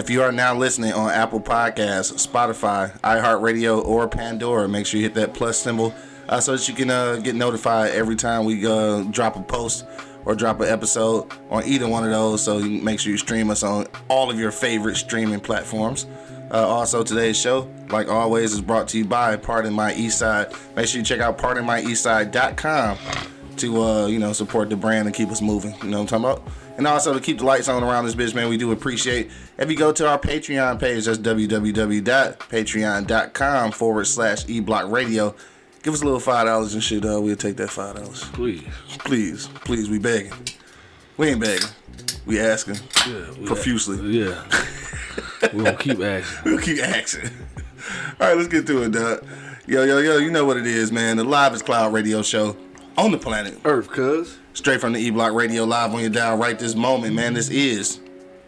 If 0.00 0.08
you 0.08 0.22
are 0.22 0.32
now 0.32 0.56
listening 0.56 0.94
on 0.94 1.10
Apple 1.10 1.42
Podcasts, 1.42 2.26
Spotify, 2.26 2.98
iHeartRadio, 3.00 3.84
or 3.84 4.08
Pandora, 4.08 4.66
make 4.66 4.86
sure 4.86 4.98
you 4.98 5.04
hit 5.04 5.12
that 5.16 5.34
plus 5.34 5.58
symbol 5.58 5.92
uh, 6.26 6.40
so 6.40 6.56
that 6.56 6.66
you 6.66 6.72
can 6.72 6.88
uh, 6.88 7.16
get 7.16 7.34
notified 7.34 7.90
every 7.90 8.16
time 8.16 8.46
we 8.46 8.66
uh, 8.66 9.02
drop 9.02 9.36
a 9.36 9.42
post 9.42 9.84
or 10.24 10.34
drop 10.34 10.58
an 10.60 10.68
episode 10.68 11.30
on 11.50 11.64
either 11.66 11.86
one 11.86 12.02
of 12.02 12.10
those. 12.10 12.42
So 12.42 12.60
make 12.60 12.98
sure 12.98 13.12
you 13.12 13.18
stream 13.18 13.50
us 13.50 13.62
on 13.62 13.88
all 14.08 14.30
of 14.30 14.40
your 14.40 14.50
favorite 14.50 14.96
streaming 14.96 15.38
platforms. 15.38 16.06
Uh, 16.50 16.66
also, 16.66 17.04
today's 17.04 17.38
show, 17.38 17.70
like 17.90 18.08
always, 18.08 18.54
is 18.54 18.62
brought 18.62 18.88
to 18.88 18.96
you 18.96 19.04
by 19.04 19.36
Pardon 19.36 19.74
My 19.74 19.92
Eastside. 19.92 20.56
Make 20.76 20.86
sure 20.86 21.00
you 21.00 21.04
check 21.04 21.20
out 21.20 21.36
pardonmyeastside.com 21.36 22.96
to 23.58 23.82
uh, 23.82 24.06
you 24.06 24.18
know 24.18 24.32
support 24.32 24.70
the 24.70 24.76
brand 24.76 25.08
and 25.08 25.14
keep 25.14 25.28
us 25.28 25.42
moving. 25.42 25.74
You 25.82 25.90
know 25.90 26.00
what 26.02 26.10
I'm 26.10 26.22
talking 26.22 26.40
about? 26.40 26.59
And 26.80 26.86
also 26.86 27.12
to 27.12 27.20
keep 27.20 27.36
the 27.36 27.44
lights 27.44 27.68
on 27.68 27.82
around 27.82 28.06
this 28.06 28.14
bitch, 28.14 28.34
man. 28.34 28.48
We 28.48 28.56
do 28.56 28.72
appreciate 28.72 29.30
if 29.58 29.70
you 29.70 29.76
go 29.76 29.92
to 29.92 30.08
our 30.08 30.18
Patreon 30.18 30.80
page. 30.80 31.04
That's 31.04 31.18
www.patreon.com 31.18 33.72
forward 33.72 34.06
slash 34.06 34.46
eblock 34.46 34.90
radio. 34.90 35.34
Give 35.82 35.92
us 35.92 36.00
a 36.00 36.04
little 36.06 36.20
five 36.20 36.46
dollars 36.46 36.72
and 36.72 36.82
shit. 36.82 37.04
Uh, 37.04 37.20
we'll 37.20 37.36
take 37.36 37.58
that 37.58 37.68
five 37.68 37.96
dollars. 37.96 38.24
Please. 38.32 38.64
Please, 39.00 39.48
please, 39.66 39.90
we 39.90 39.98
begging. 39.98 40.32
We 41.18 41.28
ain't 41.28 41.40
begging. 41.42 41.68
We 42.24 42.40
asking 42.40 42.76
Yeah. 43.06 43.30
we- 43.38 43.44
profusely. 43.46 43.98
Yeah. 44.18 44.42
we 45.52 45.62
gonna 45.62 45.76
keep 45.76 46.00
asking. 46.02 46.50
We'll 46.50 46.62
keep 46.62 46.82
asking. 46.82 47.28
All 48.18 48.28
right, 48.28 48.36
let's 48.38 48.48
get 48.48 48.66
to 48.68 48.84
it, 48.84 48.92
Doug. 48.92 49.22
Yo, 49.66 49.84
yo, 49.84 49.98
yo, 49.98 50.16
you 50.16 50.30
know 50.30 50.46
what 50.46 50.56
it 50.56 50.66
is, 50.66 50.90
man. 50.90 51.18
The 51.18 51.24
Live 51.24 51.62
Cloud 51.62 51.92
radio 51.92 52.22
show 52.22 52.56
on 52.96 53.10
the 53.10 53.18
planet. 53.18 53.58
Earth, 53.66 53.90
cuz. 53.90 54.38
Straight 54.52 54.80
from 54.80 54.92
the 54.92 54.98
E 54.98 55.10
Block 55.10 55.32
Radio 55.32 55.64
live 55.64 55.94
on 55.94 56.00
your 56.00 56.10
dial 56.10 56.36
right 56.36 56.58
this 56.58 56.74
moment, 56.74 57.14
man. 57.14 57.34
This 57.34 57.48
is 57.50 58.00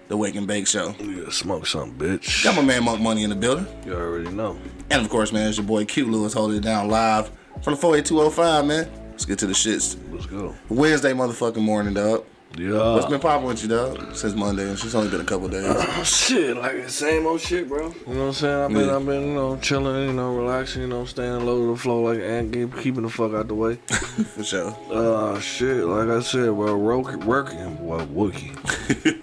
the 0.09 0.17
Wake 0.17 0.35
and 0.35 0.47
Bake 0.47 0.67
Show. 0.67 0.95
Yeah, 0.99 1.31
smoke 1.31 1.67
something, 1.67 1.97
bitch. 1.97 2.43
Got 2.45 2.57
my 2.57 2.63
man 2.63 2.85
Monk 2.85 3.01
Money 3.01 3.23
in 3.23 3.31
the 3.31 3.37
building. 3.37 3.67
You 3.87 3.95
already 3.95 4.31
know. 4.31 4.59
And 4.91 5.01
of 5.01 5.09
course, 5.09 5.33
man, 5.33 5.49
it's 5.49 5.59
your 5.59 5.67
boy 5.67 5.85
Q 5.85 6.07
Lewis 6.11 6.33
holding 6.33 6.59
it 6.59 6.63
down 6.63 6.89
live 6.89 7.31
from 7.63 7.75
the 7.75 7.81
48205, 7.81 8.67
man. 8.67 8.91
Let's 9.13 9.25
get 9.25 9.39
to 9.39 9.47
the 9.47 9.53
shits. 9.53 9.97
Let's 10.11 10.27
go. 10.27 10.55
Wednesday 10.69 11.13
motherfucking 11.13 11.63
morning, 11.63 11.95
dog. 11.95 12.25
Yeah. 12.59 12.95
What's 12.95 13.07
been 13.07 13.19
popping 13.21 13.47
with 13.47 13.63
you, 13.63 13.69
dog? 13.69 14.15
Since 14.15 14.35
Monday, 14.35 14.69
and 14.69 14.79
she's 14.79 14.95
only 14.95 15.09
been 15.11 15.21
a 15.23 15.25
couple 15.25 15.49
days. 15.49 15.65
Oh, 15.67 16.03
shit, 16.05 16.57
like 16.57 16.85
the 16.85 16.91
same 16.91 17.27
old 17.27 17.41
shit, 17.41 17.67
bro. 17.69 17.89
You 18.07 18.15
know 18.15 18.21
what 18.21 18.27
I'm 18.27 18.33
saying? 18.35 18.63
I've 18.65 18.69
been, 18.73 18.87
Yeah. 18.89 18.97
I've 18.97 19.07
been, 19.07 19.23
you 19.29 19.35
know, 19.35 19.57
chilling, 19.57 20.07
you 20.09 20.13
know, 20.13 20.35
relaxing, 20.35 20.83
you 20.83 20.89
know, 20.89 21.05
staying 21.07 21.47
low 21.47 21.61
to 21.67 21.73
the 21.73 21.77
flow, 21.79 22.03
like, 22.03 22.21
and 22.21 22.53
keep- 22.53 22.77
keeping 22.81 23.03
the 23.03 23.09
fuck 23.11 23.33
out 23.33 23.49
the 23.49 23.55
way. 23.55 23.77
For 24.35 24.45
sure. 24.45 24.77
Uh, 24.91 25.41
shit, 25.41 25.85
like 25.85 26.09
I 26.09 26.21
said, 26.21 26.47
bro, 26.55 26.77
working, 26.77 27.21
working, 27.21 27.87
well, 27.87 28.07
Wookie. 28.09 28.53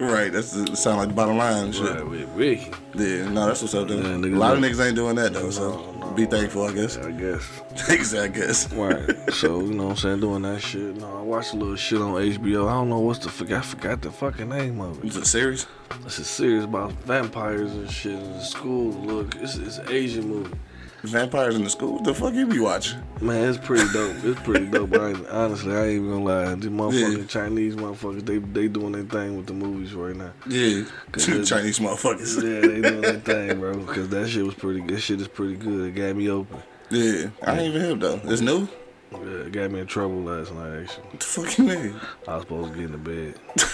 right, 0.00 0.32
that's 0.32 0.52
the 0.52 0.74
sound 0.76 0.98
like 0.98 1.08
the 1.08 1.14
bottom 1.14 1.36
line 1.38 1.70
shit. 1.72 1.88
Right, 1.88 2.06
with 2.06 2.28
Ricky, 2.34 2.72
Yeah, 2.94 3.28
no, 3.30 3.46
that's 3.46 3.62
what's 3.62 3.74
up, 3.74 3.86
though. 3.88 3.96
Yeah, 3.96 4.16
a 4.16 4.34
lot 4.36 4.56
of 4.56 4.62
niggas 4.62 4.84
ain't 4.84 4.96
doing 4.96 5.14
that, 5.16 5.32
though, 5.32 5.50
so 5.50 5.70
No, 5.70 5.92
no. 5.92 5.99
Be 6.14 6.26
thankful, 6.26 6.64
I 6.64 6.72
guess. 6.72 6.96
I 6.96 7.10
guess. 7.10 7.42
Thanks, 7.86 8.14
I 8.14 8.28
guess. 8.28 8.72
Right. 8.72 9.14
so, 9.32 9.60
you 9.60 9.74
know 9.74 9.84
what 9.84 9.90
I'm 9.90 9.96
saying, 9.96 10.20
doing 10.20 10.42
that 10.42 10.60
shit. 10.60 10.96
No, 10.96 11.18
I 11.18 11.22
watched 11.22 11.54
a 11.54 11.56
little 11.56 11.76
shit 11.76 12.00
on 12.00 12.14
HBO. 12.14 12.68
I 12.68 12.72
don't 12.72 12.88
know 12.88 13.00
what's 13.00 13.20
the 13.20 13.28
fuck, 13.28 13.50
I 13.50 13.60
forgot 13.60 14.02
the 14.02 14.10
fucking 14.10 14.48
name 14.48 14.80
of 14.80 14.98
it. 14.98 15.04
it. 15.04 15.08
Is 15.08 15.16
it 15.16 15.26
serious? 15.26 15.66
It's 16.04 16.18
a 16.18 16.24
series 16.24 16.64
about 16.64 16.92
vampires 17.04 17.72
and 17.72 17.90
shit 17.90 18.14
in 18.14 18.32
the 18.32 18.40
school. 18.40 18.92
Look, 18.92 19.36
it's, 19.36 19.56
it's 19.56 19.78
an 19.78 19.90
Asian 19.90 20.28
movie. 20.28 20.56
Vampires 21.02 21.56
in 21.56 21.64
the 21.64 21.70
school? 21.70 21.94
What 21.94 22.04
the 22.04 22.14
fuck 22.14 22.34
you 22.34 22.46
be 22.46 22.58
watching? 22.58 23.00
Man, 23.20 23.48
it's 23.48 23.58
pretty 23.64 23.90
dope. 23.92 24.16
It's 24.24 24.40
pretty 24.42 24.66
dope. 24.66 24.92
I 24.94 25.08
ain't, 25.10 25.26
honestly, 25.28 25.72
I 25.74 25.84
ain't 25.86 25.90
even 25.96 26.10
gonna 26.10 26.24
lie. 26.24 26.54
These 26.54 26.70
motherfucking 26.70 27.18
Yeah. 27.18 27.24
Chinese 27.26 27.76
motherfuckers, 27.76 28.24
they 28.26 28.38
they 28.38 28.68
doing 28.68 28.92
their 28.92 29.02
thing 29.04 29.36
with 29.36 29.46
the 29.46 29.54
movies 29.54 29.94
right 29.94 30.14
now. 30.16 30.32
Yeah, 30.46 30.84
Good. 31.12 31.46
Chinese 31.46 31.78
motherfuckers. 31.78 32.36
Yeah, 32.42 32.60
they 32.60 32.80
doing 32.82 33.00
their 33.00 33.20
thing, 33.20 33.60
bro. 33.60 33.78
Because 33.78 34.08
that 34.10 34.28
shit 34.28 34.44
was 34.44 34.54
pretty. 34.54 34.80
That 34.82 35.00
shit 35.00 35.20
is 35.20 35.28
pretty 35.28 35.56
good. 35.56 35.88
It 35.88 35.94
got 35.94 36.16
me 36.16 36.28
open. 36.30 36.58
Yeah, 36.90 37.30
I 37.46 37.58
ain't 37.58 37.74
even 37.74 37.80
hip 37.82 38.00
though. 38.00 38.20
It's 38.24 38.40
new. 38.42 38.68
Yeah, 39.12 39.18
it 39.46 39.52
got 39.52 39.70
me 39.70 39.80
in 39.80 39.86
trouble 39.86 40.20
last 40.22 40.52
night. 40.52 40.82
Actually, 40.82 41.02
What 41.04 41.20
the 41.20 41.26
fuck 41.26 41.58
you 41.58 41.64
mean? 41.64 42.00
I 42.28 42.34
was 42.34 42.42
supposed 42.42 42.72
to 42.72 42.78
get 42.78 42.86
in 42.86 42.92
the 42.92 42.98
bed. 42.98 43.34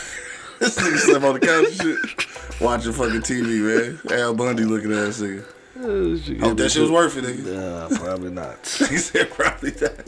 This 0.59 0.78
nigga 0.78 0.97
slept 0.97 1.22
on 1.26 1.34
the 1.34 1.41
couch 1.41 1.66
and 1.66 1.75
shit, 1.76 2.60
watching 2.62 2.92
fucking 2.92 3.20
TV, 3.20 3.60
man. 3.60 4.19
Al 4.19 4.32
Bundy 4.34 4.65
looking 4.65 4.91
at 4.91 5.12
that 5.12 5.15
nigga. 5.22 5.44
Hope 5.78 6.56
that 6.56 6.70
shit 6.70 6.82
was 6.82 6.91
worth 6.91 7.16
it, 7.16 7.25
nigga. 7.25 7.91
Nah, 7.91 7.97
probably 7.98 8.31
not. 8.31 8.59
He 8.88 8.97
said 8.98 9.31
probably 9.31 9.70
that. 9.70 10.06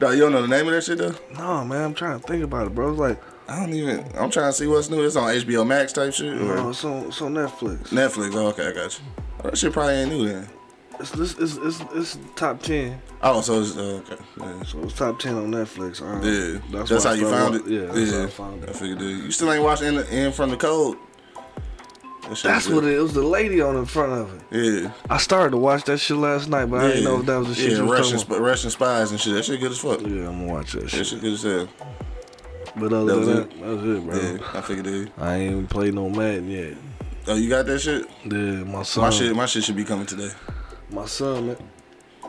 No, 0.00 0.10
you 0.10 0.20
don't 0.20 0.32
know 0.32 0.42
the 0.42 0.48
name 0.48 0.66
of 0.66 0.72
that 0.72 0.84
shit 0.84 0.98
though. 0.98 1.14
no, 1.34 1.64
man, 1.64 1.84
I'm 1.84 1.94
trying 1.94 2.18
to 2.20 2.26
think 2.26 2.42
about 2.42 2.66
it, 2.68 2.74
bro. 2.74 2.90
It's 2.90 2.98
like, 2.98 3.22
I 3.48 3.60
don't 3.60 3.74
even. 3.74 3.98
I'm 4.16 4.30
trying 4.30 4.48
to 4.48 4.52
see 4.52 4.66
what's 4.66 4.88
new. 4.88 5.04
It's 5.04 5.16
on 5.16 5.28
HBO 5.34 5.66
Max 5.66 5.92
type 5.92 6.14
shit 6.14 6.32
or 6.32 6.36
no, 6.56 6.70
it's 6.70 6.84
on, 6.84 7.06
it's 7.06 7.20
on 7.20 7.34
Netflix. 7.34 7.88
Netflix. 7.88 8.34
Oh, 8.34 8.46
okay, 8.48 8.68
I 8.68 8.72
got 8.72 8.98
you. 8.98 9.04
Oh, 9.40 9.50
that 9.50 9.58
shit 9.58 9.72
probably 9.72 9.94
ain't 9.94 10.10
new 10.10 10.26
then. 10.28 10.48
It's, 11.00 11.14
it's, 11.14 11.34
it's, 11.38 11.56
it's, 11.56 11.80
it's 11.94 12.18
top 12.36 12.62
10. 12.62 13.00
Oh, 13.22 13.40
so 13.40 13.60
it's 13.62 13.74
uh, 13.76 14.02
okay. 14.06 14.22
Yeah. 14.38 14.62
So 14.64 14.80
it's 14.82 14.92
top 14.94 15.18
10 15.18 15.34
on 15.34 15.50
Netflix. 15.50 16.02
Um, 16.02 16.22
Yeah, 16.22 16.60
that's, 16.70 16.90
why 16.90 17.00
how 17.02 17.10
I 17.10 17.14
you 17.14 17.30
found 17.30 17.54
it. 17.56 17.66
Yeah, 17.66 17.86
that's 17.86 18.12
how 18.12 18.22
I 18.22 18.26
found 18.26 18.64
I 18.64 18.68
it. 18.68 18.76
figured. 18.76 18.98
Dude. 18.98 19.24
You 19.24 19.30
still 19.30 19.50
ain't 19.52 19.62
watching 19.64 19.88
in, 19.94 20.06
in 20.08 20.32
from 20.32 20.50
the 20.50 20.58
code. 20.58 20.98
That 22.30 22.42
That's 22.44 22.66
was 22.68 22.74
what 22.76 22.84
it, 22.84 22.96
it 22.96 23.00
was. 23.00 23.12
The 23.12 23.22
lady 23.22 23.60
on 23.60 23.74
the 23.74 23.84
front 23.84 24.12
of 24.12 24.34
it. 24.52 24.82
Yeah. 24.84 24.92
I 25.10 25.18
started 25.18 25.50
to 25.50 25.56
watch 25.56 25.82
that 25.84 25.98
shit 25.98 26.16
last 26.16 26.48
night, 26.48 26.66
but 26.66 26.80
I 26.84 26.88
didn't 26.88 27.04
know 27.04 27.18
if 27.20 27.26
that 27.26 27.38
was 27.38 27.48
the 27.48 27.54
shit 27.56 27.72
yeah, 27.72 27.82
was 27.82 27.90
Russian, 27.90 28.18
sp- 28.22 28.38
Russian 28.38 28.70
spies 28.70 29.10
and 29.10 29.20
shit. 29.20 29.34
That 29.34 29.44
shit 29.44 29.58
good 29.58 29.72
as 29.72 29.78
fuck. 29.78 30.00
Yeah, 30.00 30.28
I'm 30.28 30.38
gonna 30.38 30.44
watch 30.46 30.72
that 30.72 30.88
shit. 30.88 31.00
That 31.00 31.04
shit. 31.06 31.20
good 31.20 31.32
as 31.32 31.42
hell. 31.42 31.68
But 32.76 32.92
other 32.92 33.04
That 33.04 33.14
than 33.14 33.18
was 33.18 33.26
that, 33.26 33.38
it? 33.40 33.50
that's 33.60 33.82
it, 33.82 34.06
bro. 34.06 34.20
Yeah, 34.20 34.58
I 34.58 34.60
figured 34.60 34.84
dude. 34.84 35.12
I 35.18 35.34
ain't 35.34 35.50
even 35.50 35.66
played 35.66 35.94
no 35.94 36.08
Madden 36.08 36.48
yet. 36.48 36.76
Oh, 37.26 37.34
you 37.34 37.48
got 37.48 37.66
that 37.66 37.80
shit? 37.80 38.06
Yeah, 38.24 38.64
my 38.64 38.84
son. 38.84 39.02
My 39.04 39.10
shit, 39.10 39.34
my 39.34 39.46
shit 39.46 39.64
should 39.64 39.76
be 39.76 39.84
coming 39.84 40.06
today. 40.06 40.30
My 40.90 41.06
son, 41.06 41.48
man, 41.48 41.56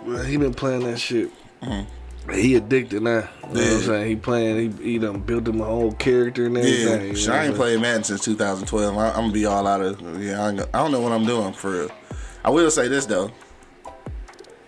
man, 0.06 0.26
he 0.26 0.38
been 0.38 0.54
playing 0.54 0.82
that 0.84 1.00
shit. 1.00 1.30
Mm-hmm. 1.62 1.90
He 2.30 2.56
addicted 2.56 3.02
now. 3.02 3.10
You 3.10 3.18
know 3.18 3.28
what 3.48 3.58
I'm. 3.58 3.82
Saying? 3.82 4.10
He 4.10 4.16
playing. 4.16 4.78
He, 4.78 4.92
he 4.92 5.00
done 5.00 5.22
built 5.22 5.48
him 5.48 5.60
a 5.60 5.66
whole 5.66 5.92
character 5.94 6.46
and 6.46 6.58
everything. 6.58 7.16
Yeah, 7.16 7.34
I 7.34 7.46
ain't 7.46 7.56
played 7.56 7.82
Madden 7.82 8.04
since 8.04 8.24
2012. 8.24 8.98
I, 8.98 9.10
I'm 9.10 9.14
gonna 9.16 9.34
be 9.34 9.46
all 9.46 9.68
out 9.68 9.82
of. 9.82 10.22
Yeah, 10.22 10.44
I, 10.44 10.50
I 10.50 10.84
don't 10.84 10.92
know 10.92 11.02
what 11.02 11.12
I'm 11.12 11.26
doing 11.26 11.54
for 11.54 11.72
real. 11.72 11.92
I 12.44 12.50
will 12.50 12.72
say 12.72 12.88
this 12.88 13.06
though. 13.06 13.32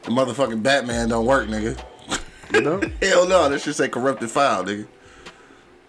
The 0.04 0.10
motherfucking 0.10 0.62
Batman 0.62 1.10
don't 1.10 1.26
work, 1.26 1.48
nigga. 1.48 1.82
You 2.54 2.62
know? 2.62 2.82
Hell 3.02 3.28
no, 3.28 3.48
that 3.50 3.62
shit 3.62 3.76
say 3.76 3.88
corrupted 3.88 4.30
file, 4.30 4.66
nigga. 4.66 4.88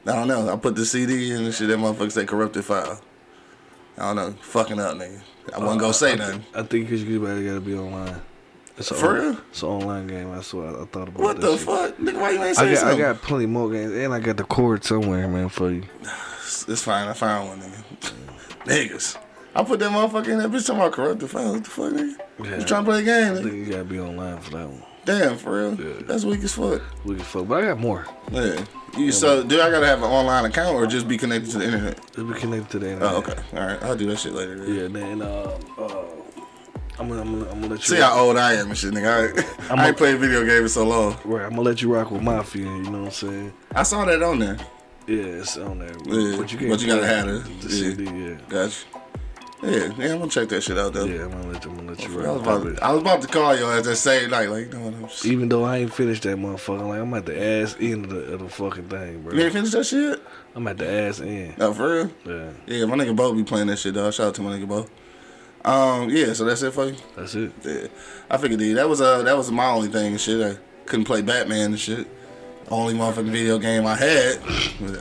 I 0.06 0.12
don't 0.12 0.28
know. 0.28 0.52
I 0.52 0.56
put 0.56 0.76
the 0.76 0.84
CD 0.84 1.32
in 1.32 1.44
and 1.44 1.54
shit. 1.54 1.68
That 1.68 1.78
motherfucker 1.78 2.12
say 2.12 2.26
corrupted 2.26 2.64
file. 2.64 3.00
I 3.98 4.12
don't 4.12 4.16
know. 4.16 4.32
Fucking 4.42 4.78
up, 4.78 4.96
nigga. 4.96 5.20
I 5.54 5.58
wasn't 5.58 5.80
gonna 5.80 5.94
say 5.94 6.16
nothing. 6.16 6.44
I 6.54 6.62
think 6.62 6.86
because 6.86 7.02
you 7.02 7.20
gotta 7.20 7.60
be 7.60 7.74
online. 7.74 8.20
It's 8.76 8.90
a 8.90 8.94
For 8.94 9.14
real? 9.14 9.36
It's 9.50 9.62
an 9.62 9.68
online 9.68 10.06
game. 10.08 10.32
That's 10.32 10.52
what 10.52 10.66
I, 10.66 10.82
I 10.82 10.84
thought 10.86 11.08
about. 11.08 11.18
What 11.22 11.40
the 11.40 11.56
shit. 11.56 11.60
fuck, 11.66 11.96
nigga? 11.98 12.20
Why 12.20 12.30
you 12.30 12.42
ain't 12.42 12.58
I 12.58 12.74
say 12.74 12.80
got, 12.82 12.94
I 12.94 12.98
got 12.98 13.22
plenty 13.22 13.46
more 13.46 13.70
games, 13.70 13.92
and 13.92 14.12
I 14.12 14.18
got 14.20 14.36
the 14.36 14.44
cord 14.44 14.84
somewhere, 14.84 15.28
man, 15.28 15.48
for 15.48 15.70
you. 15.70 15.84
It's 16.02 16.82
fine. 16.82 17.06
I 17.08 17.12
found 17.12 17.48
one, 17.48 17.60
nigga. 17.60 18.12
Niggas. 18.64 19.16
I 19.54 19.62
put 19.62 19.78
that 19.78 19.90
motherfucker 19.90 20.28
in 20.28 20.38
that 20.38 20.50
bitch 20.50 20.66
talking 20.66 20.80
about 20.80 20.92
corrupted 20.92 21.30
file. 21.30 21.52
What 21.52 21.64
the 21.64 21.70
fuck, 21.70 21.92
nigga? 21.92 22.16
Yeah. 22.42 22.58
You 22.58 22.64
trying 22.64 22.84
to 22.84 22.90
play 22.90 23.00
a 23.00 23.04
game, 23.04 23.32
I 23.32 23.36
nigga? 23.36 23.42
think 23.42 23.54
you 23.54 23.66
gotta 23.66 23.84
be 23.84 24.00
online 24.00 24.38
for 24.40 24.50
that 24.50 24.68
one. 24.68 24.82
Damn, 25.04 25.36
for 25.36 25.56
real? 25.58 25.74
Yeah. 25.80 26.02
That's 26.06 26.24
weak 26.24 26.42
as 26.42 26.54
fuck. 26.54 26.82
We 27.04 27.14
can 27.16 27.24
fuck, 27.24 27.46
but 27.46 27.62
I 27.62 27.66
got 27.66 27.78
more. 27.78 28.06
Yeah. 28.32 28.64
You, 28.96 29.12
so, 29.12 29.42
do 29.44 29.60
I 29.60 29.70
gotta 29.70 29.86
have 29.86 29.98
an 29.98 30.10
online 30.10 30.44
account 30.46 30.74
or 30.76 30.86
just 30.86 31.06
be 31.06 31.16
connected 31.18 31.50
to 31.52 31.58
the 31.58 31.64
internet? 31.66 31.98
Let's 32.16 32.32
be 32.32 32.40
connected 32.40 32.70
to 32.70 32.78
the 32.78 32.92
internet. 32.92 33.12
Oh, 33.12 33.18
okay. 33.18 33.34
All 33.52 33.66
right. 33.66 33.82
I'll 33.82 33.96
do 33.96 34.06
that 34.06 34.18
shit 34.18 34.32
later. 34.32 34.56
then. 34.56 34.74
Yeah, 34.74 34.88
then 34.88 35.22
uh, 35.22 35.58
uh, 35.78 36.04
I'm 36.98 37.08
gonna, 37.08 37.20
I'm 37.22 37.32
gonna, 37.40 37.50
I'm 37.50 37.60
gonna 37.60 37.74
let 37.74 37.88
you. 37.88 37.96
See 37.96 38.00
how 38.02 38.18
old 38.18 38.36
I 38.36 38.54
am 38.54 38.68
and 38.68 38.78
shit, 38.78 38.92
nigga. 38.94 39.36
I, 39.68 39.72
I'm 39.72 39.78
I 39.80 39.84
a- 39.84 39.88
ain't 39.88 39.96
played 39.96 40.18
video 40.18 40.44
games 40.44 40.74
so 40.74 40.84
long. 40.86 41.16
Right, 41.24 41.44
I'm 41.44 41.50
gonna 41.50 41.62
let 41.62 41.82
you 41.82 41.92
rock 41.92 42.10
with 42.10 42.22
Mafia. 42.22 42.62
You 42.66 42.82
know 42.84 42.90
what 43.02 43.06
I'm 43.06 43.10
saying? 43.10 43.52
I 43.74 43.82
saw 43.82 44.04
that 44.04 44.22
on 44.22 44.38
there. 44.38 44.56
Yeah, 45.06 45.16
it's 45.16 45.56
on 45.58 45.80
there. 45.80 45.88
Yeah, 46.04 46.36
but 46.38 46.52
you 46.52 46.58
can't. 46.58 46.70
but 46.70 46.80
you 46.80 46.86
gotta 46.86 47.06
have 47.06 47.28
it. 47.28 47.44
The 47.60 47.68
Yeah. 47.68 47.68
CD, 47.68 48.04
yeah. 48.04 48.36
Gotcha. 48.48 48.86
Yeah, 49.62 49.70
yeah, 49.98 50.12
I'm 50.12 50.18
gonna 50.18 50.28
check 50.30 50.48
that 50.50 50.62
shit 50.62 50.76
out 50.78 50.92
though. 50.92 51.04
Yeah, 51.06 51.24
I'm 51.24 51.30
gonna 51.30 51.52
let 51.52 51.64
you, 51.64 51.70
I'm 51.70 51.76
gonna 51.78 51.90
let 51.92 52.02
you 52.06 52.22
I 52.26 52.30
was, 52.32 52.40
about, 52.42 52.82
I 52.82 52.92
was 52.92 53.00
about 53.00 53.22
to 53.22 53.28
call 53.28 53.56
you 53.56 53.64
at 53.70 53.82
that 53.84 53.96
same 53.96 54.28
night, 54.30 54.50
like, 54.50 54.66
you 54.66 54.72
know 54.78 54.84
what? 54.84 54.94
I'm 54.94 55.08
just, 55.08 55.24
Even 55.24 55.48
though 55.48 55.64
I 55.64 55.78
ain't 55.78 55.92
finished 55.94 56.22
that 56.24 56.36
motherfucker, 56.36 56.86
like 56.86 57.00
I'm 57.00 57.14
at 57.14 57.24
the 57.24 57.42
ass 57.42 57.74
end 57.80 58.04
of 58.04 58.10
the, 58.10 58.34
of 58.34 58.40
the 58.40 58.48
fucking 58.50 58.88
thing, 58.88 59.22
bro. 59.22 59.32
you 59.32 59.42
ain't 59.42 59.52
finished 59.54 59.72
that 59.72 59.84
shit? 59.84 60.22
I'm 60.54 60.66
at 60.68 60.76
the 60.76 60.86
ass 60.90 61.20
end. 61.20 61.56
No, 61.56 61.72
for 61.72 61.92
real? 61.94 62.10
Yeah, 62.26 62.50
Yeah, 62.66 62.84
my 62.84 62.96
nigga 62.96 63.16
Bo 63.16 63.32
be 63.32 63.42
playing 63.42 63.68
that 63.68 63.78
shit, 63.78 63.94
dog. 63.94 64.12
Shout 64.12 64.28
out 64.28 64.34
to 64.34 64.42
my 64.42 64.50
nigga 64.58 64.68
Bo. 64.68 64.86
Um, 65.64 66.10
yeah, 66.10 66.34
so 66.34 66.44
that's 66.44 66.62
it 66.62 66.72
for 66.72 66.86
you. 66.86 66.96
that's 67.16 67.34
it. 67.34 67.52
Yeah, 67.64 67.86
I 68.30 68.36
figured 68.36 68.60
dude, 68.60 68.76
that 68.76 68.88
was 68.88 69.00
uh 69.00 69.22
that 69.22 69.36
was 69.36 69.50
my 69.50 69.66
only 69.66 69.88
thing 69.88 70.12
and 70.12 70.20
shit. 70.20 70.40
I 70.40 70.58
couldn't 70.84 71.06
play 71.06 71.22
Batman 71.22 71.70
and 71.70 71.80
shit. 71.80 72.06
Only 72.70 72.94
motherfucking 72.94 73.30
video 73.30 73.58
game 73.58 73.86
I 73.86 73.94
had. 73.94 74.38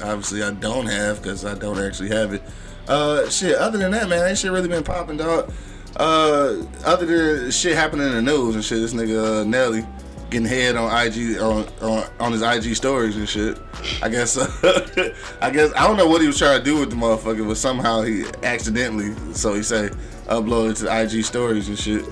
Obviously, 0.04 0.44
I 0.44 0.51
don't 0.51 0.86
have 0.86 1.21
because 1.21 1.45
I 1.45 1.56
don't 1.56 1.80
actually 1.80 2.10
have 2.10 2.33
it. 2.33 2.42
Uh, 2.88 3.30
shit. 3.30 3.56
Other 3.56 3.77
than 3.77 3.92
that, 3.92 4.10
man, 4.10 4.27
ain't 4.27 4.38
shit 4.38 4.51
really 4.51 4.68
been 4.68 4.83
popping, 4.83 5.18
dog. 5.18 5.51
Uh, 5.95 6.63
other 6.86 7.06
than 7.06 7.51
shit 7.51 7.75
happening 7.75 8.07
in 8.07 8.13
the 8.13 8.21
news 8.21 8.56
and 8.56 8.63
shit, 8.63 8.80
this 8.80 8.94
nigga 8.94 9.42
uh, 9.42 9.44
Nelly 9.45 9.86
getting 10.30 10.48
head 10.48 10.75
on 10.75 10.89
IG 11.06 11.38
on, 11.39 11.68
on 11.81 12.09
on 12.19 12.31
his 12.31 12.42
IG 12.42 12.75
stories 12.75 13.16
and 13.16 13.30
shit. 13.30 13.57
I 14.01 14.09
guess 14.09 14.36
uh, 14.36 15.13
I 15.42 15.50
guess 15.51 15.71
I 15.75 15.88
don't 15.88 15.95
know 15.95 16.07
what 16.07 16.21
he 16.21 16.27
was 16.27 16.38
trying 16.38 16.57
to 16.57 16.63
do 16.63 16.80
with 16.80 16.89
the 16.89 16.95
motherfucker, 16.95 17.48
but 17.48 17.57
somehow 17.57 18.01
he 18.01 18.25
accidentally, 18.44 19.13
so 19.33 19.54
he 19.54 19.63
say, 19.63 19.92
uploaded 20.25 20.80
to 20.80 21.02
IG 21.02 21.24
stories 21.24 21.68
and 21.68 21.78
shit. 21.78 22.06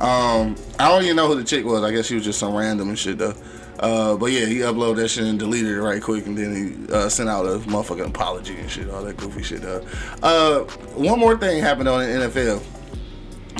Um, 0.00 0.54
I 0.78 0.88
don't 0.88 1.02
even 1.02 1.16
know 1.16 1.26
who 1.26 1.34
the 1.34 1.44
chick 1.44 1.64
was. 1.64 1.82
I 1.82 1.90
guess 1.90 2.06
she 2.06 2.14
was 2.14 2.24
just 2.24 2.38
some 2.38 2.54
random 2.54 2.88
and 2.88 2.98
shit 2.98 3.18
though. 3.18 3.34
Uh, 3.80 4.16
but 4.16 4.26
yeah, 4.26 4.46
he 4.46 4.56
uploaded 4.58 4.96
that 4.96 5.08
shit 5.08 5.24
and 5.24 5.38
deleted 5.38 5.70
it 5.70 5.80
right 5.80 6.02
quick, 6.02 6.26
and 6.26 6.36
then 6.36 6.86
he 6.86 6.92
uh, 6.92 7.08
sent 7.08 7.28
out 7.28 7.46
a 7.46 7.58
motherfucking 7.60 8.06
apology 8.06 8.56
and 8.56 8.68
shit, 8.68 8.90
all 8.90 9.02
that 9.02 9.16
goofy 9.16 9.42
shit. 9.42 9.62
Though. 9.62 9.84
Uh, 10.22 10.60
one 10.94 11.18
more 11.18 11.36
thing 11.36 11.62
happened 11.62 11.88
on 11.88 12.00
the 12.00 12.06
NFL. 12.26 12.62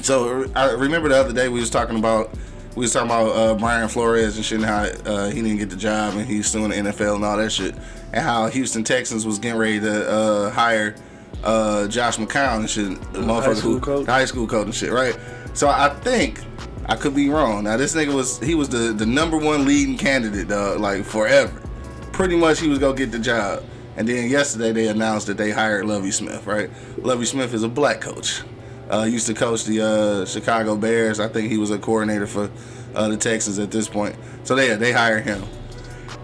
So 0.03 0.51
I 0.55 0.73
remember 0.73 1.09
the 1.09 1.17
other 1.17 1.33
day 1.33 1.49
we 1.49 1.61
was 1.61 1.71
talking 1.71 1.99
about 1.99 2.31
we 2.75 2.83
was 2.83 2.93
talking 2.93 3.11
about 3.11 3.29
uh, 3.29 3.55
Brian 3.55 3.89
Flores 3.89 4.37
and 4.37 4.45
shit 4.45 4.59
and 4.59 4.67
how 4.67 4.83
uh, 4.83 5.29
he 5.31 5.43
didn't 5.43 5.59
get 5.59 5.71
the 5.71 5.77
job 5.77 6.15
and 6.15 6.27
he's 6.27 6.47
suing 6.47 6.71
the 6.71 6.77
NFL 6.77 7.17
and 7.17 7.25
all 7.25 7.37
that 7.37 7.51
shit, 7.51 7.75
and 8.13 8.23
how 8.23 8.49
Houston 8.49 8.85
Texans 8.85 9.25
was 9.25 9.39
getting 9.39 9.59
ready 9.59 9.81
to 9.81 10.11
uh, 10.11 10.51
hire 10.51 10.97
uh, 11.45 11.87
Josh 11.89 12.17
McCown 12.17 12.61
and 12.61 12.71
shit, 12.71 13.13
the 13.13 13.21
motherfucker 13.21 13.57
school 13.57 13.73
who 13.75 13.81
coach? 13.81 14.07
high 14.07 14.25
school 14.25 14.47
coach 14.47 14.67
and 14.67 14.75
shit, 14.75 14.93
right? 14.93 15.17
So 15.55 15.69
I 15.69 15.89
think 15.89 16.41
I 16.87 16.97
could 16.97 17.15
be 17.15 17.29
wrong. 17.29 17.65
Now 17.65 17.77
this 17.77 17.95
nigga 17.95 18.15
was 18.15 18.39
he 18.41 18.55
was 18.55 18.69
the 18.69 18.93
the 18.93 19.07
number 19.07 19.37
one 19.37 19.65
leading 19.65 19.97
candidate, 19.97 20.49
dog, 20.49 20.81
like 20.81 21.05
forever. 21.05 21.61
Pretty 22.13 22.37
much 22.37 22.61
he 22.61 22.69
was 22.69 22.79
gonna 22.79 22.97
get 22.97 23.13
the 23.13 23.19
job. 23.19 23.65
And 23.97 24.09
then 24.09 24.29
yesterday 24.31 24.73
they 24.73 24.89
announced 24.89 25.27
that 25.27 25.37
they 25.37 25.51
hired 25.51 25.85
Lovie 25.87 26.13
Smith, 26.13 26.47
right? 26.47 26.71
Lovie 26.99 27.25
Smith 27.25 27.53
is 27.53 27.65
a 27.65 27.69
black 27.69 28.01
coach. 28.01 28.43
Uh, 28.91 29.03
used 29.03 29.27
to 29.27 29.35
coach 29.35 29.65
the 29.65 29.83
uh, 29.83 30.25
Chicago 30.25 30.77
Bears. 30.77 31.21
I 31.21 31.29
think 31.29 31.51
he 31.51 31.59
was 31.59 31.71
a 31.71 31.79
coordinator 31.79 32.27
for 32.27 32.51
uh, 32.95 33.09
the 33.09 33.17
Texans 33.17 33.59
at 33.59 33.71
this 33.71 33.89
point. 33.89 34.17
So 34.45 34.55
they 34.55 34.75
they 34.77 34.93
hired 34.93 35.25
him. 35.25 35.45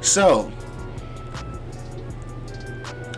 So 0.01 0.51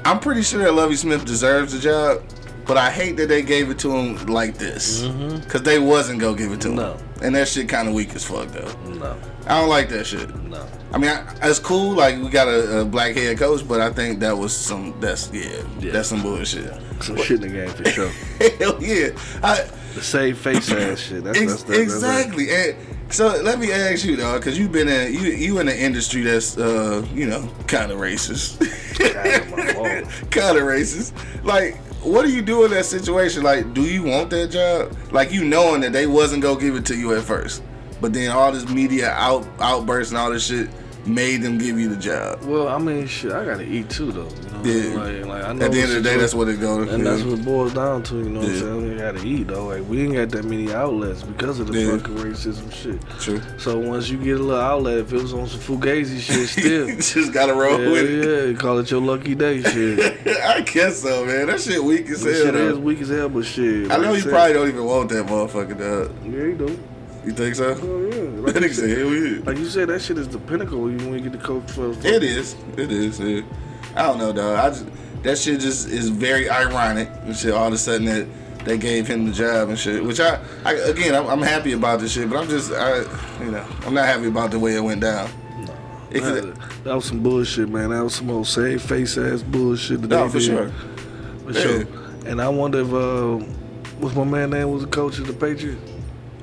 I'm 0.07 0.21
pretty 0.21 0.43
sure 0.43 0.63
that 0.63 0.73
Lovie 0.73 0.95
Smith 0.95 1.25
deserves 1.25 1.73
the 1.73 1.81
job, 1.81 2.23
but 2.65 2.77
I 2.77 2.91
hate 2.93 3.17
that 3.17 3.29
they 3.29 3.43
gave 3.43 3.71
it 3.71 3.79
to 3.81 3.91
him 3.91 4.25
like 4.27 4.57
this 4.57 5.03
mm-hmm. 5.03 5.41
because 5.41 5.63
they 5.63 5.81
wasn't 5.81 6.21
gonna 6.21 6.37
give 6.37 6.53
it 6.53 6.61
to 6.61 6.69
him. 6.69 6.77
No. 6.77 6.97
And 7.23 7.35
that 7.35 7.49
shit 7.49 7.69
kind 7.69 7.89
of 7.89 7.95
weak 7.95 8.15
as 8.15 8.25
fuck 8.25 8.47
though. 8.49 8.73
No, 8.89 9.17
I 9.47 9.59
don't 9.61 9.69
like 9.69 9.89
that 9.89 10.07
shit. 10.07 10.33
no. 10.45 10.65
I 10.93 10.99
mean, 10.99 11.11
I, 11.11 11.27
it's 11.43 11.59
cool. 11.59 11.95
Like 11.95 12.23
we 12.23 12.29
got 12.29 12.47
a, 12.47 12.83
a 12.83 12.85
black 12.85 13.17
head 13.17 13.37
coach, 13.37 13.67
but 13.67 13.81
I 13.81 13.93
think 13.93 14.21
that 14.21 14.39
was 14.39 14.57
some. 14.57 14.95
That's 15.01 15.29
yeah, 15.33 15.61
Yeah. 15.81 15.91
that's 15.91 16.11
some 16.11 16.23
bullshit. 16.23 16.73
Some 17.01 17.17
shit 17.17 17.43
in 17.43 17.53
the 17.53 17.67
game 17.67 17.71
for 17.71 17.85
sure. 17.87 18.09
Hell 18.61 18.81
yeah. 18.81 19.09
I, 19.43 19.69
The 19.95 20.03
same 20.03 20.37
face 20.37 20.71
ass 20.71 21.01
shit. 21.01 21.25
That's, 21.25 21.37
ex- 21.37 21.53
that's, 21.53 21.63
that's, 21.65 21.79
exactly. 21.81 22.55
And 22.55 22.77
so 23.11 23.41
let 23.43 23.59
me 23.59 23.73
ask 23.73 24.05
you, 24.05 24.17
dog, 24.17 24.41
because 24.41 24.59
you've 24.59 24.73
been 24.73 24.89
in 24.89 25.13
you 25.13 25.31
you 25.33 25.59
in 25.61 25.69
an 25.69 25.77
industry 25.77 26.23
that's 26.23 26.59
uh 26.59 27.07
you 27.15 27.27
know 27.27 27.49
kind 27.67 27.93
of 27.93 27.99
racist, 27.99 28.59
kind 30.31 30.59
of 30.59 30.65
racist. 30.65 31.13
Like, 31.45 31.77
what 32.03 32.25
do 32.25 32.33
you 32.33 32.43
do 32.43 32.65
in 32.65 32.71
that 32.73 32.85
situation? 32.85 33.43
Like, 33.43 33.75
do 33.75 33.83
you 33.83 34.03
want 34.03 34.31
that 34.31 34.51
job? 34.51 34.97
Like, 35.13 35.33
you 35.33 35.45
knowing 35.45 35.81
that 35.83 35.93
they 35.93 36.07
wasn't 36.07 36.43
gonna 36.43 36.61
give 36.61 36.75
it 36.75 36.85
to 36.87 36.97
you 36.97 37.15
at 37.15 37.23
first, 37.23 37.63
but 38.01 38.13
then 38.13 38.31
all 38.31 38.53
this 38.53 38.69
media 38.69 39.11
out 39.13 39.47
outbursts 39.61 40.13
and 40.13 40.19
all 40.19 40.31
this 40.31 40.47
shit 40.47 40.69
made 41.07 41.43
them 41.43 41.59
give 41.59 41.79
you 41.79 41.89
the 41.89 41.97
job. 41.97 42.43
Well, 42.45 42.69
I 42.69 42.79
mean, 42.79 43.07
shit, 43.07 43.33
I 43.33 43.45
gotta 43.45 43.63
eat 43.63 43.89
too, 43.91 44.11
though. 44.13 44.29
You 44.65 44.91
know, 44.91 45.07
Yeah. 45.07 45.23
like, 45.23 45.27
like 45.27 45.45
I 45.45 45.53
know 45.53 45.65
At 45.67 45.73
the 45.73 45.81
end 45.81 45.91
of 45.93 46.03
the 46.03 46.09
day, 46.11 46.17
that's 46.17 46.35
what 46.35 46.49
it 46.49 46.61
goes. 46.61 46.91
And 46.93 47.07
that's 47.07 47.23
what 47.23 47.39
it 47.39 47.45
boils 47.45 47.75
down 47.75 48.03
to, 48.05 48.17
you 48.17 48.25
know 48.31 48.41
what 48.41 48.49
Yeah. 48.49 48.55
I'm 48.55 48.61
saying? 48.61 48.89
We 48.91 48.97
gotta 48.97 49.27
eat 49.27 49.47
though. 49.49 49.67
Like 49.67 49.89
we 49.89 50.03
ain't 50.03 50.15
got 50.15 50.31
that 50.31 50.45
many 50.45 50.73
outlets 50.73 51.23
because 51.23 51.61
of 51.61 51.69
the 51.73 51.79
Yeah. 51.81 51.97
fucking 51.99 52.17
racism 52.17 52.73
shit. 52.73 52.99
True. 53.21 53.41
So 53.59 53.79
once 53.79 54.09
you 54.09 54.17
get 54.19 54.41
a 54.41 54.43
little 54.43 54.61
outlet, 54.61 54.99
if 54.99 55.13
it 55.13 55.23
was 55.23 55.33
on 55.35 55.47
some 55.47 55.61
fugazi 55.61 56.19
shit 56.19 56.49
still. 56.49 56.87
just 56.97 57.33
gotta 57.33 57.55
roll 57.55 57.81
yeah, 57.81 57.91
with 57.91 58.11
it. 58.11 58.49
yeah, 58.51 58.57
call 58.59 58.79
it 58.79 58.91
your 58.91 59.01
lucky 59.01 59.35
day 59.35 59.63
shit. 59.63 60.27
I 60.45 60.63
guess 60.63 61.03
so, 61.03 61.25
man. 61.25 61.47
That 61.47 61.61
shit 61.61 61.83
weak 61.83 62.09
as 62.11 62.23
That 62.23 62.35
hell. 62.35 62.45
shit 62.47 62.55
is 62.57 62.79
weak 62.79 63.01
as 63.03 63.09
hell, 63.09 63.29
but 63.29 63.45
shit. 63.45 63.91
I 63.93 63.97
know 63.99 64.13
you 64.15 64.23
probably 64.25 64.53
don't 64.55 64.69
even 64.69 64.85
want 64.85 65.09
that 65.11 65.27
motherfucker, 65.27 65.79
dog. 65.79 66.11
Yeah, 66.25 66.31
you 66.31 66.55
do. 66.55 66.79
You 67.25 67.33
think 67.33 67.55
so? 67.57 67.77
Oh 67.83 68.09
yeah. 68.09 68.16
Like 68.31 68.55
you, 68.61 68.73
said, 68.73 68.99
hell 68.99 69.13
yeah. 69.15 69.43
like 69.45 69.59
you 69.59 69.67
said, 69.67 69.89
that 69.89 70.01
shit 70.03 70.19
is 70.19 70.29
the 70.29 70.39
pinnacle 70.39 70.91
you, 70.91 70.99
when 70.99 71.15
you 71.15 71.21
get 71.21 71.33
the 71.33 71.39
coach 71.39 71.71
for. 71.71 71.93
for 71.95 72.07
It 72.07 72.23
is. 72.23 72.55
It 72.77 72.91
is. 72.93 73.19
Yeah. 73.21 73.43
I 73.95 74.03
don't 74.03 74.19
know, 74.19 74.33
dog. 74.33 74.59
I 74.59 74.69
just 74.71 74.87
that 75.23 75.39
shit 75.39 75.61
just 75.61 75.89
is 75.89 76.09
very 76.09 76.49
ironic 76.51 77.09
and 77.23 77.35
shit. 77.37 77.53
All 77.55 77.67
of 77.67 77.73
a 77.73 77.79
sudden 77.79 78.05
that 78.07 78.27
they 78.65 78.77
gave 78.79 79.07
him 79.07 79.27
the 79.27 79.33
job 79.33 79.69
and 79.71 79.79
shit. 79.79 80.05
Which 80.05 80.21
I, 80.21 80.41
I 80.65 80.73
again, 80.75 81.15
I'm, 81.15 81.27
I'm 81.27 81.43
happy 81.43 81.73
about 81.73 82.01
this 82.01 82.13
shit, 82.13 82.29
but 82.29 82.37
I'm 82.39 82.49
just, 82.49 82.73
I, 82.73 82.99
you 83.45 83.51
know, 83.53 83.65
I'm 83.85 83.95
not 83.95 84.07
happy 84.07 84.27
about 84.27 84.51
the 84.51 84.59
way 84.59 84.75
it 84.77 84.81
went 84.81 85.01
down. 85.01 85.31
It 86.11 86.23
could- 86.23 86.57
That, 86.85 86.95
was 86.95 87.05
some 87.07 87.21
bullshit, 87.23 87.69
man. 87.69 87.91
That 87.91 88.03
was 88.05 88.15
some 88.15 88.31
old 88.31 88.47
save 88.47 88.83
face 88.83 89.19
ass 89.19 89.43
bullshit. 89.43 90.03
That 90.03 90.11
no, 90.11 90.29
for 90.29 90.39
did. 90.39 90.43
sure. 90.47 90.69
For 91.45 91.53
Yeah. 91.53 91.61
sure. 91.61 91.81
And 92.27 92.41
I 92.41 92.49
wonder 92.49 92.81
if 92.81 92.93
uh, 92.93 93.45
what's 93.99 94.15
my 94.15 94.25
man 94.25 94.51
name 94.51 94.71
was 94.71 94.83
the 94.83 94.89
coach 94.89 95.19
of 95.19 95.27
the 95.27 95.33
Patriots. 95.33 95.81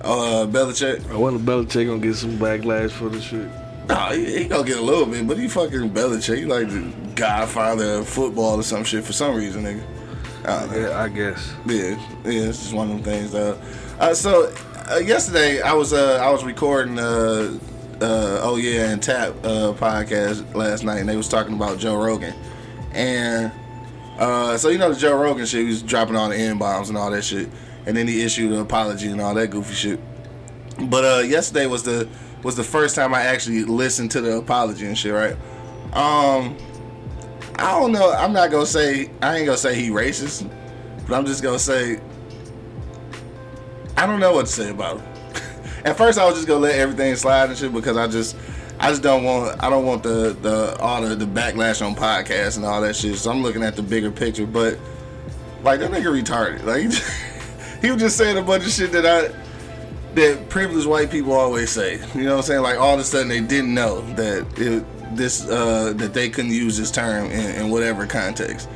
Uh, 0.03 0.45
Belichick. 0.45 1.09
I 1.11 1.15
wonder 1.15 1.39
Belichick 1.39 1.87
gonna 1.87 1.99
get 1.99 2.15
some 2.15 2.37
backlash 2.37 2.91
for 2.91 3.09
the 3.09 3.21
shit. 3.21 3.47
Nah, 3.87 4.11
he, 4.11 4.39
he 4.39 4.45
gonna 4.45 4.65
get 4.67 4.77
a 4.77 4.81
little 4.81 5.05
bit, 5.05 5.27
but 5.27 5.37
he 5.37 5.47
fucking 5.47 5.89
Belichick. 5.91 6.37
He 6.37 6.45
like 6.45 6.69
the 6.69 6.91
godfather 7.15 7.95
of 7.95 8.07
football 8.09 8.57
or 8.59 8.63
some 8.63 8.83
shit 8.83 9.03
for 9.03 9.13
some 9.13 9.35
reason, 9.35 9.63
nigga. 9.63 9.83
I 10.45 10.59
don't 10.59 10.71
know. 10.71 10.89
Yeah, 10.89 11.01
I 11.01 11.07
guess. 11.09 11.53
Yeah, 11.65 11.89
yeah, 12.25 12.49
it's 12.49 12.59
just 12.59 12.73
one 12.73 12.91
of 12.91 12.95
them 12.95 13.03
things. 13.03 13.31
though. 13.31 13.57
Uh, 13.99 14.13
so 14.13 14.53
uh, 14.91 14.97
yesterday 14.97 15.61
I 15.61 15.73
was 15.73 15.93
uh, 15.93 16.19
I 16.21 16.29
was 16.31 16.43
recording 16.43 16.99
uh, 16.99 17.57
uh, 18.01 18.39
oh 18.41 18.57
yeah 18.57 18.89
and 18.89 19.01
tap 19.01 19.29
uh, 19.43 19.73
podcast 19.73 20.53
last 20.53 20.83
night, 20.83 20.99
and 20.99 21.07
they 21.07 21.15
was 21.15 21.29
talking 21.29 21.53
about 21.53 21.79
Joe 21.79 21.95
Rogan, 21.95 22.33
and 22.91 23.51
uh, 24.17 24.57
so 24.57 24.67
you 24.67 24.77
know 24.77 24.91
the 24.91 24.99
Joe 24.99 25.15
Rogan 25.17 25.45
shit, 25.45 25.61
he 25.61 25.67
was 25.67 25.81
dropping 25.81 26.17
all 26.17 26.27
the 26.27 26.35
n 26.35 26.57
bombs 26.57 26.89
and 26.89 26.97
all 26.97 27.09
that 27.11 27.23
shit, 27.23 27.49
and 27.85 27.95
then 27.95 28.07
he 28.07 28.21
issued 28.21 28.51
an 28.51 28.59
apology 28.59 29.09
and 29.09 29.19
all 29.21 29.33
that 29.33 29.49
goofy 29.49 29.73
shit. 29.73 29.99
But 30.89 31.05
uh, 31.05 31.21
yesterday 31.21 31.65
was 31.65 31.83
the 31.83 32.07
was 32.43 32.55
the 32.55 32.63
first 32.63 32.95
time 32.95 33.13
I 33.13 33.21
actually 33.21 33.63
listened 33.63 34.11
to 34.11 34.21
the 34.21 34.37
apology 34.37 34.85
and 34.85 34.97
shit, 34.97 35.13
right? 35.13 35.35
Um, 35.93 36.57
I 37.55 37.79
don't 37.79 37.91
know. 37.91 38.11
I'm 38.11 38.33
not 38.33 38.51
gonna 38.51 38.65
say 38.65 39.11
I 39.21 39.37
ain't 39.37 39.45
gonna 39.45 39.57
say 39.57 39.75
he 39.75 39.89
racist, 39.89 40.49
but 41.07 41.15
I'm 41.15 41.25
just 41.25 41.43
gonna 41.43 41.59
say 41.59 41.99
I 43.95 44.05
don't 44.05 44.19
know 44.19 44.33
what 44.33 44.47
to 44.47 44.51
say 44.51 44.69
about 44.69 44.99
him. 44.99 45.13
At 45.85 45.97
first, 45.97 46.17
I 46.17 46.25
was 46.25 46.35
just 46.35 46.47
gonna 46.47 46.61
let 46.61 46.75
everything 46.75 47.15
slide 47.15 47.49
and 47.49 47.57
shit 47.57 47.73
because 47.73 47.97
I 47.97 48.07
just 48.07 48.35
I 48.79 48.89
just 48.89 49.03
don't 49.03 49.23
want 49.23 49.61
I 49.63 49.69
don't 49.69 49.85
want 49.85 50.03
the 50.03 50.35
the 50.41 50.77
all 50.79 51.01
the, 51.01 51.15
the 51.15 51.25
backlash 51.25 51.85
on 51.85 51.95
podcasts 51.95 52.57
and 52.57 52.65
all 52.65 52.81
that 52.81 52.95
shit. 52.95 53.15
So 53.15 53.31
I'm 53.31 53.43
looking 53.43 53.63
at 53.63 53.75
the 53.75 53.83
bigger 53.83 54.11
picture. 54.11 54.45
But 54.47 54.79
like 55.61 55.79
that 55.79 55.91
nigga 55.91 56.21
retarded. 56.21 56.63
Like 56.63 56.91
he 57.83 57.91
was 57.91 58.01
just 58.01 58.17
saying 58.17 58.37
a 58.37 58.41
bunch 58.41 58.65
of 58.65 58.71
shit 58.71 58.91
that 58.93 59.05
I 59.05 59.31
that 60.15 60.49
privileged 60.49 60.87
white 60.87 61.11
people 61.11 61.33
always 61.33 61.69
say. 61.69 61.99
You 62.15 62.23
know 62.23 62.31
what 62.31 62.37
I'm 62.37 62.43
saying? 62.43 62.61
Like 62.61 62.79
all 62.79 62.93
of 62.93 62.99
a 62.99 63.03
sudden 63.03 63.27
they 63.27 63.41
didn't 63.41 63.73
know 63.73 64.01
that 64.13 64.47
it, 64.57 65.15
this 65.15 65.47
uh, 65.47 65.93
that 65.97 66.13
they 66.13 66.29
couldn't 66.29 66.51
use 66.51 66.77
this 66.77 66.89
term 66.89 67.25
in, 67.25 67.63
in 67.65 67.69
whatever 67.69 68.07
context. 68.07 68.69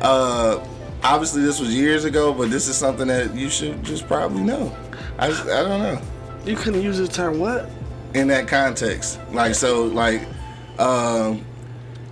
Uh, 0.00 0.66
obviously, 1.02 1.42
this 1.42 1.60
was 1.60 1.74
years 1.74 2.04
ago, 2.04 2.34
but 2.34 2.50
this 2.50 2.68
is 2.68 2.76
something 2.76 3.06
that 3.06 3.32
you 3.34 3.48
should 3.48 3.82
just 3.84 4.06
probably 4.08 4.42
know. 4.42 4.74
I 5.18 5.28
just, 5.28 5.44
I 5.44 5.62
don't 5.62 5.80
know 5.80 6.00
You 6.44 6.56
couldn't 6.56 6.82
use 6.82 6.98
this 6.98 7.08
term 7.08 7.38
what? 7.38 7.70
in 8.14 8.26
that 8.28 8.48
context. 8.48 9.20
Like 9.32 9.54
so, 9.54 9.84
like 9.84 10.22
um, 10.78 11.44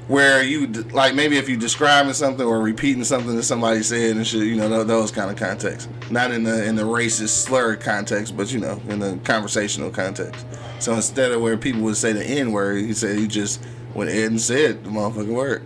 where 0.09 0.43
you 0.43 0.67
like 0.69 1.15
maybe 1.15 1.37
if 1.37 1.49
you're 1.49 1.59
describing 1.59 2.13
something 2.13 2.47
or 2.47 2.61
repeating 2.61 3.03
something 3.05 3.35
that 3.37 3.43
somebody 3.43 3.83
said 3.83 4.17
and 4.17 4.27
shit, 4.27 4.43
you 4.45 4.55
know, 4.57 4.85
those 4.85 5.11
kind 5.11 5.31
of 5.31 5.37
contexts. 5.37 5.89
Not 6.11 6.31
in 6.31 6.45
the 6.45 6.65
in 6.65 6.77
the 6.77 6.85
racist 6.85 7.31
slur 7.45 7.77
context, 7.77 8.37
but 8.37 8.53
you 8.53 8.61
know, 8.61 8.81
in 8.89 8.99
the 9.01 9.19
conversational 9.25 9.91
context. 9.91 10.47
So 10.79 10.93
instead 10.95 11.33
of 11.33 11.41
where 11.43 11.57
people 11.57 11.81
would 11.83 11.97
say 11.97 12.13
the 12.13 12.25
N 12.25 12.53
word, 12.53 12.85
he 12.85 12.93
said 12.95 13.19
he 13.19 13.27
just 13.27 13.65
went 13.95 14.11
ahead 14.11 14.31
and 14.31 14.41
said 14.41 14.85
the 14.85 14.91
motherfucking 14.91 15.35
word. 15.35 15.65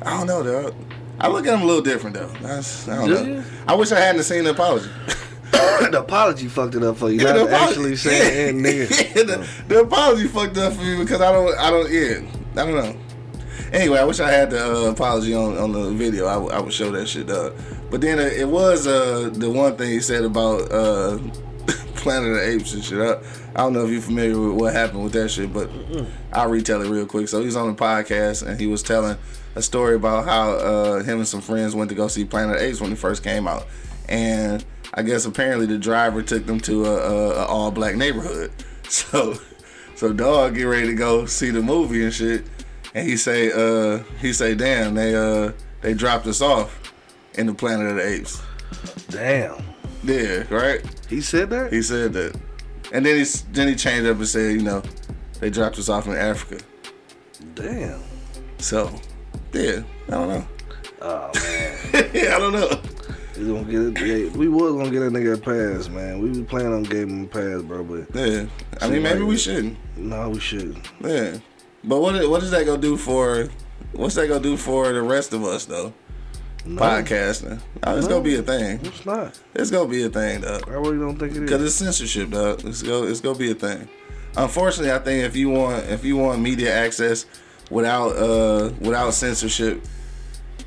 I 0.00 0.16
don't 0.18 0.26
know, 0.26 0.42
dog. 0.42 0.74
I 1.20 1.28
look 1.28 1.46
at 1.46 1.54
him 1.54 1.62
a 1.62 1.64
little 1.66 1.82
different 1.82 2.16
though. 2.16 2.28
That's, 2.40 2.88
I 2.88 2.96
don't 2.96 3.08
Do 3.08 3.14
know. 3.14 3.22
you? 3.36 3.44
I 3.68 3.74
wish 3.74 3.92
I 3.92 4.00
hadn't 4.00 4.22
seen 4.24 4.44
the 4.44 4.50
apology. 4.50 4.88
the 5.52 5.98
apology 6.00 6.48
fucked 6.48 6.74
it 6.74 6.82
up 6.82 6.96
for 6.96 7.10
you. 7.10 7.18
Yeah, 7.20 7.32
not 7.32 7.36
apology- 7.48 7.54
actually 7.70 7.96
saying 7.96 8.56
yeah, 8.64 8.70
nigga. 8.72 9.14
yeah, 9.16 9.22
the, 9.22 9.48
the 9.68 9.80
apology 9.82 10.26
fucked 10.26 10.56
up 10.56 10.72
for 10.72 10.82
me 10.82 10.98
because 10.98 11.20
I 11.20 11.30
don't, 11.30 11.56
I 11.58 11.70
don't, 11.70 11.90
yeah, 11.90 12.20
I 12.52 12.66
don't 12.66 12.74
know. 12.74 12.96
Anyway, 13.72 13.98
I 13.98 14.04
wish 14.04 14.20
I 14.20 14.30
had 14.30 14.50
the 14.50 14.64
uh, 14.88 14.90
apology 14.90 15.34
on, 15.34 15.56
on 15.56 15.72
the 15.72 15.90
video. 15.90 16.26
I, 16.26 16.36
would- 16.36 16.64
would 16.64 16.72
show 16.72 16.90
that 16.92 17.08
shit 17.08 17.30
up. 17.30 17.54
But 17.90 18.00
then 18.02 18.18
uh, 18.18 18.22
it 18.22 18.46
was 18.48 18.86
uh, 18.86 19.30
the 19.32 19.50
one 19.50 19.76
thing 19.76 19.90
he 19.90 20.00
said 20.00 20.24
about 20.24 20.70
uh, 20.70 21.18
Planet 21.96 22.30
of 22.30 22.36
the 22.36 22.48
Apes 22.48 22.74
and 22.74 22.84
shit. 22.84 23.00
I, 23.00 23.12
I 23.54 23.64
don't 23.64 23.72
know 23.72 23.84
if 23.84 23.90
you're 23.90 24.00
familiar 24.02 24.38
with 24.38 24.60
what 24.60 24.72
happened 24.74 25.04
with 25.04 25.12
that 25.14 25.30
shit, 25.30 25.52
but 25.52 25.70
I'll 26.32 26.50
retell 26.50 26.82
it 26.82 26.88
real 26.90 27.06
quick. 27.06 27.28
So 27.28 27.40
he 27.40 27.46
was 27.46 27.56
on 27.56 27.68
the 27.74 27.80
podcast 27.80 28.46
and 28.46 28.60
he 28.60 28.66
was 28.66 28.82
telling 28.82 29.16
a 29.54 29.62
story 29.62 29.94
about 29.96 30.24
how 30.26 30.50
uh, 30.52 31.02
him 31.02 31.18
and 31.18 31.28
some 31.28 31.40
friends 31.40 31.74
went 31.74 31.88
to 31.90 31.94
go 31.94 32.08
see 32.08 32.24
Planet 32.24 32.56
of 32.56 32.60
the 32.62 32.68
Apes 32.68 32.80
when 32.80 32.92
it 32.92 32.98
first 32.98 33.22
came 33.22 33.46
out, 33.46 33.66
and 34.08 34.64
I 34.94 35.02
guess 35.02 35.26
apparently 35.26 35.66
the 35.66 35.76
driver 35.76 36.22
took 36.22 36.46
them 36.46 36.58
to 36.60 36.86
a, 36.86 36.90
a, 36.96 37.30
a 37.42 37.44
all 37.46 37.70
black 37.70 37.96
neighborhood. 37.96 38.50
So, 38.88 39.38
so 39.96 40.12
dog 40.12 40.54
get 40.56 40.64
ready 40.64 40.88
to 40.88 40.94
go 40.94 41.24
see 41.24 41.48
the 41.48 41.62
movie 41.62 42.04
and 42.04 42.12
shit, 42.12 42.44
and 42.94 43.08
he 43.08 43.16
say, 43.16 43.50
uh, 43.52 43.98
he 44.20 44.32
say, 44.32 44.54
damn, 44.54 44.94
they 44.94 45.14
uh, 45.14 45.52
they 45.80 45.94
dropped 45.94 46.26
us 46.26 46.40
off 46.40 46.92
in 47.34 47.46
the 47.46 47.54
Planet 47.54 47.88
of 47.88 47.96
the 47.96 48.06
Apes. 48.06 48.42
Damn. 49.08 49.62
Yeah, 50.04 50.44
right. 50.52 50.82
He 51.08 51.20
said 51.20 51.50
that? 51.50 51.72
He 51.72 51.82
said 51.82 52.12
that, 52.14 52.38
and 52.92 53.04
then 53.06 53.16
he 53.18 53.24
then 53.52 53.68
he 53.68 53.74
changed 53.74 54.08
up 54.08 54.16
and 54.16 54.26
said, 54.28 54.52
you 54.54 54.62
know, 54.62 54.82
they 55.40 55.50
dropped 55.50 55.78
us 55.78 55.88
off 55.88 56.06
in 56.06 56.14
Africa. 56.14 56.62
Damn. 57.54 58.00
So, 58.58 58.90
yeah, 59.52 59.82
I 60.08 60.10
don't 60.10 60.28
know. 60.28 60.46
Oh 61.02 61.30
man. 61.34 62.10
yeah, 62.14 62.36
I 62.36 62.38
don't 62.38 62.52
know. 62.52 62.80
We 63.36 63.46
gonna 63.46 63.90
get 63.90 64.08
it. 64.08 64.36
we 64.36 64.46
was 64.48 64.72
gonna 64.74 64.90
get 64.90 65.02
a 65.02 65.06
nigga 65.10 65.34
a 65.34 65.38
pass, 65.38 65.88
man. 65.88 66.20
We 66.20 66.28
was 66.28 66.40
planning 66.42 66.72
on 66.74 66.82
giving 66.84 67.08
him 67.18 67.24
a 67.24 67.28
pass, 67.28 67.62
bro, 67.62 67.82
but 67.82 68.14
Yeah, 68.14 68.46
I 68.80 68.88
mean 68.88 69.02
maybe 69.02 69.22
we 69.22 69.36
shouldn't. 69.36 69.76
no, 69.96 70.30
we 70.30 70.38
shouldn't. 70.38 70.86
Yeah, 71.00 71.38
but 71.84 72.00
what 72.00 72.28
what 72.28 72.42
is 72.42 72.50
that 72.50 72.66
gonna 72.66 72.80
do 72.80 72.96
for? 72.96 73.48
What's 73.92 74.14
that 74.14 74.28
gonna 74.28 74.40
do 74.40 74.56
for 74.56 74.92
the 74.92 75.02
rest 75.02 75.32
of 75.32 75.44
us 75.44 75.64
though? 75.66 75.92
Podcasting. 76.66 77.60
Oh, 77.82 77.96
it's 77.96 78.06
No. 78.06 78.14
gonna 78.14 78.24
be 78.24 78.36
a 78.36 78.42
thing. 78.42 78.80
It's 78.84 79.04
not. 79.04 79.38
It's 79.54 79.70
gonna 79.70 79.88
be 79.88 80.04
a 80.04 80.08
thing 80.08 80.40
though. 80.42 80.60
I 80.68 80.70
really 80.70 80.98
don't 80.98 81.18
think 81.18 81.34
it 81.34 81.48
Cause 81.48 81.60
it's 81.62 81.74
censorship, 81.74 82.30
dog. 82.30 82.64
It's 82.64 82.82
go, 82.82 83.04
it's 83.04 83.20
gonna 83.20 83.38
be 83.38 83.50
a 83.50 83.54
thing. 83.54 83.88
Unfortunately, 84.36 84.92
I 84.92 84.98
think 85.00 85.24
if 85.24 85.36
you 85.36 85.50
want 85.50 85.84
if 85.88 86.04
you 86.04 86.16
want 86.16 86.40
media 86.40 86.72
access 86.74 87.26
without 87.70 88.10
uh 88.16 88.70
without 88.80 89.12
censorship, 89.12 89.82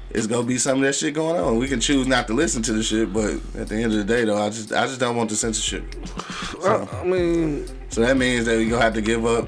it's 0.10 0.28
gonna 0.28 0.44
be 0.46 0.58
some 0.58 0.80
of 0.80 0.84
that 0.84 0.94
shit 0.96 1.14
going 1.14 1.40
on. 1.40 1.58
We 1.58 1.68
can 1.70 1.80
choose 1.80 2.08
not 2.08 2.28
to 2.28 2.34
listen 2.34 2.62
to 2.64 2.74
the 2.74 2.84
shit, 2.84 3.14
but 3.14 3.36
at 3.58 3.70
the 3.70 3.76
end 3.76 3.86
of 3.94 3.98
the 3.98 4.04
day, 4.04 4.26
though, 4.26 4.38
I 4.38 4.50
just 4.50 4.74
I 4.74 4.86
just 4.88 5.00
don't 5.00 5.16
want 5.16 5.30
the 5.30 5.36
censorship. 5.38 5.84
I, 6.64 6.88
I 7.02 7.04
mean, 7.06 7.66
So 7.90 8.02
that 8.02 8.18
means 8.18 8.46
that 8.46 8.58
we 8.58 8.68
gonna 8.68 8.82
have 8.82 8.94
to 8.96 9.02
give 9.02 9.26
up 9.26 9.48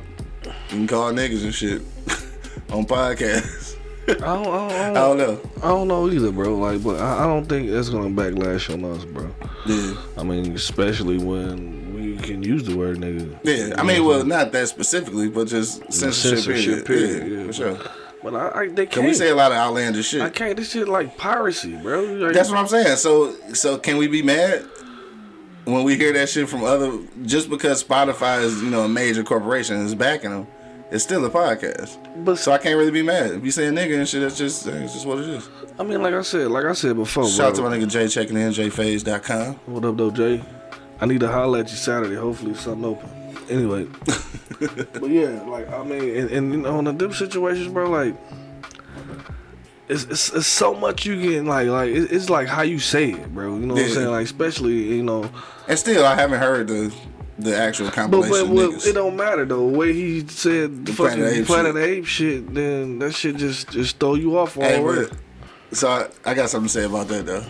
and 0.72 0.88
call 0.88 1.12
niggas 1.14 1.44
and 1.44 1.54
shit 1.54 1.82
on 2.72 2.86
podcasts. 2.86 3.76
I 4.10 4.14
don't, 4.14 4.22
I 4.22 4.34
don't, 4.34 4.48
I 4.48 4.90
I 4.90 4.94
don't, 4.94 4.94
don't 4.94 5.18
know. 5.18 5.50
I 5.58 5.68
don't 5.68 5.88
know 5.90 6.10
either, 6.10 6.32
bro. 6.32 6.56
Like, 6.58 6.82
but 6.84 7.00
I, 7.02 7.24
I 7.24 7.28
don't 7.28 7.46
think 7.46 7.68
it's 7.70 7.90
gonna 7.90 8.10
backlash 8.10 8.74
on 8.74 8.86
us, 8.86 9.04
bro. 9.06 9.30
Yeah. 9.66 9.96
I 10.18 10.24
mean, 10.24 10.54
especially 10.56 11.18
when 11.18 11.94
we 11.94 12.16
can 12.18 12.42
use 12.42 12.64
the 12.64 12.76
word 12.78 12.98
nigga. 12.98 13.38
Yeah, 13.44 13.76
I 13.78 13.84
mean, 13.84 14.06
well, 14.06 14.24
not 14.26 14.52
that 14.54 14.70
specifically, 14.70 15.28
but 15.30 15.48
just 15.48 15.82
censorship, 15.92 16.40
censorship 16.40 16.86
period. 16.86 16.86
period, 16.86 17.32
Yeah, 17.32 17.38
yeah. 17.40 17.46
for 17.48 17.54
sure. 17.54 17.80
But 18.24 18.34
I, 18.36 18.62
I 18.62 18.68
they 18.70 18.86
can't. 18.86 18.92
Can 18.92 19.06
we 19.06 19.14
say 19.14 19.30
a 19.30 19.36
lot 19.36 19.52
of 19.52 19.58
outlandish 19.58 20.08
shit? 20.08 20.22
I 20.22 20.30
can't. 20.30 20.56
This 20.58 20.72
shit 20.72 20.88
like 20.88 21.18
piracy, 21.18 21.76
bro. 21.76 22.02
Like, 22.04 22.34
That's 22.34 22.50
what 22.50 22.60
I'm 22.60 22.68
saying. 22.68 22.98
So, 22.98 23.34
so 23.54 23.78
can 23.78 23.98
we 23.98 24.08
be 24.08 24.22
mad 24.22 24.66
when 25.66 25.84
we 25.84 25.96
hear 25.98 26.14
that 26.14 26.30
shit 26.30 26.48
from 26.50 26.64
other? 26.64 26.98
Just 27.26 27.50
because 27.50 27.84
Spotify 27.84 28.42
is, 28.42 28.62
you 28.64 28.70
know, 28.70 28.84
a 28.84 28.90
major 28.90 29.24
corporation 29.24 29.78
is 29.78 29.94
backing 29.96 30.32
them, 30.32 30.48
it's 30.92 31.04
still 31.04 31.24
a 31.26 31.30
podcast. 31.30 31.98
But 32.24 32.38
So 32.38 32.52
I 32.52 32.58
can't 32.58 32.78
really 32.78 32.92
be 32.92 33.02
mad. 33.04 33.32
If 33.32 33.44
you 33.46 33.52
say 33.52 33.68
a 33.68 33.72
nigga 33.72 33.98
and 33.98 34.08
shit, 34.08 34.22
that's 34.22 34.38
just 34.38 34.66
it's 34.68 34.94
just 34.94 35.06
what 35.06 35.20
it 35.20 35.30
is. 35.30 35.50
I 35.80 35.84
mean, 35.84 36.02
like 36.02 36.14
I 36.14 36.22
said, 36.22 36.50
like 36.50 36.66
I 36.66 36.74
said 36.74 36.96
before, 36.96 37.28
Shout 37.28 37.50
out 37.52 37.56
to 37.56 37.62
my 37.62 37.78
nigga 37.78 37.88
Jay 37.88 38.08
checking 38.08 38.38
in, 38.38 38.52
jphase.com. 38.52 39.54
What 39.68 39.86
up, 39.86 39.98
though, 39.98 40.12
Jay? 40.12 40.44
I 41.00 41.06
need 41.06 41.20
to 41.20 41.28
holler 41.32 41.60
at 41.60 41.70
you 41.70 41.76
Saturday. 41.78 42.16
Hopefully, 42.16 42.56
something 42.56 42.86
open. 42.86 43.10
Anyway, 43.50 43.88
but 44.60 45.10
yeah, 45.10 45.42
like 45.44 45.70
I 45.72 45.84
mean, 45.84 46.18
and, 46.18 46.30
and 46.32 46.52
you 46.54 46.58
know, 46.62 46.80
in 46.80 46.86
the 46.86 46.92
dip 46.94 47.14
situations, 47.14 47.72
bro, 47.72 47.90
like 47.90 48.16
it's, 49.88 50.04
it's 50.06 50.34
it's 50.34 50.48
so 50.48 50.74
much 50.74 51.06
you 51.06 51.16
can 51.20 51.46
like 51.46 51.68
like 51.68 51.90
it- 51.92 52.12
it's 52.12 52.30
like 52.30 52.48
how 52.48 52.64
you 52.64 52.80
say 52.80 53.12
it, 53.12 53.34
bro. 53.34 53.54
You 53.56 53.66
know 53.68 53.76
what 53.76 53.84
I'm 53.84 53.90
saying? 53.90 54.08
Like 54.10 54.26
especially 54.26 54.96
you 54.96 55.04
know, 55.04 55.30
And 55.68 55.80
still, 55.80 56.06
I 56.06 56.16
haven't 56.16 56.40
heard 56.40 56.68
the 56.68 56.94
the 57.40 57.56
actual 57.58 57.88
but 57.88 57.94
compilation. 57.96 58.32
but 58.48 58.48
what, 58.56 58.70
niggas. 58.72 58.88
it 58.88 58.94
don't 58.94 59.16
matter 59.16 59.46
though. 59.46 59.70
The 59.70 59.78
way 59.78 59.94
he 59.94 60.28
said 60.28 60.86
the, 60.86 60.94
fucking 60.94 61.20
Planet 61.20 61.46
Planet, 61.46 61.78
Ape 61.78 62.06
shit. 62.06 62.36
Ape 62.44 62.46
shit, 62.46 62.54
then 62.54 63.00
that 63.00 63.14
shit 63.14 63.36
just 63.38 63.70
just 63.70 64.00
throw 64.00 64.16
you 64.16 64.38
off 64.38 64.56
Hey, 64.56 64.80
already. 64.80 65.10
but, 65.70 65.78
so 65.78 65.90
I, 65.90 66.08
I 66.26 66.34
got 66.34 66.50
something 66.50 66.68
to 66.68 66.74
say 66.74 66.86
about 66.86 67.08
that 67.10 67.26
though. 67.26 67.44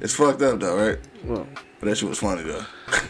It's 0.00 0.14
fucked 0.14 0.40
up 0.42 0.60
though, 0.60 0.76
right? 0.76 0.98
Well, 1.24 1.46
But 1.80 1.88
that 1.90 1.96
shit 1.98 2.08
was 2.08 2.18
funny 2.18 2.42
though. 2.42 2.64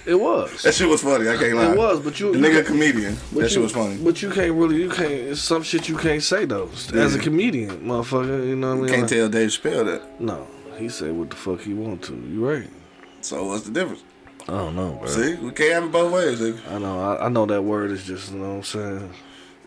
it 0.06 0.14
was. 0.18 0.62
That 0.64 0.74
shit 0.74 0.88
was 0.88 1.00
funny. 1.02 1.28
I 1.28 1.36
can't 1.36 1.54
lie. 1.54 1.72
It 1.72 1.78
was, 1.78 2.00
but 2.00 2.18
you 2.18 2.32
the 2.32 2.38
nigga 2.38 2.66
comedian. 2.66 3.16
but 3.32 3.42
That 3.42 3.48
shit 3.50 3.58
you- 3.58 3.62
was 3.62 3.72
funny. 3.72 3.96
But 4.02 4.20
you 4.22 4.30
can't 4.30 4.52
really, 4.54 4.76
you 4.82 4.90
can't. 4.90 5.12
It's 5.12 5.40
some 5.40 5.62
shit 5.62 5.88
you 5.88 5.96
can't 5.96 6.22
say 6.22 6.44
though. 6.44 6.68
As 6.94 7.14
a 7.14 7.18
comedian, 7.20 7.80
motherfucker, 7.86 8.46
you 8.48 8.56
know 8.56 8.70
what 8.70 8.72
I 8.72 8.76
mean? 8.76 8.84
You 8.86 8.90
can't 8.90 9.02
Like- 9.02 9.10
tell 9.10 9.28
Dave 9.28 9.50
Chappelle 9.50 9.84
that. 9.86 10.20
No, 10.20 10.46
he 10.76 10.88
said 10.88 11.12
what 11.12 11.30
the 11.30 11.36
fuck 11.36 11.60
he 11.60 11.72
want 11.74 12.02
to. 12.04 12.14
You 12.14 12.48
right? 12.48 12.68
So 13.20 13.44
what's 13.46 13.64
the 13.64 13.70
difference? 13.70 14.02
I 14.50 14.54
don't 14.54 14.74
know, 14.74 14.94
bro. 14.94 15.06
See, 15.06 15.36
we 15.36 15.52
can't 15.52 15.74
have 15.74 15.84
it 15.84 15.92
both 15.92 16.12
ways. 16.12 16.40
Nigga. 16.40 16.72
I 16.72 16.78
know, 16.78 17.00
I, 17.00 17.26
I 17.26 17.28
know 17.28 17.46
that 17.46 17.62
word 17.62 17.92
is 17.92 18.04
just, 18.04 18.32
you 18.32 18.38
know 18.38 18.48
what 18.48 18.56
I'm 18.56 18.62
saying. 18.64 19.14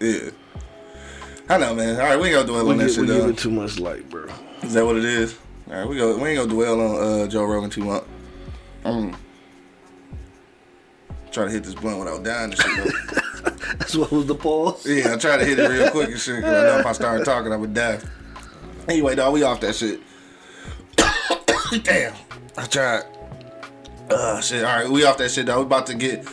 Yeah. 0.02 0.30
I 1.48 1.58
know, 1.58 1.74
man. 1.74 1.96
All 1.96 2.02
right, 2.02 2.20
we 2.20 2.28
ain't 2.28 2.36
gonna 2.36 2.48
dwell 2.48 2.66
We, 2.66 2.72
on 2.72 2.78
that 2.80 2.88
give, 2.88 2.98
we 2.98 3.08
shit 3.08 3.30
it 3.30 3.38
too 3.38 3.50
much 3.50 3.80
light, 3.80 4.10
bro. 4.10 4.28
Is 4.62 4.74
that 4.74 4.86
what 4.86 4.98
it 4.98 5.06
is? 5.06 5.40
All 5.70 5.74
right, 5.74 5.88
we 5.88 5.96
go. 5.96 6.18
We 6.18 6.32
ain't 6.32 6.38
gonna 6.38 6.50
dwell 6.50 6.82
on 6.82 7.22
uh, 7.22 7.28
Joe 7.28 7.46
Rogan 7.46 7.70
too 7.70 7.86
much. 7.86 8.04
Um, 8.84 9.16
try 11.32 11.46
to 11.46 11.50
hit 11.50 11.64
this 11.64 11.76
blunt 11.76 12.00
without 12.00 12.22
dying 12.22 12.52
and 12.52 12.60
shit. 12.60 12.76
Though. 12.76 13.52
That's 13.78 13.96
what 13.96 14.12
was 14.12 14.26
the 14.26 14.36
pause. 14.36 14.86
Yeah, 14.86 15.14
I 15.14 15.18
tried 15.18 15.38
to 15.38 15.46
hit 15.46 15.60
it 15.60 15.70
real 15.70 15.92
quick 15.92 16.10
and 16.10 16.20
shit. 16.20 16.42
Cause 16.44 16.54
I 16.54 16.68
know 16.68 16.80
if 16.80 16.86
I 16.86 16.92
started 16.92 17.24
talking, 17.26 17.54
I 17.54 17.56
would 17.56 17.74
die. 17.74 18.00
Anyway, 18.90 19.16
dog, 19.16 19.34
we 19.34 19.44
off 19.44 19.62
that 19.62 19.76
shit. 19.76 20.02
Damn, 21.84 22.14
I 22.58 22.66
tried. 22.66 23.04
Uh, 24.10 24.42
shit. 24.42 24.64
All 24.64 24.76
right, 24.76 24.90
we 24.90 25.06
off 25.06 25.18
that 25.18 25.32
shit, 25.32 25.46
dog. 25.46 25.60
We 25.60 25.66
about 25.66 25.88
to 25.88 25.96
get 25.96 26.28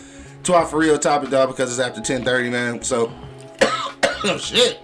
to 0.45 0.55
our 0.55 0.67
for 0.67 0.79
real 0.79 0.99
topic, 0.99 1.31
dog, 1.31 1.49
because 1.49 1.71
it's 1.71 1.81
after 1.81 2.00
ten 2.00 2.25
thirty, 2.25 2.50
man. 2.50 2.83
So, 2.83 3.12
oh 4.25 4.39
shit, 4.39 4.81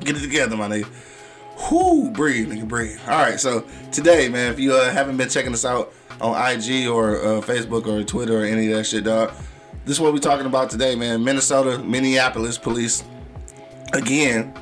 get 0.00 0.16
it 0.16 0.20
together, 0.20 0.56
my 0.56 0.68
nigga. 0.68 0.88
Whoo, 1.70 2.10
breathe, 2.10 2.50
nigga, 2.50 2.66
breathe. 2.66 2.98
All 3.06 3.18
right, 3.18 3.38
so 3.38 3.66
today, 3.92 4.28
man, 4.28 4.52
if 4.52 4.58
you 4.58 4.72
uh, 4.74 4.90
haven't 4.90 5.16
been 5.18 5.28
checking 5.28 5.52
us 5.52 5.64
out 5.64 5.92
on 6.20 6.34
IG 6.34 6.88
or 6.88 7.18
uh, 7.18 7.40
Facebook 7.40 7.86
or 7.86 8.02
Twitter 8.02 8.40
or 8.40 8.44
any 8.44 8.70
of 8.70 8.78
that 8.78 8.84
shit, 8.84 9.04
dog, 9.04 9.32
this 9.84 9.96
is 9.96 10.00
what 10.00 10.12
we're 10.12 10.18
talking 10.18 10.46
about 10.46 10.70
today, 10.70 10.94
man. 10.94 11.22
Minnesota, 11.22 11.78
Minneapolis 11.78 12.56
police, 12.56 13.04
again, 13.92 14.54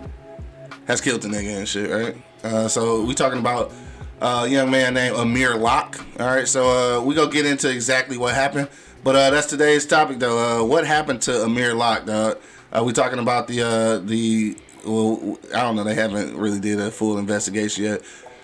has 0.87 1.01
killed 1.01 1.23
the 1.23 1.29
nigga 1.29 1.59
and 1.59 1.69
shit, 1.69 1.91
right? 1.91 2.17
Uh, 2.43 2.67
so 2.67 3.05
we 3.05 3.15
talking 3.15 3.39
about 3.39 3.73
uh, 4.21 4.43
a 4.47 4.49
young 4.49 4.71
man 4.71 4.95
named 4.95 5.17
Amir 5.17 5.57
Locke. 5.57 5.99
All 6.19 6.27
right, 6.27 6.49
so 6.49 6.99
uh, 6.99 7.03
we 7.03 7.15
gonna 7.15 7.31
get 7.31 7.47
into 7.47 7.71
exactly 7.71 8.17
what 8.17 8.35
happened, 8.35 8.69
but 9.05 9.15
uh, 9.17 9.31
that's 9.31 9.47
today's 9.47 9.87
topic, 9.87 10.19
though. 10.19 10.63
Uh, 10.63 10.65
what 10.65 10.87
happened 10.87 11.23
to 11.23 11.45
Amir 11.45 11.75
Locke, 11.75 12.07
dog? 12.07 12.39
Uh, 12.73 12.83
we 12.85 12.93
talking 12.93 13.19
about 13.19 13.49
the 13.49 13.63
uh, 13.63 13.99
the 13.99 14.57
well, 14.85 15.39
I 15.55 15.63
don't 15.63 15.77
know. 15.77 15.85
They 15.85 15.95
haven't 15.95 16.37
really 16.37 16.61
did 16.61 16.79
a 16.81 16.91
full 16.91 17.19
investigation 17.19 17.85
yet, 17.85 18.03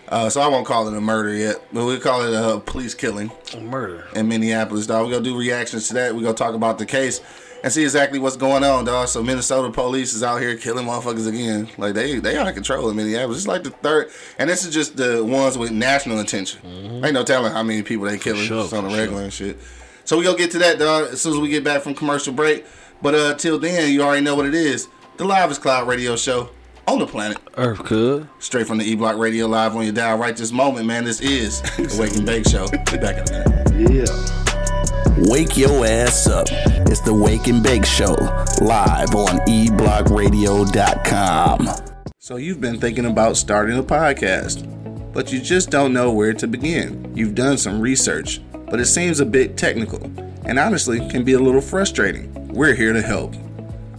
uh, 0.08 0.28
so 0.30 0.40
I 0.40 0.46
won't 0.48 0.66
call 0.66 0.88
it 0.88 0.96
a 0.96 1.00
murder 1.00 1.34
yet, 1.34 1.56
but 1.72 1.84
we 1.84 1.98
call 1.98 2.22
it 2.22 2.32
a 2.34 2.60
police 2.60 2.94
killing 2.94 3.30
A 3.52 3.60
Murder. 3.60 4.06
in 4.14 4.28
Minneapolis, 4.28 4.86
dog. 4.86 5.06
We're 5.06 5.12
gonna 5.12 5.24
do 5.24 5.36
reactions 5.38 5.88
to 5.88 5.94
that. 5.94 6.14
We're 6.14 6.22
gonna 6.22 6.34
talk 6.34 6.54
about 6.54 6.78
the 6.78 6.86
case 6.86 7.20
and 7.64 7.72
see 7.72 7.82
exactly 7.82 8.18
what's 8.18 8.36
going 8.36 8.62
on, 8.62 8.84
dog. 8.84 9.08
So 9.08 9.22
Minnesota 9.22 9.70
police 9.72 10.12
is 10.12 10.22
out 10.22 10.38
here 10.38 10.54
killing 10.54 10.84
motherfuckers 10.86 11.26
again. 11.26 11.66
Like 11.78 11.94
they 11.94 12.18
they 12.18 12.36
out 12.36 12.46
of 12.46 12.54
control 12.54 12.90
in 12.90 12.96
Minneapolis. 12.96 13.38
It's 13.38 13.46
like 13.48 13.64
the 13.64 13.70
third 13.70 14.10
and 14.38 14.50
this 14.50 14.66
is 14.66 14.74
just 14.74 14.98
the 14.98 15.24
ones 15.24 15.56
with 15.56 15.70
national 15.70 16.20
attention. 16.20 16.60
Ain't 17.02 17.14
no 17.14 17.24
telling 17.24 17.52
how 17.52 17.62
many 17.62 17.82
people 17.82 18.04
they 18.04 18.18
killing 18.18 18.44
sure, 18.44 18.64
just 18.64 18.74
on 18.74 18.84
the 18.84 18.90
for 18.90 18.96
regular 18.96 19.22
and 19.22 19.32
shit. 19.32 19.58
So 20.04 20.18
we 20.18 20.24
gonna 20.24 20.36
get 20.36 20.50
to 20.50 20.58
that, 20.58 20.78
dog, 20.78 21.12
as 21.12 21.22
soon 21.22 21.32
as 21.32 21.38
we 21.40 21.48
get 21.48 21.64
back 21.64 21.80
from 21.80 21.94
commercial 21.94 22.34
break. 22.34 22.66
But 23.00 23.14
uh 23.14 23.34
till 23.36 23.58
then, 23.58 23.90
you 23.90 24.02
already 24.02 24.22
know 24.22 24.34
what 24.34 24.44
it 24.44 24.54
is. 24.54 24.88
The 25.16 25.24
Live 25.24 25.58
Cloud 25.58 25.88
Radio 25.88 26.16
Show 26.16 26.50
on 26.86 26.98
the 26.98 27.06
planet. 27.06 27.38
Earth 27.56 27.82
could. 27.82 28.28
Straight 28.40 28.66
from 28.66 28.76
the 28.76 28.84
E 28.84 28.94
Block 28.94 29.16
Radio 29.16 29.46
Live 29.46 29.74
on 29.74 29.84
your 29.84 29.94
dial 29.94 30.18
right 30.18 30.36
this 30.36 30.52
moment, 30.52 30.84
man. 30.84 31.04
This 31.04 31.22
is 31.22 31.62
the 31.78 31.96
Wake 31.98 32.14
and 32.14 32.26
Bake 32.26 32.46
Show. 32.46 32.68
Be 32.68 32.98
back 32.98 33.26
in 33.26 33.34
a 33.34 33.48
minute. 33.48 33.90
Yeah. 33.90 34.43
Wake 35.16 35.56
your 35.56 35.86
ass 35.86 36.26
up. 36.26 36.48
It's 36.86 37.00
the 37.00 37.14
Wake 37.14 37.46
and 37.46 37.62
Bake 37.62 37.86
Show, 37.86 38.14
live 38.60 39.14
on 39.14 39.38
eblockradio.com. 39.46 41.68
So 42.18 42.36
you've 42.36 42.60
been 42.60 42.80
thinking 42.80 43.06
about 43.06 43.36
starting 43.36 43.78
a 43.78 43.82
podcast. 43.82 44.70
but 45.12 45.32
you 45.32 45.40
just 45.40 45.70
don't 45.70 45.92
know 45.92 46.12
where 46.12 46.32
to 46.34 46.48
begin. 46.48 47.12
You've 47.14 47.36
done 47.36 47.56
some 47.56 47.80
research, 47.80 48.40
but 48.68 48.80
it 48.80 48.86
seems 48.86 49.20
a 49.20 49.26
bit 49.26 49.56
technical 49.56 50.02
and 50.44 50.58
honestly 50.58 50.98
can 51.08 51.22
be 51.22 51.34
a 51.34 51.38
little 51.38 51.60
frustrating. 51.60 52.32
We're 52.48 52.74
here 52.74 52.92
to 52.92 53.00
help. 53.00 53.34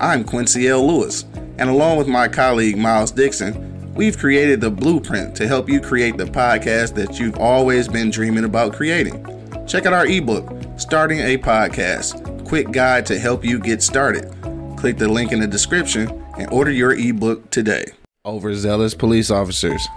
I'm 0.01 0.25
Quincy 0.25 0.67
L. 0.67 0.85
Lewis, 0.85 1.23
and 1.57 1.69
along 1.69 1.97
with 1.97 2.07
my 2.07 2.27
colleague 2.27 2.77
Miles 2.77 3.11
Dixon, 3.11 3.93
we've 3.93 4.17
created 4.17 4.59
the 4.59 4.69
blueprint 4.69 5.37
to 5.37 5.47
help 5.47 5.69
you 5.69 5.79
create 5.79 6.17
the 6.17 6.25
podcast 6.25 6.95
that 6.95 7.17
you've 7.17 7.37
always 7.37 7.87
been 7.87 8.09
dreaming 8.09 8.43
about 8.43 8.73
creating. 8.73 9.25
Check 9.67 9.87
out 9.87 9.93
our 9.93 10.05
ebook, 10.05 10.47
Starting 10.77 11.19
a 11.21 11.37
Podcast 11.39 12.45
Quick 12.45 12.71
Guide 12.71 13.03
to 13.07 13.17
Help 13.17 13.43
You 13.43 13.59
Get 13.59 13.81
Started. 13.81 14.31
Click 14.77 14.99
the 14.99 15.07
link 15.07 15.31
in 15.31 15.39
the 15.39 15.47
description 15.47 16.23
and 16.37 16.47
order 16.51 16.69
your 16.69 16.93
ebook 16.93 17.49
today. 17.49 17.85
Overzealous 18.25 18.93
police 18.93 19.31
officers. 19.31 19.87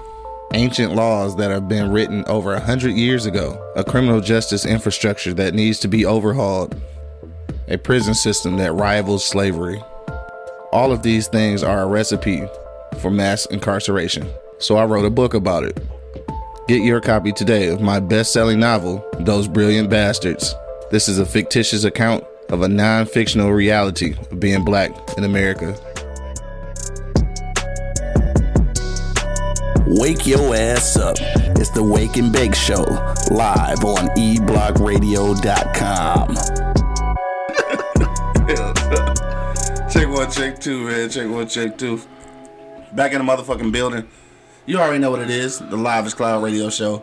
Ancient 0.54 0.94
laws 0.94 1.36
that 1.36 1.50
have 1.50 1.68
been 1.68 1.90
written 1.90 2.24
over 2.28 2.54
a 2.54 2.60
hundred 2.60 2.92
years 2.92 3.26
ago, 3.26 3.62
a 3.76 3.84
criminal 3.84 4.22
justice 4.22 4.64
infrastructure 4.64 5.34
that 5.34 5.52
needs 5.52 5.78
to 5.80 5.88
be 5.88 6.06
overhauled, 6.06 6.74
a 7.68 7.76
prison 7.76 8.14
system 8.14 8.56
that 8.56 8.72
rivals 8.72 9.22
slavery. 9.22 9.82
All 10.72 10.92
of 10.92 11.02
these 11.02 11.28
things 11.28 11.62
are 11.62 11.82
a 11.82 11.86
recipe 11.86 12.42
for 13.00 13.10
mass 13.10 13.44
incarceration. 13.46 14.26
So 14.60 14.76
I 14.76 14.86
wrote 14.86 15.04
a 15.04 15.10
book 15.10 15.34
about 15.34 15.64
it. 15.64 15.78
Get 16.68 16.82
your 16.82 17.00
copy 17.00 17.32
today 17.32 17.66
of 17.68 17.80
my 17.80 17.98
best 17.98 18.30
selling 18.30 18.60
novel, 18.60 19.02
Those 19.20 19.48
Brilliant 19.48 19.88
Bastards. 19.88 20.54
This 20.90 21.08
is 21.08 21.18
a 21.18 21.24
fictitious 21.24 21.84
account 21.84 22.22
of 22.50 22.60
a 22.60 22.68
non 22.68 23.06
fictional 23.06 23.52
reality 23.52 24.14
of 24.30 24.38
being 24.38 24.66
black 24.66 24.90
in 25.16 25.24
America. 25.24 25.74
Wake 29.86 30.26
your 30.26 30.54
ass 30.54 30.98
up. 30.98 31.16
It's 31.56 31.70
the 31.70 31.82
Wake 31.82 32.18
and 32.18 32.30
Bake 32.30 32.54
Show, 32.54 32.82
live 33.30 33.82
on 33.82 34.08
eblockradio.com. 34.18 36.34
check 39.90 40.08
one, 40.10 40.30
check 40.30 40.58
two, 40.58 40.86
man. 40.86 41.08
Check 41.08 41.30
one, 41.30 41.48
check 41.48 41.78
two. 41.78 41.98
Back 42.92 43.14
in 43.14 43.24
the 43.24 43.32
motherfucking 43.32 43.72
building. 43.72 44.06
You 44.68 44.76
already 44.78 44.98
know 44.98 45.10
what 45.10 45.22
it 45.22 45.30
is. 45.30 45.60
The 45.60 45.78
livest 45.78 46.18
cloud 46.18 46.42
radio 46.42 46.68
show 46.68 47.02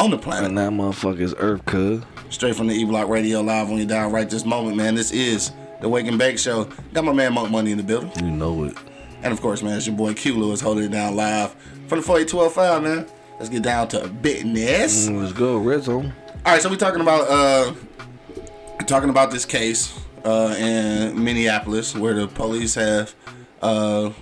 on 0.00 0.10
the 0.10 0.16
planet. 0.16 0.48
And 0.48 0.56
that 0.56 0.70
motherfucker's 0.70 1.34
Earth, 1.36 1.62
cuz. 1.66 2.02
Straight 2.30 2.56
from 2.56 2.68
the 2.68 2.74
E 2.74 2.86
Block 2.86 3.06
Radio 3.10 3.42
live 3.42 3.70
on 3.70 3.76
your 3.76 3.86
down 3.86 4.12
right 4.12 4.30
this 4.30 4.46
moment, 4.46 4.78
man. 4.78 4.94
This 4.94 5.10
is 5.10 5.52
the 5.82 5.90
Wake 5.90 6.06
and 6.06 6.18
Bake 6.18 6.38
Show. 6.38 6.70
Got 6.94 7.04
my 7.04 7.12
man 7.12 7.34
Monk 7.34 7.50
Money 7.50 7.70
in 7.70 7.76
the 7.76 7.84
building. 7.84 8.10
You 8.24 8.30
know 8.30 8.64
it. 8.64 8.78
And 9.22 9.30
of 9.30 9.42
course, 9.42 9.62
man, 9.62 9.76
it's 9.76 9.86
your 9.86 9.94
boy 9.94 10.14
Q 10.14 10.38
Lewis 10.38 10.62
holding 10.62 10.84
it 10.84 10.90
down 10.90 11.14
live 11.14 11.52
from 11.86 11.98
the 11.98 12.02
48205, 12.02 12.82
man. 12.82 13.06
Let's 13.38 13.50
get 13.50 13.62
down 13.62 13.88
to 13.88 14.08
business. 14.08 15.06
Mm, 15.06 15.20
Let's 15.20 15.34
go, 15.34 15.58
Red 15.58 15.82
Zone. 15.82 16.14
All 16.46 16.52
right, 16.54 16.62
so 16.62 16.70
we're 16.70 16.76
talking 16.76 17.02
about 17.02 17.28
uh 17.28 17.74
talking 18.86 19.10
about 19.10 19.30
this 19.30 19.44
case 19.44 20.00
uh 20.24 20.56
in 20.58 21.22
Minneapolis 21.22 21.94
where 21.94 22.14
the 22.14 22.26
police 22.26 22.74
have 22.74 23.14
uh 23.60 24.12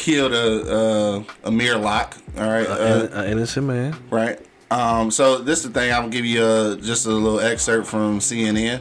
killed 0.00 0.32
a 0.32 0.74
uh 0.78 1.22
Amir 1.44 1.76
Locke. 1.78 2.16
All 2.36 2.48
right, 2.48 2.66
uh, 2.66 3.08
An 3.12 3.30
innocent 3.30 3.66
man. 3.66 3.94
right. 4.10 4.38
Um, 4.72 5.10
so 5.10 5.38
this 5.38 5.60
is 5.64 5.72
the 5.72 5.80
thing. 5.80 5.92
I'm 5.92 6.02
gonna 6.02 6.12
give 6.12 6.24
you 6.24 6.42
uh 6.42 6.76
just 6.76 7.06
a 7.06 7.10
little 7.10 7.40
excerpt 7.40 7.86
from 7.86 8.18
CNN. 8.18 8.80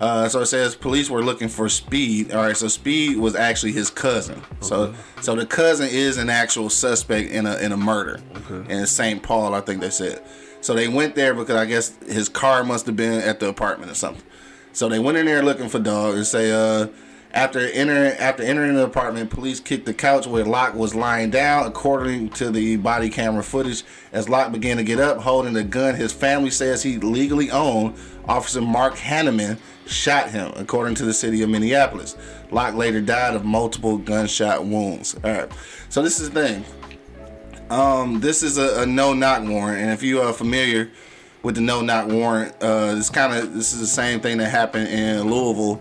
Uh, 0.00 0.28
so 0.28 0.40
it 0.40 0.46
says 0.46 0.74
police 0.76 1.10
were 1.10 1.22
looking 1.22 1.48
for 1.48 1.68
Speed. 1.68 2.32
All 2.32 2.42
right, 2.42 2.56
so 2.56 2.68
Speed 2.68 3.16
was 3.18 3.34
actually 3.34 3.72
his 3.72 3.90
cousin. 3.90 4.40
So 4.60 4.94
so 5.20 5.34
the 5.34 5.44
cousin 5.44 5.88
is 5.90 6.16
an 6.16 6.30
actual 6.30 6.70
suspect 6.70 7.30
in 7.30 7.46
a 7.46 7.56
in 7.58 7.72
a 7.72 7.76
murder 7.76 8.20
in 8.68 8.86
St. 8.86 9.22
Paul, 9.22 9.54
I 9.54 9.60
think 9.60 9.80
they 9.80 9.90
said. 9.90 10.22
So 10.60 10.74
they 10.74 10.88
went 10.88 11.14
there 11.14 11.34
because 11.34 11.56
I 11.56 11.64
guess 11.64 11.96
his 12.06 12.28
car 12.28 12.62
must 12.64 12.86
have 12.86 12.96
been 12.96 13.20
at 13.22 13.40
the 13.40 13.48
apartment 13.48 13.90
or 13.90 13.94
something. 13.94 14.22
So 14.72 14.88
they 14.88 14.98
went 14.98 15.16
in 15.18 15.26
there 15.26 15.42
looking 15.42 15.68
for 15.68 15.78
dog 15.80 16.14
and 16.16 16.26
say 16.26 16.52
uh 16.52 16.86
after 17.32 17.60
entering 17.60 18.12
after 18.18 18.42
entering 18.42 18.74
the 18.74 18.84
apartment, 18.84 19.30
police 19.30 19.60
kicked 19.60 19.86
the 19.86 19.94
couch 19.94 20.26
where 20.26 20.44
Locke 20.44 20.74
was 20.74 20.94
lying 20.94 21.30
down. 21.30 21.66
According 21.66 22.30
to 22.30 22.50
the 22.50 22.76
body 22.76 23.08
camera 23.08 23.42
footage, 23.42 23.84
as 24.12 24.28
Locke 24.28 24.52
began 24.52 24.76
to 24.78 24.82
get 24.82 24.98
up, 24.98 25.18
holding 25.18 25.52
the 25.52 25.62
gun 25.62 25.94
his 25.94 26.12
family 26.12 26.50
says 26.50 26.82
he 26.82 26.98
legally 26.98 27.50
owned, 27.50 27.94
Officer 28.28 28.60
Mark 28.60 28.96
Hanneman 28.96 29.58
shot 29.86 30.30
him. 30.30 30.52
According 30.56 30.96
to 30.96 31.04
the 31.04 31.14
city 31.14 31.42
of 31.42 31.50
Minneapolis, 31.50 32.16
Locke 32.50 32.74
later 32.74 33.00
died 33.00 33.34
of 33.34 33.44
multiple 33.44 33.96
gunshot 33.96 34.64
wounds. 34.64 35.14
All 35.22 35.30
right, 35.30 35.52
so 35.88 36.02
this 36.02 36.18
is 36.18 36.30
the 36.30 36.42
thing. 36.42 36.64
Um, 37.70 38.18
this 38.18 38.42
is 38.42 38.58
a, 38.58 38.82
a 38.82 38.86
no-knock 38.86 39.48
warrant, 39.48 39.80
and 39.80 39.92
if 39.92 40.02
you 40.02 40.20
are 40.20 40.32
familiar 40.32 40.90
with 41.44 41.54
the 41.54 41.60
no-knock 41.60 42.08
warrant, 42.08 42.60
uh, 42.60 43.00
kind 43.12 43.32
of 43.32 43.54
this 43.54 43.72
is 43.72 43.78
the 43.78 43.86
same 43.86 44.18
thing 44.18 44.38
that 44.38 44.50
happened 44.50 44.88
in 44.88 45.30
Louisville 45.30 45.80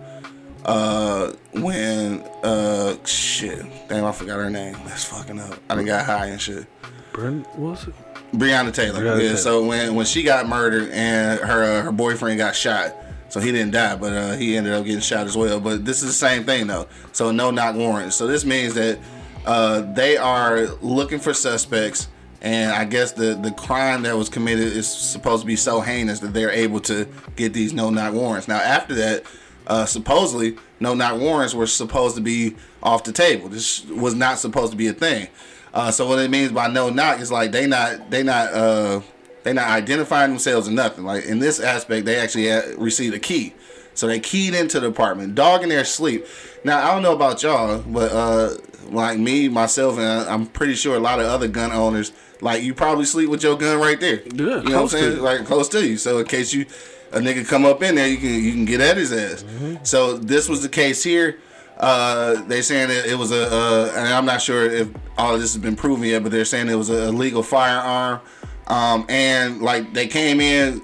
uh 0.65 1.31
when 1.53 2.21
uh 2.43 2.95
shit. 3.05 3.65
Damn 3.87 4.05
I 4.05 4.11
forgot 4.11 4.37
her 4.37 4.49
name. 4.49 4.75
That's 4.85 5.05
fucking 5.05 5.39
up. 5.39 5.57
I 5.69 5.75
done 5.75 5.85
got 5.85 6.05
high 6.05 6.27
and 6.27 6.41
shit. 6.41 6.65
Brent, 7.13 7.47
what 7.57 7.71
was 7.71 7.87
it? 7.87 7.93
Breonna 8.33 8.73
Taylor. 8.73 8.99
Breonna 8.99 9.17
yeah 9.17 9.27
Taylor. 9.29 9.37
so 9.37 9.65
when 9.65 9.95
when 9.95 10.05
she 10.05 10.23
got 10.23 10.47
murdered 10.47 10.89
and 10.91 11.39
her 11.39 11.63
uh, 11.63 11.81
her 11.83 11.91
boyfriend 11.91 12.37
got 12.37 12.55
shot 12.55 12.95
so 13.29 13.39
he 13.39 13.51
didn't 13.51 13.71
die 13.71 13.95
but 13.95 14.13
uh 14.13 14.33
he 14.33 14.57
ended 14.57 14.73
up 14.73 14.85
getting 14.85 15.01
shot 15.01 15.25
as 15.25 15.35
well. 15.37 15.59
But 15.59 15.85
this 15.85 16.03
is 16.03 16.09
the 16.09 16.13
same 16.27 16.43
thing 16.43 16.67
though. 16.67 16.87
So 17.13 17.31
no 17.31 17.51
knock 17.51 17.75
warrants. 17.75 18.15
so 18.15 18.27
this 18.27 18.45
means 18.45 18.73
that 18.75 18.99
uh 19.45 19.81
they 19.93 20.17
are 20.17 20.67
looking 20.81 21.19
for 21.19 21.33
suspects 21.33 22.07
and 22.41 22.71
I 22.71 22.85
guess 22.85 23.11
the 23.13 23.35
the 23.41 23.51
crime 23.51 24.03
that 24.03 24.15
was 24.15 24.29
committed 24.29 24.67
is 24.73 24.87
supposed 24.87 25.41
to 25.41 25.47
be 25.47 25.55
so 25.55 25.81
heinous 25.81 26.19
that 26.19 26.33
they're 26.33 26.51
able 26.51 26.79
to 26.81 27.07
get 27.35 27.53
these 27.53 27.73
no 27.73 27.89
knock 27.89 28.13
warrants. 28.13 28.47
Now 28.47 28.57
after 28.59 28.93
that 28.95 29.23
uh, 29.69 29.85
supposedly 29.85 30.57
no 30.79 30.93
knock 30.93 31.19
warrants 31.19 31.53
were 31.53 31.67
supposed 31.67 32.15
to 32.15 32.21
be 32.21 32.55
off 32.81 33.03
the 33.03 33.13
table. 33.13 33.47
This 33.47 33.85
was 33.85 34.15
not 34.15 34.39
supposed 34.39 34.71
to 34.71 34.77
be 34.77 34.87
a 34.87 34.93
thing. 34.93 35.27
Uh, 35.73 35.91
so 35.91 36.07
what 36.07 36.19
it 36.19 36.31
means 36.31 36.51
by 36.51 36.67
no 36.67 36.89
knock 36.89 37.19
is 37.19 37.31
like 37.31 37.51
they 37.51 37.67
not 37.67 38.09
they 38.09 38.23
not 38.23 38.51
uh, 38.51 39.01
they 39.43 39.53
not 39.53 39.67
identifying 39.67 40.31
themselves 40.31 40.67
or 40.67 40.71
nothing. 40.71 41.05
Like 41.05 41.25
in 41.25 41.39
this 41.39 41.59
aspect, 41.59 42.05
they 42.05 42.17
actually 42.17 42.47
had, 42.47 42.77
received 42.79 43.15
a 43.15 43.19
key. 43.19 43.53
So 43.93 44.07
they 44.07 44.19
keyed 44.19 44.53
into 44.55 44.79
the 44.79 44.87
apartment, 44.87 45.35
dog 45.35 45.61
in 45.61 45.69
their 45.69 45.85
sleep. 45.85 46.25
Now 46.63 46.85
I 46.85 46.93
don't 46.93 47.03
know 47.03 47.13
about 47.13 47.43
y'all, 47.43 47.79
but 47.81 48.11
uh, 48.11 48.55
like 48.89 49.19
me, 49.19 49.49
myself, 49.49 49.99
and 49.99 50.27
I'm 50.29 50.47
pretty 50.47 50.75
sure 50.75 50.95
a 50.95 50.99
lot 50.99 51.19
of 51.19 51.27
other 51.27 51.47
gun 51.47 51.71
owners, 51.71 52.11
like 52.41 52.63
you 52.63 52.73
probably 52.73 53.05
sleep 53.05 53.29
with 53.29 53.43
your 53.43 53.57
gun 53.57 53.79
right 53.79 53.99
there. 53.99 54.21
Yeah, 54.23 54.25
you 54.33 54.45
know 54.45 54.61
what 54.61 54.75
I'm 54.81 54.87
saying? 54.87 55.19
Like 55.19 55.45
close 55.45 55.69
to 55.69 55.85
you. 55.85 55.97
So 55.97 56.19
in 56.19 56.25
case 56.25 56.53
you 56.53 56.65
a 57.11 57.19
nigga 57.19 57.47
come 57.47 57.65
up 57.65 57.81
in 57.83 57.95
there, 57.95 58.07
you 58.07 58.17
can 58.17 58.29
you 58.43 58.51
can 58.51 58.65
get 58.65 58.81
at 58.81 58.97
his 58.97 59.11
ass. 59.11 59.43
So 59.83 60.17
this 60.17 60.47
was 60.49 60.61
the 60.61 60.69
case 60.69 61.03
here. 61.03 61.39
Uh, 61.77 62.41
they 62.47 62.61
saying 62.61 62.89
that 62.89 63.05
it 63.05 63.15
was 63.17 63.31
a, 63.31 63.45
uh, 63.49 63.93
and 63.95 64.07
I'm 64.09 64.25
not 64.25 64.41
sure 64.41 64.65
if 64.65 64.89
all 65.17 65.35
of 65.35 65.39
this 65.41 65.53
has 65.53 65.61
been 65.61 65.77
proven 65.77 66.03
yet, 66.05 66.23
but 66.23 66.31
they're 66.31 66.43
saying 66.43 66.67
it 66.67 66.75
was 66.75 66.89
a 66.89 67.03
illegal 67.07 67.41
firearm. 67.41 68.19
Um, 68.67 69.05
and 69.07 69.61
like 69.61 69.93
they 69.93 70.07
came 70.07 70.41
in, 70.41 70.81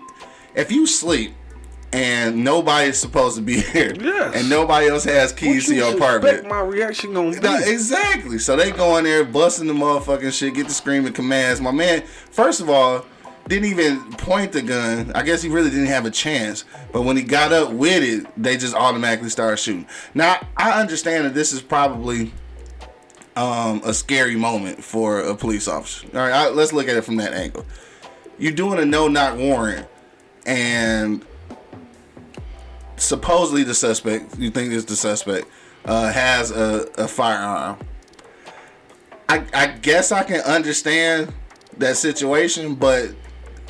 if 0.55 0.71
you 0.71 0.87
sleep 0.87 1.33
and 1.91 2.43
nobody's 2.45 2.97
supposed 2.97 3.35
to 3.35 3.41
be 3.41 3.59
here, 3.73 3.93
Yes. 3.99 4.35
and 4.35 4.49
nobody 4.49 4.87
else 4.87 5.03
has 5.03 5.33
keys 5.33 5.65
to 5.67 5.75
you 5.75 5.83
your 5.85 5.95
apartment, 5.95 6.47
my 6.47 6.61
reaction 6.61 7.13
gonna 7.13 7.31
be? 7.39 7.47
exactly. 7.69 8.39
So 8.39 8.55
they 8.55 8.71
go 8.71 8.95
in 8.97 9.03
there 9.03 9.25
busting 9.25 9.67
the 9.67 9.73
motherfucking 9.73 10.31
shit, 10.31 10.53
get 10.55 10.67
the 10.67 10.73
screaming 10.73 11.11
commands. 11.13 11.59
My 11.59 11.71
man, 11.71 12.03
first 12.31 12.61
of 12.61 12.69
all, 12.69 13.05
didn't 13.47 13.69
even 13.69 14.11
point 14.13 14.51
the 14.51 14.61
gun. 14.61 15.11
I 15.13 15.23
guess 15.23 15.41
he 15.41 15.49
really 15.49 15.69
didn't 15.69 15.85
have 15.87 16.05
a 16.05 16.11
chance. 16.11 16.65
But 16.91 17.03
when 17.03 17.15
he 17.15 17.23
got 17.23 17.53
up 17.53 17.71
with 17.71 18.03
it, 18.03 18.27
they 18.41 18.57
just 18.57 18.75
automatically 18.75 19.29
started 19.29 19.57
shooting. 19.57 19.87
Now 20.13 20.39
I 20.57 20.79
understand 20.79 21.25
that 21.25 21.33
this 21.33 21.53
is 21.53 21.61
probably 21.61 22.31
um, 23.35 23.81
a 23.83 23.93
scary 23.93 24.35
moment 24.35 24.83
for 24.83 25.19
a 25.19 25.35
police 25.35 25.67
officer. 25.67 26.07
All 26.13 26.19
right, 26.19 26.31
I, 26.31 26.49
let's 26.49 26.73
look 26.73 26.87
at 26.87 26.95
it 26.95 27.03
from 27.03 27.17
that 27.17 27.33
angle. 27.33 27.65
You're 28.37 28.53
doing 28.53 28.79
a 28.79 28.85
no-knock 28.85 29.37
warrant, 29.37 29.87
and 30.45 31.25
supposedly 32.97 33.63
the 33.63 33.73
suspect, 33.73 34.37
you 34.37 34.49
think 34.49 34.73
is 34.73 34.85
the 34.85 34.95
suspect, 34.95 35.47
uh, 35.85 36.11
has 36.11 36.51
a, 36.51 36.87
a 36.97 37.07
firearm. 37.07 37.77
I, 39.29 39.45
I 39.53 39.67
guess 39.67 40.11
I 40.11 40.23
can 40.23 40.41
understand 40.41 41.33
that 41.77 41.97
situation, 41.97 42.75
but 42.75 43.13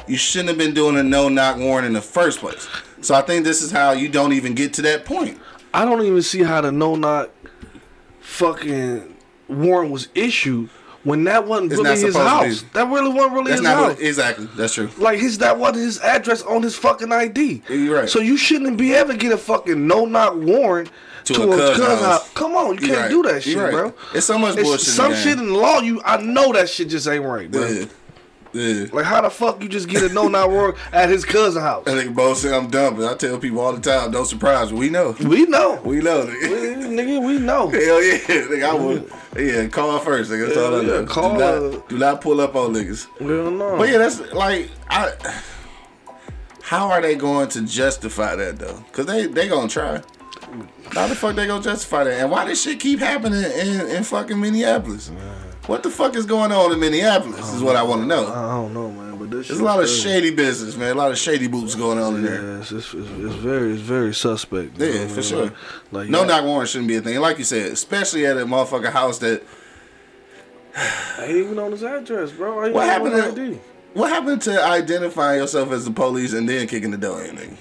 you 0.07 0.17
shouldn't 0.17 0.49
have 0.49 0.57
been 0.57 0.73
doing 0.73 0.97
a 0.97 1.03
no 1.03 1.29
knock 1.29 1.57
warrant 1.57 1.85
in 1.87 1.93
the 1.93 2.01
first 2.01 2.39
place. 2.39 2.67
So 3.01 3.15
I 3.15 3.21
think 3.21 3.43
this 3.45 3.61
is 3.61 3.71
how 3.71 3.91
you 3.91 4.09
don't 4.09 4.33
even 4.33 4.53
get 4.55 4.73
to 4.75 4.81
that 4.83 5.05
point. 5.05 5.39
I 5.73 5.85
don't 5.85 6.01
even 6.03 6.21
see 6.21 6.43
how 6.43 6.61
the 6.61 6.71
no 6.71 6.95
knock 6.95 7.29
fucking 8.21 9.15
warrant 9.47 9.91
was 9.91 10.07
issued 10.15 10.69
when 11.03 11.23
that 11.25 11.45
wasn't 11.45 11.71
It's 11.71 11.81
really 11.81 12.01
his 12.01 12.15
house. 12.15 12.65
That 12.73 12.87
really 12.87 13.09
wasn't 13.09 13.33
really 13.33 13.51
That's 13.51 13.61
his 13.61 13.69
house. 13.69 13.89
what, 13.95 14.01
exactly. 14.01 14.49
That's 14.55 14.73
true. 14.73 14.89
Like 14.97 15.19
his 15.19 15.37
that 15.37 15.57
wasn't 15.57 15.85
his 15.85 15.99
address 15.99 16.41
on 16.41 16.63
his 16.63 16.75
fucking 16.75 17.11
ID. 17.11 17.61
You're 17.69 17.95
right. 17.99 18.09
So 18.09 18.19
you 18.19 18.37
shouldn't 18.37 18.77
be 18.77 18.89
to 18.89 19.15
get 19.15 19.31
a 19.31 19.37
fucking 19.37 19.85
no 19.85 20.05
knock 20.05 20.35
warrant 20.35 20.89
To 21.25 21.33
to, 21.33 21.41
a 21.43 21.73
a 21.73 21.75
cousin 21.75 22.05
house. 22.05 22.33
Come 22.33 22.55
on, 22.55 22.75
you 22.79 22.87
You're 22.87 22.95
can't 22.95 22.99
right. 23.01 23.09
do 23.09 23.23
that 23.23 23.43
shit, 23.43 23.57
right. 23.57 23.71
bro. 23.71 23.93
It's 24.13 24.25
so 24.25 24.39
much 24.39 24.55
bullshit 24.55 24.79
Some 24.81 25.13
shit 25.13 25.37
in 25.37 25.47
the 25.49 25.53
law, 25.57 25.79
you 25.79 26.01
I 26.03 26.21
know 26.21 26.51
that 26.53 26.69
shit 26.69 26.89
just 26.89 27.07
ain't 27.07 27.23
right, 27.23 27.49
bro. 27.51 27.67
Yeah. 27.67 27.85
Yeah. 28.55 28.85
Like 28.93 29.05
how 29.05 29.21
the 29.21 29.29
fuck 29.29 29.61
you 29.61 29.67
just 29.67 29.89
get 29.89 30.03
a 30.03 30.13
no 30.13 30.27
knock 30.27 30.49
warrant 30.49 30.77
at 30.93 31.09
his 31.09 31.25
cousin 31.25 31.61
house? 31.61 31.85
I 31.87 31.91
think 31.91 32.15
both 32.15 32.37
say 32.37 32.55
I'm 32.55 32.69
dumb, 32.69 32.95
but 32.95 33.11
I 33.11 33.15
tell 33.15 33.37
people 33.37 33.59
all 33.59 33.73
the 33.73 33.81
time, 33.81 34.11
don't 34.11 34.25
surprise 34.25 34.71
me. 34.71 34.79
We 34.79 34.89
know. 34.89 35.15
We 35.19 35.45
know. 35.45 35.81
We 35.85 35.99
know. 36.01 36.25
We- 36.25 36.31
Nigga. 36.31 36.87
nigga, 36.87 37.25
we 37.25 37.39
know. 37.39 37.67
Hell 37.69 38.03
yeah. 38.03 38.17
Nigga, 38.19 38.63
I 38.63 38.73
would. 38.73 39.11
Yeah, 39.37 39.67
call 39.67 39.99
first. 39.99 40.31
Nigga. 40.31 40.45
That's 40.47 40.57
all 40.57 40.75
I 40.75 40.81
Yeah, 40.81 40.87
know. 40.87 40.99
yeah, 41.01 41.05
call, 41.05 41.33
do, 41.33 41.39
not, 41.71 41.89
do 41.89 41.97
not 41.97 42.21
pull 42.21 42.39
up 42.41 42.55
on 42.55 42.73
niggas. 42.73 43.07
Hell 43.19 43.51
no. 43.51 43.77
But 43.77 43.89
yeah, 43.89 43.97
that's 43.97 44.19
like 44.33 44.69
I. 44.89 45.11
How 46.61 46.89
are 46.89 47.01
they 47.01 47.15
going 47.15 47.49
to 47.49 47.61
justify 47.61 48.35
that 48.35 48.57
though? 48.57 48.83
Cause 48.91 49.05
they 49.05 49.27
they 49.27 49.47
gonna 49.47 49.67
try. 49.69 50.01
How 50.93 51.07
the 51.07 51.15
fuck 51.15 51.35
they 51.35 51.45
gonna 51.47 51.61
justify 51.63 52.05
that? 52.05 52.21
And 52.21 52.31
why 52.31 52.45
this 52.45 52.61
shit 52.63 52.79
keep 52.79 52.99
happening 52.99 53.43
in, 53.43 53.87
in 53.87 54.03
fucking 54.03 54.39
Minneapolis? 54.39 55.11
What 55.67 55.81
the 55.81 55.89
fuck 55.89 56.15
is 56.15 56.25
going 56.25 56.51
on 56.51 56.71
in 56.71 56.79
Minneapolis? 56.79 57.53
Is 57.53 57.63
what 57.63 57.75
I 57.75 57.83
want 57.83 58.01
to 58.01 58.07
know. 58.07 58.27
I 58.27 58.53
don't 58.53 58.73
know, 58.73 58.91
man. 58.91 59.17
But 59.17 59.31
this 59.31 59.47
There's 59.47 59.59
a 59.59 59.63
lot 59.63 59.81
of 59.81 59.89
shady 59.89 60.29
business, 60.29 60.75
man. 60.77 60.91
A 60.91 60.95
lot 60.95 61.11
of 61.11 61.17
shady 61.17 61.47
boots 61.47 61.73
going 61.73 61.97
on 61.97 62.15
in 62.15 62.23
there. 62.23 62.41
Yeah, 62.41 62.59
it's, 62.59 62.71
it's, 62.71 62.93
it's, 62.93 63.09
it's 63.09 63.35
very 63.35 63.73
it's 63.73 63.81
very 63.81 64.13
suspect. 64.13 64.77
Yeah, 64.77 64.93
know 64.93 65.07
for 65.07 65.23
sure. 65.23 65.43
Like, 65.45 65.53
like 65.91 66.09
No 66.09 66.21
yeah, 66.21 66.27
knock 66.27 66.45
warrant 66.45 66.69
shouldn't 66.69 66.87
be 66.87 66.97
a 66.97 67.01
thing. 67.01 67.19
Like 67.19 67.39
you 67.39 67.43
said, 67.43 67.71
especially 67.71 68.25
at 68.27 68.37
a 68.37 68.45
motherfucker 68.45 68.91
house 68.91 69.19
that. 69.19 69.43
I 70.75 71.21
ain't 71.25 71.37
even 71.37 71.57
on 71.57 71.71
his 71.71 71.83
address, 71.83 72.31
bro. 72.31 72.59
I 72.59 72.71
What 72.71 72.85
happened 72.85 73.15
to 73.15 73.41
ID. 73.41 73.59
What 73.93 74.09
happened 74.09 74.41
to 74.43 74.63
identifying 74.63 75.39
yourself 75.39 75.71
as 75.71 75.85
the 75.85 75.91
police 75.91 76.33
and 76.33 76.47
then 76.49 76.67
kicking 76.67 76.91
the 76.91 76.97
door 76.97 77.23
in? 77.23 77.57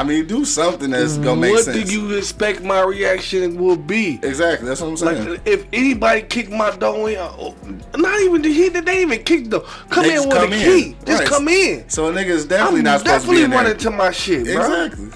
I, 0.00 0.04
mean, 0.04 0.26
do 0.26 0.44
something 0.44 0.90
that's 0.90 1.18
gonna 1.18 1.40
make 1.40 1.52
what 1.52 1.64
sense. 1.64 1.76
What 1.76 1.86
do 1.86 1.92
you 1.92 2.16
expect 2.16 2.62
my 2.62 2.80
reaction 2.82 3.56
will 3.56 3.76
be? 3.76 4.18
Exactly. 4.22 4.66
That's 4.66 4.80
what 4.80 4.88
I'm 4.88 4.96
saying. 4.96 5.28
Like 5.30 5.40
if 5.46 5.66
anybody 5.72 6.22
kick 6.22 6.50
my 6.50 6.74
door 6.76 7.10
in, 7.10 7.18
uh, 7.18 7.52
not 7.96 8.20
even 8.20 8.42
the 8.42 8.52
hit, 8.52 8.72
they 8.72 8.78
ain't 9.02 9.12
even 9.12 9.24
kick 9.24 9.50
the 9.50 9.60
come 9.90 10.04
They 10.04 10.16
in 10.16 10.28
with 10.28 10.38
come 10.38 10.52
a 10.52 10.56
in. 10.56 10.62
key. 10.62 10.96
Just 11.04 11.20
Right. 11.20 11.28
come 11.28 11.48
in. 11.48 11.88
so 11.88 12.06
a 12.08 12.12
nigga 12.12 12.26
is 12.26 12.46
definitely 12.46 12.80
I'm 12.80 12.84
not 12.84 12.98
supposed 13.00 13.26
definitely 13.26 13.36
to 13.36 13.40
be 13.40 13.44
in 13.44 13.50
running 13.50 13.78
to 13.78 13.90
my 13.90 14.10
shit, 14.10 14.44
bro. 14.44 14.84
Exactly. 14.86 15.08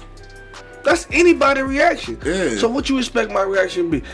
That's 0.83 1.07
anybody 1.11 1.63
reaction. 1.63 2.19
Yeah. 2.23 2.57
So 2.57 2.69
what 2.69 2.87
you 2.89 2.99
expect 2.99 3.31
my 3.31 3.41
reaction 3.41 3.85
to 3.85 3.89
be? 3.89 4.07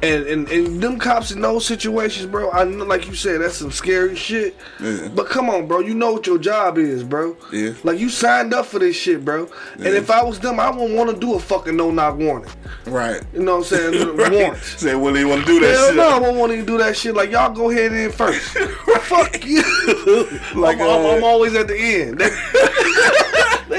And, 0.00 0.26
and 0.26 0.48
and 0.50 0.80
them 0.80 0.96
cops 0.96 1.32
in 1.32 1.40
those 1.40 1.66
situations, 1.66 2.26
bro. 2.26 2.52
I 2.52 2.62
know, 2.62 2.84
like 2.84 3.08
you 3.08 3.14
said, 3.16 3.40
that's 3.40 3.56
some 3.56 3.72
scary 3.72 4.14
shit. 4.14 4.54
Yeah. 4.78 5.08
But 5.12 5.28
come 5.28 5.50
on, 5.50 5.66
bro. 5.66 5.80
You 5.80 5.92
know 5.94 6.12
what 6.12 6.24
your 6.24 6.38
job 6.38 6.78
is, 6.78 7.02
bro. 7.02 7.36
Yeah. 7.52 7.72
Like 7.82 7.98
you 7.98 8.08
signed 8.08 8.54
up 8.54 8.66
for 8.66 8.78
this 8.78 8.94
shit, 8.94 9.24
bro. 9.24 9.50
And 9.74 9.86
if 9.88 10.08
I 10.08 10.22
was 10.22 10.38
them, 10.38 10.60
I 10.60 10.70
wouldn't 10.70 10.94
want 10.96 11.10
to 11.10 11.16
do 11.18 11.34
a 11.34 11.40
fucking 11.40 11.76
no 11.76 11.90
knock 11.90 12.16
warning. 12.16 12.48
Right. 12.86 13.20
You 13.32 13.40
know 13.42 13.56
what 13.58 13.72
I'm 13.72 13.92
saying? 13.92 14.16
right. 14.16 14.30
Warrants. 14.32 14.80
Say, 14.80 14.94
well, 14.94 15.16
you 15.16 15.26
want 15.26 15.40
to 15.44 15.46
do 15.46 15.58
that 15.60 15.74
Hell 15.74 15.86
shit? 15.88 15.96
no, 15.96 16.08
I 16.08 16.18
won't 16.20 16.36
want 16.36 16.52
to 16.52 16.64
do 16.64 16.78
that 16.78 16.96
shit. 16.96 17.16
Like 17.16 17.32
y'all 17.32 17.52
go 17.52 17.70
ahead 17.70 17.92
in 17.92 18.12
first. 18.12 18.56
Fuck 19.02 19.44
you. 19.44 19.62
Like, 20.54 20.76
I'm, 20.78 20.88
I'm- 20.88 21.06
uh, 21.06 21.16
I'm 21.16 21.24
always 21.24 21.54
at 21.56 21.66
the 21.66 21.76
end. 21.76 22.20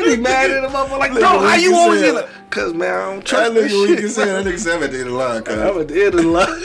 They, 0.05 0.15
be 0.15 0.21
mad 0.21 0.51
at 0.51 0.62
the 0.62 0.67
motherfucker. 0.67 0.99
Like, 0.99 1.12
bro, 1.13 1.21
how 1.39 1.55
you 1.55 1.69
you 1.71 1.75
always 1.75 1.99
said. 2.01 2.15
like? 2.15 2.29
Cause 2.49 2.73
man, 2.73 2.93
I 2.93 3.05
don't 3.05 3.15
That 3.17 3.25
trust 3.25 3.53
this 3.53 3.71
nigga, 3.73 3.88
shit. 3.88 3.99
can 3.99 4.09
say 4.09 4.25
that 4.25 4.45
nigga 4.45 4.59
seven 4.59 4.83
at 4.83 4.91
the 4.91 4.97
end 4.99 5.07
of 5.07 5.13
the 5.13 5.19
line. 5.19 5.43
cuz. 5.43 5.55
I'm 5.57 5.79
at 5.81 5.88
the 5.88 6.03
end 6.05 6.15
of 6.15 6.21
the 6.23 6.27
line. 6.27 6.62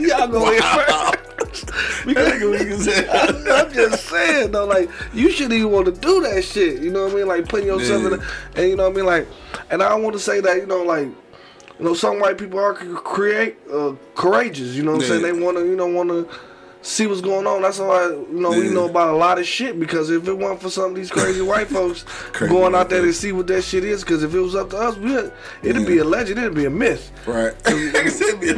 y'all 0.00 0.28
go 0.28 0.50
in 0.52 0.62
first. 0.62 1.14
That 1.48 2.06
Because 2.06 2.32
nigga, 2.32 2.50
we 2.50 2.58
can 2.58 2.78
say. 2.78 3.08
I'm 3.08 3.72
just 3.72 4.06
saying 4.06 4.50
though, 4.52 4.64
like 4.66 4.90
you 5.12 5.30
shouldn't 5.30 5.54
even 5.54 5.70
want 5.70 5.86
to 5.86 5.92
do 5.92 6.20
that 6.22 6.42
shit. 6.44 6.80
You 6.82 6.90
know 6.90 7.04
what 7.04 7.12
I 7.12 7.16
mean? 7.16 7.26
Like 7.28 7.48
putting 7.48 7.66
yourself 7.66 8.04
in, 8.04 8.10
Yeah. 8.12 8.26
a, 8.56 8.60
and 8.60 8.70
you 8.70 8.76
know 8.76 8.84
what 8.88 8.92
I 8.92 8.96
mean? 8.96 9.06
Like, 9.06 9.26
and 9.70 9.82
I 9.82 9.88
don't 9.90 10.02
want 10.02 10.14
to 10.14 10.20
say 10.20 10.40
that 10.40 10.56
you 10.56 10.66
know 10.66 10.82
like. 10.82 11.08
You 11.78 11.84
know, 11.84 11.94
some 11.94 12.18
white 12.18 12.36
people 12.38 12.58
are 12.58 12.74
create 12.74 13.56
uh, 13.72 13.92
courageous. 14.16 14.74
You 14.74 14.82
know 14.82 14.94
what 14.96 15.02
I'm 15.02 15.08
saying? 15.08 15.22
They 15.22 15.32
want 15.32 15.56
to, 15.58 15.64
you 15.64 15.76
know, 15.76 15.86
want 15.86 16.08
to 16.08 16.28
see 16.82 17.06
what's 17.06 17.20
going 17.20 17.46
on. 17.46 17.62
That's 17.62 17.78
why, 17.78 18.06
you 18.08 18.28
know, 18.40 18.50
we 18.50 18.68
know 18.68 18.88
about 18.88 19.08
a 19.14 19.16
lot 19.16 19.38
of 19.38 19.46
shit. 19.46 19.78
Because 19.78 20.10
if 20.10 20.26
it 20.28 20.34
weren't 20.34 20.60
for 20.60 20.70
some 20.70 20.90
of 20.90 20.94
these 20.96 21.10
crazy 21.10 21.42
white 21.42 21.66
folks 21.78 22.04
Crazy 22.32 22.52
going 22.52 22.74
out 22.74 22.88
there 22.90 23.02
to 23.02 23.12
see 23.12 23.32
what 23.32 23.46
that 23.48 23.62
shit 23.62 23.84
is, 23.84 24.02
because 24.02 24.22
if 24.22 24.34
it 24.34 24.40
was 24.40 24.54
up 24.54 24.70
to 24.70 24.76
us, 24.78 24.96
we 24.96 25.14
it'd 25.68 25.86
be 25.86 25.98
a 25.98 26.04
legend. 26.04 26.38
It'd 26.38 26.54
be 26.54 26.64
a 26.66 26.70
myth. 26.70 27.10
Right. 27.26 27.54
Nigga 27.64 28.10
said 28.10 28.40
me- 28.40 28.54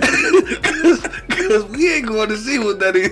Because 1.29 1.65
we 1.67 1.93
ain't 1.95 2.07
going 2.07 2.29
to 2.29 2.37
see 2.37 2.59
what 2.59 2.79
that 2.81 2.97
is. 2.97 3.11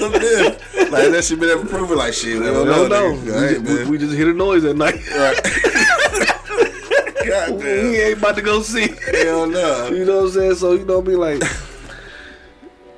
Myth. 0.00 0.90
Like 0.90 1.10
that 1.10 1.24
shit 1.24 1.40
been 1.40 1.50
ever 1.50 1.64
proven. 1.66 1.96
Like 1.98 2.12
shit. 2.14 2.38
We 2.38 2.46
don't 2.46 2.66
know. 2.66 2.86
No, 2.86 3.12
no. 3.12 3.16
nigga. 3.16 3.24
We, 3.24 3.32
Hey, 3.32 3.54
just, 3.54 3.84
we, 3.84 3.90
we 3.90 3.98
just 3.98 4.14
hear 4.14 4.26
the 4.26 4.34
noise 4.34 4.64
at 4.64 4.76
night. 4.76 4.94
Right. 5.10 5.40
God 7.26 7.52
we 7.58 8.00
ain't 8.02 8.18
about 8.18 8.36
to 8.36 8.42
go 8.42 8.60
see. 8.62 8.88
Hell 9.22 9.46
no. 9.46 9.88
You 9.88 10.04
know 10.04 10.16
what 10.18 10.24
I'm 10.26 10.30
saying? 10.32 10.54
So 10.56 10.72
you 10.72 10.84
know 10.84 10.98
what 11.00 11.06
I 11.06 11.08
mean? 11.08 11.18
Like 11.40 11.42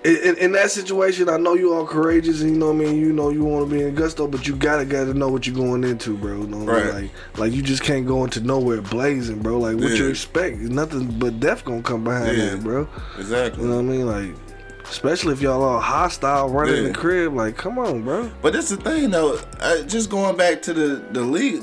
in, 0.07 0.37
in, 0.39 0.53
that 0.53 0.71
situation, 0.71 1.29
I 1.29 1.37
know 1.37 1.55
you 1.55 1.73
are 1.75 1.85
courageous, 1.85 2.41
and 2.41 2.51
you 2.51 2.57
know 2.57 2.73
what 2.73 2.77
I 2.77 2.91
mean. 2.91 3.01
You 3.01 3.13
know 3.13 3.31
you 3.31 3.45
want 3.45 3.69
to 3.69 3.75
be 3.75 3.83
in 3.83 3.95
gusto, 3.95 4.27
but 4.29 4.47
you 4.47 4.55
gotta 4.55 4.85
gotta 4.85 5.15
know 5.15 5.29
what 5.29 5.47
you're 5.47 5.57
going 5.57 5.85
into, 5.85 6.17
bro. 6.17 6.41
You 6.41 6.47
know 6.47 6.59
what 6.59 6.69
I 6.69 6.79
mean? 6.79 6.87
Right. 6.87 7.03
Like 7.03 7.39
like 7.39 7.53
you 7.53 7.63
just 7.63 7.83
can't 7.83 8.07
go 8.07 8.25
into 8.25 8.41
nowhere 8.41 8.81
blazing, 8.83 9.41
bro. 9.41 9.59
Like 9.59 9.77
what 9.77 9.91
you 9.93 10.05
Yeah. 10.05 10.11
expect? 10.11 10.59
Nothing 10.59 11.19
but 11.19 11.41
death 11.41 11.65
gonna 11.65 11.83
come 11.83 12.05
behind 12.05 12.37
Yeah. 12.37 12.51
that, 12.51 12.63
bro. 12.63 12.89
Exactly. 13.19 13.63
You 13.63 13.69
know 13.69 13.77
what 13.77 13.83
I 13.83 13.97
mean? 13.97 14.07
Like. 14.07 14.35
Especially 14.89 15.33
if 15.33 15.43
y'all 15.43 15.65
all 15.65 15.81
hostile 15.81 16.49
running 16.49 16.77
Yeah. 16.77 16.89
the 16.91 16.95
crib, 16.95 17.35
like, 17.35 17.57
come 17.57 17.77
on, 17.77 18.03
bro. 18.05 18.31
But 18.41 18.53
that's 18.53 18.69
the 18.69 18.77
thing, 18.77 19.11
though. 19.11 19.37
Uh, 19.59 19.83
just 19.83 20.11
going 20.11 20.37
back 20.37 20.63
to 20.63 20.73
the 20.73 21.03
the 21.11 21.23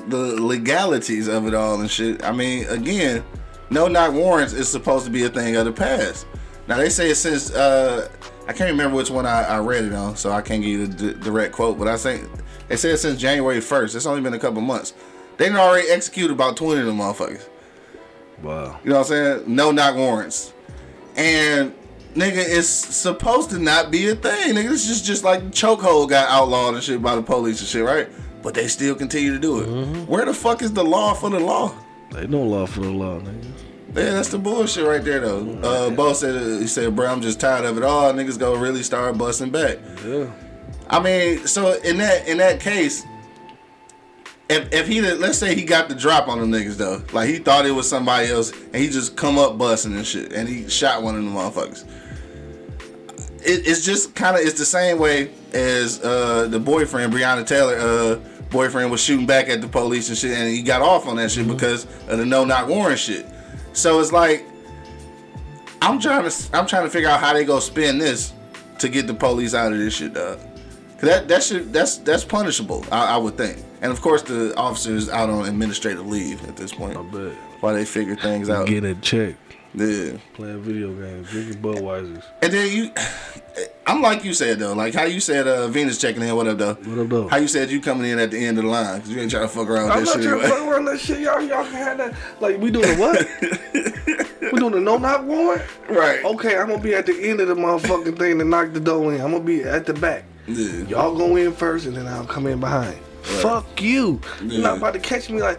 the 0.10 0.41
legalities 0.41 1.29
of 1.29 1.47
it 1.47 1.53
all 1.53 1.79
and 1.79 1.89
shit. 1.89 2.21
I 2.21 2.34
mean, 2.34 2.65
again, 2.67 3.23
no 3.69 3.88
knock 3.88 4.12
warrants 4.12 4.51
is 4.51 4.67
supposed 4.67 5.06
to 5.06 5.12
be 5.12 5.23
a 5.23 5.29
thing 5.29 5.56
of 5.56 5.63
the 5.63 5.71
past. 5.71 6.25
Now 6.67 6.77
they 6.77 6.89
say 6.89 7.12
it 7.12 7.15
since 7.15 7.49
uh, 7.51 8.10
I 8.47 8.53
can't 8.53 8.71
remember 8.71 8.97
which 8.97 9.10
one 9.10 9.25
I, 9.25 9.43
I 9.43 9.60
read 9.60 9.86
it 9.86 9.93
on, 9.93 10.15
so 10.17 10.32
I 10.32 10.41
can't 10.41 10.62
give 10.62 10.71
you 10.71 10.88
the 10.88 11.13
d- 11.13 11.19
direct 11.19 11.53
quote. 11.53 11.79
But 11.79 11.88
I 11.88 11.97
think 11.97 12.27
they 12.67 12.75
said 12.75 12.99
since 12.99 13.19
January 13.19 13.62
first. 13.62 13.95
It's 13.95 14.06
only 14.06 14.21
been 14.21 14.34
a 14.34 14.39
couple 14.39 14.62
months. 14.62 14.93
They 15.38 15.47
done 15.47 15.58
already 15.58 15.89
executed 15.89 16.32
about 16.34 16.58
twenty 16.58 16.82
of 16.82 16.86
them 16.88 16.97
motherfuckers. 16.97 17.47
Wow. 18.41 18.79
You 18.84 18.89
know 18.89 18.97
what 18.99 19.12
I'm 19.12 19.38
saying? 19.38 19.43
No 19.56 19.71
knock 19.71 19.95
warrants. 19.95 20.53
And 21.15 21.73
nigga, 22.13 22.34
it's 22.38 22.67
supposed 22.67 23.49
to 23.51 23.60
not 23.60 23.91
be 23.91 24.10
a 24.10 24.15
thing. 24.15 24.56
Nigga, 24.56 24.71
it's 24.71 24.88
just 24.88 25.06
just 25.06 25.23
like 25.23 25.41
chokehold 25.45 26.10
got 26.10 26.29
outlawed 26.29 26.73
and 26.73 26.84
shit 26.84 27.01
by 27.01 27.15
the 27.15 27.21
police 27.21 27.60
and 27.62 27.69
shit, 27.69 27.86
right? 27.86 28.10
But 28.41 28.53
they 28.53 28.67
still 28.67 28.95
continue 28.95 29.32
to 29.32 29.39
do 29.39 29.62
it. 29.62 29.69
Mm-hmm. 29.69 30.01
Where 30.12 30.25
the 30.25 30.34
fuck 30.34 30.62
is 30.62 30.73
the 30.73 30.84
law 30.84 31.13
for 31.13 31.29
the 31.29 31.39
law? 31.39 31.73
They 32.12 32.27
no 32.27 32.41
law 32.43 32.65
for 32.65 32.82
the 32.82 32.91
law, 32.91 33.19
nigga. 33.19 33.51
Yeah, 33.95 34.12
that's 34.12 34.29
the 34.29 34.39
bullshit 34.39 34.86
right 34.86 35.03
there 35.03 35.19
though. 35.19 35.47
Uh 35.62 35.89
Bo 35.91 36.13
said 36.13 36.62
he 36.62 36.67
said, 36.67 36.95
bro, 36.95 37.08
I'm 37.08 37.21
just 37.21 37.39
tired 37.39 37.65
of 37.65 37.77
it 37.77 37.84
all. 37.84 38.12
Niggas 38.13 38.39
go 38.39 38.56
really 38.56 38.84
start 38.84 39.17
busting 39.17 39.51
back. 39.51 39.77
Yeah. 40.03 40.32
I 40.89 40.99
mean, 41.01 41.45
so 41.47 41.73
in 41.82 41.97
that 41.97 42.27
in 42.27 42.38
that 42.38 42.60
case, 42.60 43.03
if 44.49 44.71
if 44.73 44.88
he 44.88 45.01
let's 45.01 45.38
say 45.38 45.56
he 45.56 45.63
got 45.63 45.89
the 45.89 45.95
drop 45.95 46.27
on 46.27 46.39
them 46.39 46.51
niggas 46.51 46.77
though, 46.77 47.03
like 47.13 47.29
he 47.29 47.38
thought 47.38 47.65
it 47.65 47.71
was 47.71 47.88
somebody 47.88 48.29
else, 48.29 48.51
and 48.51 48.75
he 48.75 48.89
just 48.89 49.15
come 49.15 49.38
up 49.38 49.58
busting 49.58 49.95
and 49.95 50.06
shit, 50.06 50.34
and 50.34 50.49
he 50.49 50.67
shot 50.69 51.03
one 51.03 51.15
of 51.15 51.23
them 51.23 51.34
motherfuckers. 51.34 51.86
It, 53.45 53.67
it's 53.67 53.84
just 53.86 54.15
kind 54.15 54.36
of 54.36 54.41
it's 54.43 54.58
the 54.58 54.65
same 54.65 54.99
way 54.99 55.32
as 55.53 56.03
uh, 56.03 56.47
the 56.47 56.60
boyfriend 56.60 57.13
Breonna 57.13 57.45
Taylor 57.45 57.77
uh, 57.77 58.15
boyfriend 58.49 58.91
was 58.91 59.01
shooting 59.01 59.25
back 59.25 59.49
at 59.49 59.62
the 59.62 59.67
police 59.67 60.10
and 60.10 60.17
shit, 60.17 60.38
and 60.38 60.49
he 60.49 60.62
got 60.62 60.82
off 60.82 61.08
on 61.08 61.15
that 61.17 61.32
shit 61.32 61.47
because 61.47 61.86
of 62.08 62.17
the 62.17 62.25
no 62.25 62.45
knock 62.45 62.67
warrant 62.67 62.99
shit. 62.99 63.25
So 63.73 63.99
it's 63.99 64.12
like 64.12 64.45
I'm 65.81 65.99
trying 65.99 66.29
to 66.29 66.49
I'm 66.53 66.65
trying 66.65 66.83
to 66.83 66.89
figure 66.89 67.09
out 67.09 67.19
how 67.19 67.33
they 67.33 67.43
go 67.43 67.59
spin 67.59 67.97
this 67.97 68.33
to 68.79 68.89
get 68.89 69.07
the 69.07 69.13
police 69.13 69.53
out 69.53 69.71
of 69.73 69.77
this 69.77 69.95
shit, 69.95 70.13
dog. 70.13 70.39
That 71.01 71.27
that 71.27 71.43
should 71.43 71.73
that's 71.73 71.97
that's 71.97 72.23
punishable, 72.23 72.86
I, 72.91 73.15
I 73.15 73.17
would 73.17 73.36
think. 73.36 73.57
And 73.81 73.91
of 73.91 74.01
course, 74.01 74.21
the 74.21 74.55
officers 74.55 75.09
out 75.09 75.29
on 75.29 75.45
administrative 75.45 76.07
leave 76.07 76.47
at 76.47 76.55
this 76.55 76.73
point 76.73 76.95
I 76.95 77.01
bet. 77.01 77.33
while 77.59 77.73
they 77.73 77.83
figure 77.83 78.15
things 78.15 78.49
out. 78.49 78.67
Get 78.67 78.86
it 78.86 79.01
checked. 79.01 79.38
Yeah. 79.75 80.17
Playing 80.33 80.62
video 80.62 80.93
games, 80.93 81.29
drinking 81.29 81.62
Budweisers. 81.62 82.23
And 82.41 82.53
then 82.53 82.71
you, 82.71 82.91
I'm 83.88 84.01
like 84.01 84.23
you 84.23 84.33
said 84.33 84.59
though, 84.59 84.73
like 84.73 84.93
how 84.93 85.03
you 85.05 85.19
said 85.19 85.47
uh, 85.47 85.67
Venus 85.67 85.97
checking 85.99 86.21
in. 86.21 86.36
What 86.36 86.47
up 86.47 86.57
though? 86.57 86.73
What 86.75 86.99
up, 86.99 87.09
though? 87.09 87.27
How 87.27 87.38
you 87.38 87.47
said 87.47 87.69
you 87.71 87.81
coming 87.81 88.09
in 88.09 88.19
at 88.19 88.31
the 88.31 88.38
end 88.38 88.57
of 88.57 88.65
the 88.65 88.69
line 88.69 88.97
because 88.97 89.12
you 89.12 89.19
ain't 89.19 89.31
trying 89.31 89.43
to 89.43 89.49
fuck 89.49 89.67
around 89.69 89.91
I'm 89.91 89.99
with 89.99 90.05
not 90.07 90.17
that 90.17 90.23
shit. 90.23 90.29
trying 90.29 90.41
to 90.41 90.47
fuck 90.47 90.67
around 90.67 90.86
that 90.86 90.99
shit. 90.99 91.19
Y'all, 91.19 91.41
y'all 91.41 91.63
can 91.65 91.73
have 91.73 91.97
that. 91.97 92.15
Like, 92.39 92.59
we 92.59 92.71
doing 92.71 92.86
a 92.86 92.95
what? 92.95 93.27
we 94.53 94.59
doing 94.59 94.73
a 94.75 94.79
no 94.79 94.97
knock 94.97 95.25
warrant? 95.25 95.63
Right. 95.89 96.23
Okay, 96.23 96.57
I'm 96.57 96.69
gonna 96.69 96.81
be 96.81 96.93
at 96.93 97.05
the 97.05 97.29
end 97.29 97.39
of 97.41 97.47
the 97.47 97.55
motherfucking 97.55 98.17
thing 98.17 98.38
to 98.39 98.45
knock 98.45 98.73
the 98.73 98.79
door 98.79 99.13
in. 99.13 99.21
I'm 99.21 99.31
gonna 99.31 99.43
be 99.43 99.63
at 99.63 99.86
the 99.86 99.93
back. 99.93 100.25
Yeah. 100.47 100.83
Y'all 100.88 101.15
go 101.17 101.36
in 101.36 101.51
first 101.53 101.86
and 101.88 101.95
then 101.95 102.07
I'll 102.07 102.25
come 102.25 102.47
in 102.47 102.59
behind. 102.59 102.97
Fuck 103.23 103.81
you. 103.81 104.19
You're 104.43 104.62
not 104.62 104.77
about 104.77 104.93
to 104.95 104.99
catch 104.99 105.29
me 105.29 105.41
like, 105.41 105.57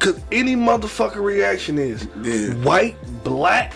cause 0.00 0.20
any 0.32 0.56
motherfucker 0.56 1.22
reaction 1.22 1.78
is 1.78 2.08
Yeah. 2.22 2.54
white, 2.64 2.96
black, 3.22 3.72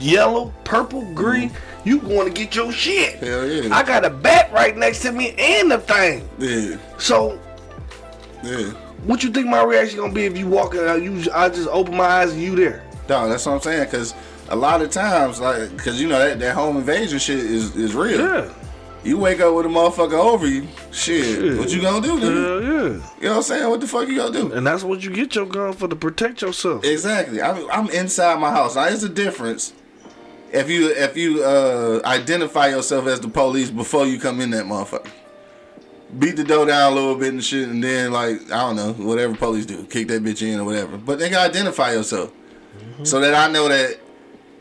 yellow, 0.00 0.52
purple, 0.64 1.02
green. 1.14 1.50
Mm-hmm. 1.50 1.88
You 1.88 1.98
going 2.00 2.26
to 2.26 2.32
get 2.32 2.54
your 2.54 2.72
shit. 2.72 3.14
Hell 3.20 3.46
yeah. 3.46 3.74
I 3.74 3.82
got 3.82 4.04
a 4.04 4.10
bat 4.10 4.52
right 4.52 4.76
next 4.76 5.00
to 5.02 5.12
me 5.12 5.34
and 5.38 5.70
the 5.70 5.78
thing. 5.78 6.28
Yeah. 6.38 6.76
So 6.98 7.38
Yeah. 8.42 8.72
What 9.04 9.22
you 9.22 9.30
think 9.30 9.46
my 9.46 9.62
reaction 9.62 9.98
gonna 9.98 10.12
be 10.12 10.24
if 10.24 10.36
you 10.36 10.46
walk 10.46 10.74
out? 10.74 11.00
You, 11.02 11.24
I 11.32 11.48
just 11.48 11.68
open 11.68 11.96
my 11.96 12.04
eyes 12.04 12.32
and 12.32 12.42
you 12.42 12.54
there. 12.54 12.84
Dog, 13.06 13.30
that's 13.30 13.46
what 13.46 13.52
I'm 13.54 13.60
saying. 13.62 13.84
Because 13.84 14.14
a 14.50 14.56
lot 14.56 14.82
of 14.82 14.90
times, 14.90 15.40
like, 15.40 15.70
because 15.74 16.00
you 16.00 16.06
know 16.06 16.18
that, 16.18 16.38
that 16.38 16.54
home 16.54 16.76
invasion 16.76 17.18
shit 17.18 17.38
is 17.38 17.74
is 17.76 17.94
real. 17.94 18.20
Yeah. 18.20 18.52
You 19.02 19.16
wake 19.16 19.40
up 19.40 19.54
with 19.54 19.64
a 19.66 19.68
motherfucker 19.68 20.12
over 20.12 20.46
you. 20.46 20.68
Shit, 20.92 21.24
Shit. 21.24 21.58
what 21.58 21.70
you 21.70 21.80
gonna 21.80 22.06
do, 22.06 22.18
nigga? 22.18 22.44
Hell 22.44 22.62
yeah. 22.62 22.68
You 22.68 23.24
know 23.24 23.30
what 23.30 23.36
I'm 23.36 23.42
saying? 23.42 23.70
What 23.70 23.80
the 23.80 23.86
fuck 23.86 24.06
you 24.08 24.16
gonna 24.16 24.32
do? 24.32 24.52
And 24.52 24.66
that's 24.66 24.84
what 24.84 25.02
you 25.02 25.10
get 25.10 25.34
your 25.34 25.46
gun 25.46 25.72
for 25.72 25.88
to 25.88 25.96
protect 25.96 26.42
yourself. 26.42 26.84
Exactly. 26.84 27.40
I'm, 27.40 27.70
I'm 27.70 27.88
inside 27.90 28.38
my 28.40 28.50
house. 28.50 28.76
Now, 28.76 28.84
there's 28.84 29.02
a 29.02 29.08
difference 29.08 29.72
if 30.52 30.68
you 30.68 30.90
if 30.90 31.16
you 31.16 31.42
uh, 31.42 32.02
identify 32.04 32.68
yourself 32.68 33.06
as 33.06 33.20
the 33.20 33.28
police 33.28 33.70
before 33.70 34.06
you 34.06 34.18
come 34.20 34.40
in 34.40 34.50
that 34.50 34.66
motherfucker. 34.66 35.08
Beat 36.18 36.36
the 36.36 36.44
door 36.44 36.66
down 36.66 36.92
a 36.92 36.94
little 36.94 37.14
bit 37.14 37.32
and 37.32 37.42
shit, 37.42 37.68
and 37.68 37.82
then 37.82 38.12
like 38.12 38.42
I 38.52 38.60
don't 38.60 38.76
know 38.76 38.92
whatever 38.92 39.34
police 39.34 39.64
do, 39.64 39.84
kick 39.84 40.08
that 40.08 40.22
bitch 40.22 40.42
in 40.42 40.58
or 40.60 40.64
whatever. 40.64 40.98
But 40.98 41.18
they 41.18 41.30
gotta 41.30 41.48
identify 41.48 41.92
yourself 41.92 42.32
so 43.04 43.20
that 43.20 43.32
I 43.32 43.50
know 43.50 43.68
that 43.68 43.98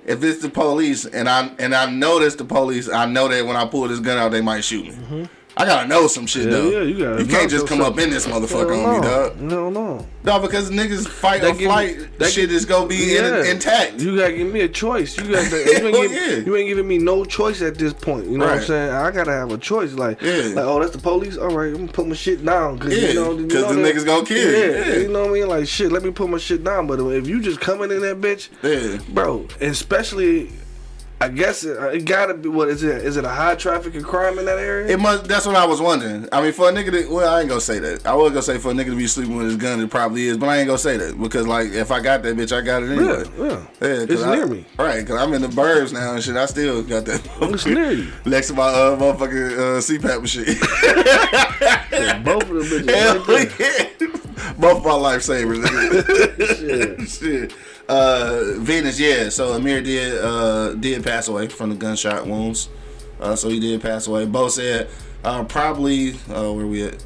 if 0.10 0.24
it's 0.24 0.42
the 0.42 0.50
police 0.50 1.06
and 1.06 1.30
I 1.30 1.52
and 1.60 1.76
I 1.76 1.90
know 1.90 2.20
the 2.36 2.44
police, 2.44 2.90
I 2.90 3.06
know 3.06 3.28
that 3.28 3.46
when 3.46 3.56
I 3.56 3.66
pull 3.66 3.88
this 3.88 4.00
gun 4.00 4.18
out, 4.18 4.32
they 4.32 4.42
might 4.42 4.64
shoot 4.64 4.86
me. 4.86 4.92
Mm-hmm. 4.92 5.24
I 5.60 5.66
gotta 5.66 5.88
know 5.90 6.08
some 6.08 6.26
shit 6.26 6.50
Hell 6.50 6.64
though. 6.64 6.70
yeah, 6.70 6.84
you 6.84 6.98
gotta 6.98 7.18
can't 7.26 7.44
know 7.44 7.48
just 7.50 7.68
come 7.68 7.82
up 7.82 8.00
in 8.00 8.10
this 8.10 8.26
motherfucker 8.26 8.82
on 8.86 9.02
me, 9.02 9.06
dog. 9.06 9.42
No, 9.42 9.70
no. 9.70 10.08
No, 10.24 10.40
because 10.40 10.72
niggas 10.72 11.06
fight 11.08 11.42
That 11.42 11.50
or 11.50 11.52
give 11.52 11.60
me- 11.60 11.66
flight 11.66 12.18
that 12.20 12.32
shit 12.32 12.50
is 12.52 12.64
gonna 12.66 12.88
be 12.88 13.18
in, 13.18 13.26
intact. 13.46 14.00
You 14.00 14.16
gotta 14.18 14.34
give 14.34 14.52
me 14.54 14.62
a 14.62 14.70
choice. 14.70 15.18
You 15.18 15.26
got 15.32 15.52
you, 15.52 15.58
ain't 15.58 15.84
Well, 15.84 16.02
give, 16.04 16.12
yeah. 16.14 16.36
you 16.46 16.56
ain't 16.56 16.70
giving 16.70 16.88
me 16.88 16.98
no 16.98 17.26
choice 17.26 17.62
at 17.62 17.76
this 17.78 17.92
point. 17.94 18.28
You 18.28 18.38
know 18.38 18.46
what 18.46 18.60
I'm 18.60 18.64
saying? 18.64 18.90
I 18.92 19.12
gotta 19.12 19.32
have 19.32 19.52
a 19.52 19.58
choice. 19.58 19.92
Like, 19.94 20.22
Yeah. 20.22 20.54
like 20.56 20.58
oh, 20.66 20.80
that's 20.80 20.94
the 20.94 20.98
police. 21.02 21.36
All 21.38 21.50
right, 21.50 21.68
I'm 21.74 21.76
gonna 21.88 21.92
put 21.92 22.08
my 22.08 22.16
shit 22.16 22.44
down. 22.46 22.80
Cause 22.80 22.96
Yeah, 22.96 23.10
you 23.10 23.14
know, 23.16 23.38
you 23.38 23.48
'cause 23.48 23.62
know 23.64 23.74
the 23.74 23.82
niggas 23.94 24.06
gonna 24.06 24.26
kill 24.26 24.38
you. 24.38 24.58
Yeah, 24.58 24.88
Yeah. 24.88 24.96
you 25.00 25.08
know 25.10 25.24
what 25.24 25.30
I 25.32 25.34
mean? 25.34 25.48
Like, 25.50 25.68
shit, 25.68 25.92
let 25.92 26.04
me 26.04 26.12
put 26.12 26.30
my 26.30 26.38
shit 26.38 26.64
down. 26.64 26.88
But 26.88 27.00
if 27.02 27.28
you 27.28 27.42
just 27.42 27.60
coming 27.60 27.92
in 27.92 28.00
that 28.02 28.22
bitch, 28.22 28.48
Yeah. 28.64 29.00
bro, 29.10 29.46
especially, 29.60 30.52
I 31.22 31.28
guess 31.28 31.66
it, 31.66 31.78
it 31.94 32.06
gotta 32.06 32.34
be. 32.34 32.48
What 32.48 32.70
is 32.70 32.82
it? 32.82 33.04
Is 33.04 33.18
it 33.18 33.26
a 33.26 33.30
high 33.30 33.56
traffic 33.56 33.94
of 33.96 34.04
crime 34.06 34.40
in 34.40 34.46
that 34.46 34.58
area? 34.58 34.88
It 34.88 35.00
must. 35.02 35.26
That's 35.26 35.46
what 35.46 35.58
I 35.58 35.66
was 35.66 35.82
wondering. 35.82 36.30
I 36.32 36.42
mean, 36.42 36.54
for 36.54 36.70
a 36.70 36.72
nigga 36.72 36.92
to, 36.92 37.14
well, 37.14 37.34
I 37.36 37.42
ain't 37.42 37.50
gonna 37.50 37.60
say 37.60 37.78
that. 37.80 38.08
I 38.08 38.14
was 38.16 38.30
gonna 38.30 38.42
say 38.42 38.58
for 38.58 38.72
a 38.72 38.74
nigga 38.74 38.86
to 38.92 38.96
be 38.96 39.06
sleeping 39.06 39.36
with 39.36 39.48
his 39.48 39.58
gun, 39.58 39.82
it 39.82 39.90
probably 39.90 40.28
is, 40.28 40.38
but 40.38 40.48
I 40.48 40.60
ain't 40.60 40.68
gonna 40.68 40.78
say 40.80 40.96
that 40.96 41.20
because, 41.22 41.46
like, 41.46 41.72
if 41.74 41.92
I 41.92 42.00
got 42.00 42.24
that 42.24 42.38
bitch, 42.38 42.56
I 42.56 42.62
got 42.62 42.84
it 42.84 42.92
anyway. 42.92 43.24
yeah, 43.38 43.44
yeah. 43.46 43.66
Yeah, 43.82 44.06
It's 44.10 44.24
I- 44.24 44.36
near 44.36 44.48
me. 44.48 44.66
Right, 44.78 45.02
because 45.02 45.22
I'm 45.22 45.34
in 45.34 45.42
the 45.42 45.50
burbs 45.50 45.92
now 45.92 46.14
and 46.14 46.24
shit. 46.24 46.38
I 46.38 46.46
still 46.46 46.84
got 46.84 47.04
that. 47.06 47.20
It's 47.54 47.66
near 47.66 47.92
you. 47.92 48.12
Next 48.26 48.48
to 48.48 48.54
my 48.54 48.68
uh, 48.70 48.96
motherfucking 48.98 49.58
uh, 49.58 49.82
CPAP 49.82 50.26
shit. 50.26 50.58
Both 52.24 52.44
of 52.44 52.50
them 52.50 52.64
bitches. 52.64 52.96
Hell 52.96 53.26
right 53.26 53.60
yeah. 53.60 54.54
Both 54.58 54.86
my 54.86 54.92
lifesavers. 54.92 55.64
nigga. 55.66 57.20
Shit. 57.20 57.54
Uh, 57.90 58.54
Venus, 58.58 59.00
yeah. 59.00 59.30
So 59.30 59.54
Amir 59.54 59.82
did 59.82 60.24
uh, 60.24 60.76
did 60.76 61.04
pass 61.04 61.28
away 61.28 61.48
from 61.48 61.72
the 61.72 61.76
gunshot 61.76 62.28
wounds. 62.28 62.70
Uh, 63.20 63.36
so 63.36 63.50
he 63.50 63.60
did 63.60 63.82
pass 63.82 64.08
away. 64.08 64.26
Bo 64.26 64.48
said 64.48 64.90
uh, 65.24 65.44
probably. 65.44 66.14
Uh, 66.30 66.54
where 66.54 66.68
we 66.68 66.84
at? 66.84 67.04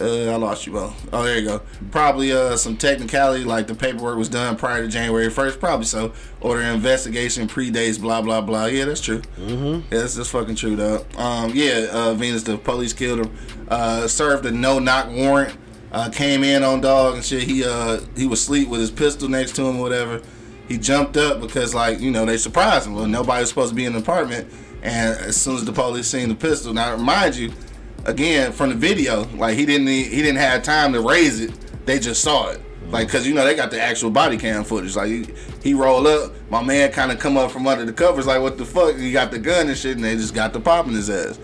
Uh, 0.00 0.30
I 0.30 0.36
lost 0.36 0.64
you, 0.66 0.74
Bo. 0.74 0.92
Oh, 1.12 1.24
there 1.24 1.38
you 1.38 1.48
go. 1.48 1.60
Probably 1.90 2.30
uh, 2.32 2.56
some 2.56 2.76
technicality, 2.76 3.42
like 3.42 3.66
the 3.66 3.74
paperwork 3.74 4.16
was 4.16 4.28
done 4.28 4.54
prior 4.56 4.82
to 4.82 4.88
January 4.88 5.28
first. 5.28 5.58
Probably 5.58 5.86
so. 5.86 6.12
Order 6.40 6.62
investigation 6.62 7.48
predates. 7.48 8.00
Blah 8.00 8.22
blah 8.22 8.42
blah. 8.42 8.66
Yeah, 8.66 8.84
that's 8.84 9.00
true. 9.00 9.22
Mm-hmm. 9.38 9.92
Yeah, 9.92 10.00
that's, 10.00 10.14
that's 10.14 10.28
fucking 10.30 10.54
true, 10.54 10.76
though. 10.76 11.04
Um, 11.16 11.50
yeah, 11.54 11.88
uh, 11.90 12.14
Venus, 12.14 12.44
the 12.44 12.58
police 12.58 12.92
killed 12.92 13.20
him. 13.26 13.36
Uh, 13.68 14.06
served 14.06 14.46
a 14.46 14.52
no 14.52 14.78
knock 14.78 15.08
warrant. 15.10 15.56
Uh, 15.90 16.10
came 16.10 16.44
in 16.44 16.62
on 16.62 16.80
dog 16.80 17.14
and 17.14 17.24
shit. 17.24 17.44
He 17.44 17.64
uh 17.64 18.00
he 18.14 18.26
was 18.26 18.40
asleep 18.42 18.68
with 18.68 18.80
his 18.80 18.90
pistol 18.90 19.28
next 19.28 19.56
to 19.56 19.62
him 19.64 19.78
or 19.78 19.82
whatever. 19.82 20.20
He 20.68 20.76
jumped 20.76 21.16
up 21.16 21.40
because 21.40 21.74
like 21.74 21.98
you 22.00 22.10
know 22.10 22.26
they 22.26 22.36
surprised 22.36 22.86
him. 22.86 22.94
Well, 22.94 23.06
nobody 23.06 23.40
was 23.40 23.48
supposed 23.48 23.70
to 23.70 23.74
be 23.74 23.86
in 23.86 23.94
the 23.94 24.00
apartment. 24.00 24.52
And 24.82 25.18
as 25.18 25.36
soon 25.40 25.56
as 25.56 25.64
the 25.64 25.72
police 25.72 26.06
seen 26.06 26.28
the 26.28 26.34
pistol, 26.34 26.72
now 26.72 26.92
remind 26.92 27.34
you, 27.36 27.52
again 28.04 28.52
from 28.52 28.68
the 28.70 28.76
video, 28.76 29.24
like 29.36 29.56
he 29.56 29.64
didn't 29.64 29.86
he 29.86 30.22
didn't 30.22 30.36
have 30.36 30.62
time 30.62 30.92
to 30.92 31.00
raise 31.00 31.40
it. 31.40 31.52
They 31.86 31.98
just 31.98 32.22
saw 32.22 32.50
it, 32.50 32.60
like 32.90 33.06
because 33.06 33.26
you 33.26 33.32
know 33.32 33.44
they 33.44 33.54
got 33.54 33.70
the 33.70 33.80
actual 33.80 34.10
body 34.10 34.36
cam 34.36 34.64
footage. 34.64 34.94
Like 34.94 35.08
he, 35.08 35.26
he 35.62 35.74
rolled 35.74 36.06
up, 36.06 36.32
my 36.50 36.62
man 36.62 36.92
kind 36.92 37.10
of 37.10 37.18
come 37.18 37.38
up 37.38 37.50
from 37.50 37.66
under 37.66 37.86
the 37.86 37.92
covers, 37.94 38.26
like 38.26 38.42
what 38.42 38.58
the 38.58 38.64
fuck? 38.66 38.96
He 38.96 39.10
got 39.10 39.30
the 39.30 39.38
gun 39.38 39.68
and 39.68 39.76
shit, 39.76 39.96
and 39.96 40.04
they 40.04 40.16
just 40.16 40.34
got 40.34 40.52
the 40.52 40.60
pop 40.60 40.86
in 40.86 40.92
his 40.92 41.08
ass. 41.08 41.38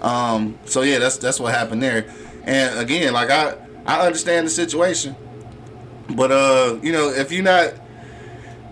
Um, 0.00 0.56
so 0.64 0.82
yeah, 0.82 0.98
that's 1.00 1.18
that's 1.18 1.40
what 1.40 1.52
happened 1.52 1.82
there. 1.82 2.06
And 2.44 2.78
again, 2.78 3.12
like 3.12 3.30
I 3.30 3.56
I 3.86 4.06
understand 4.06 4.46
the 4.46 4.50
situation, 4.50 5.16
but 6.10 6.30
uh, 6.30 6.78
you 6.82 6.92
know 6.92 7.08
if 7.10 7.32
you're 7.32 7.44
not 7.44 7.74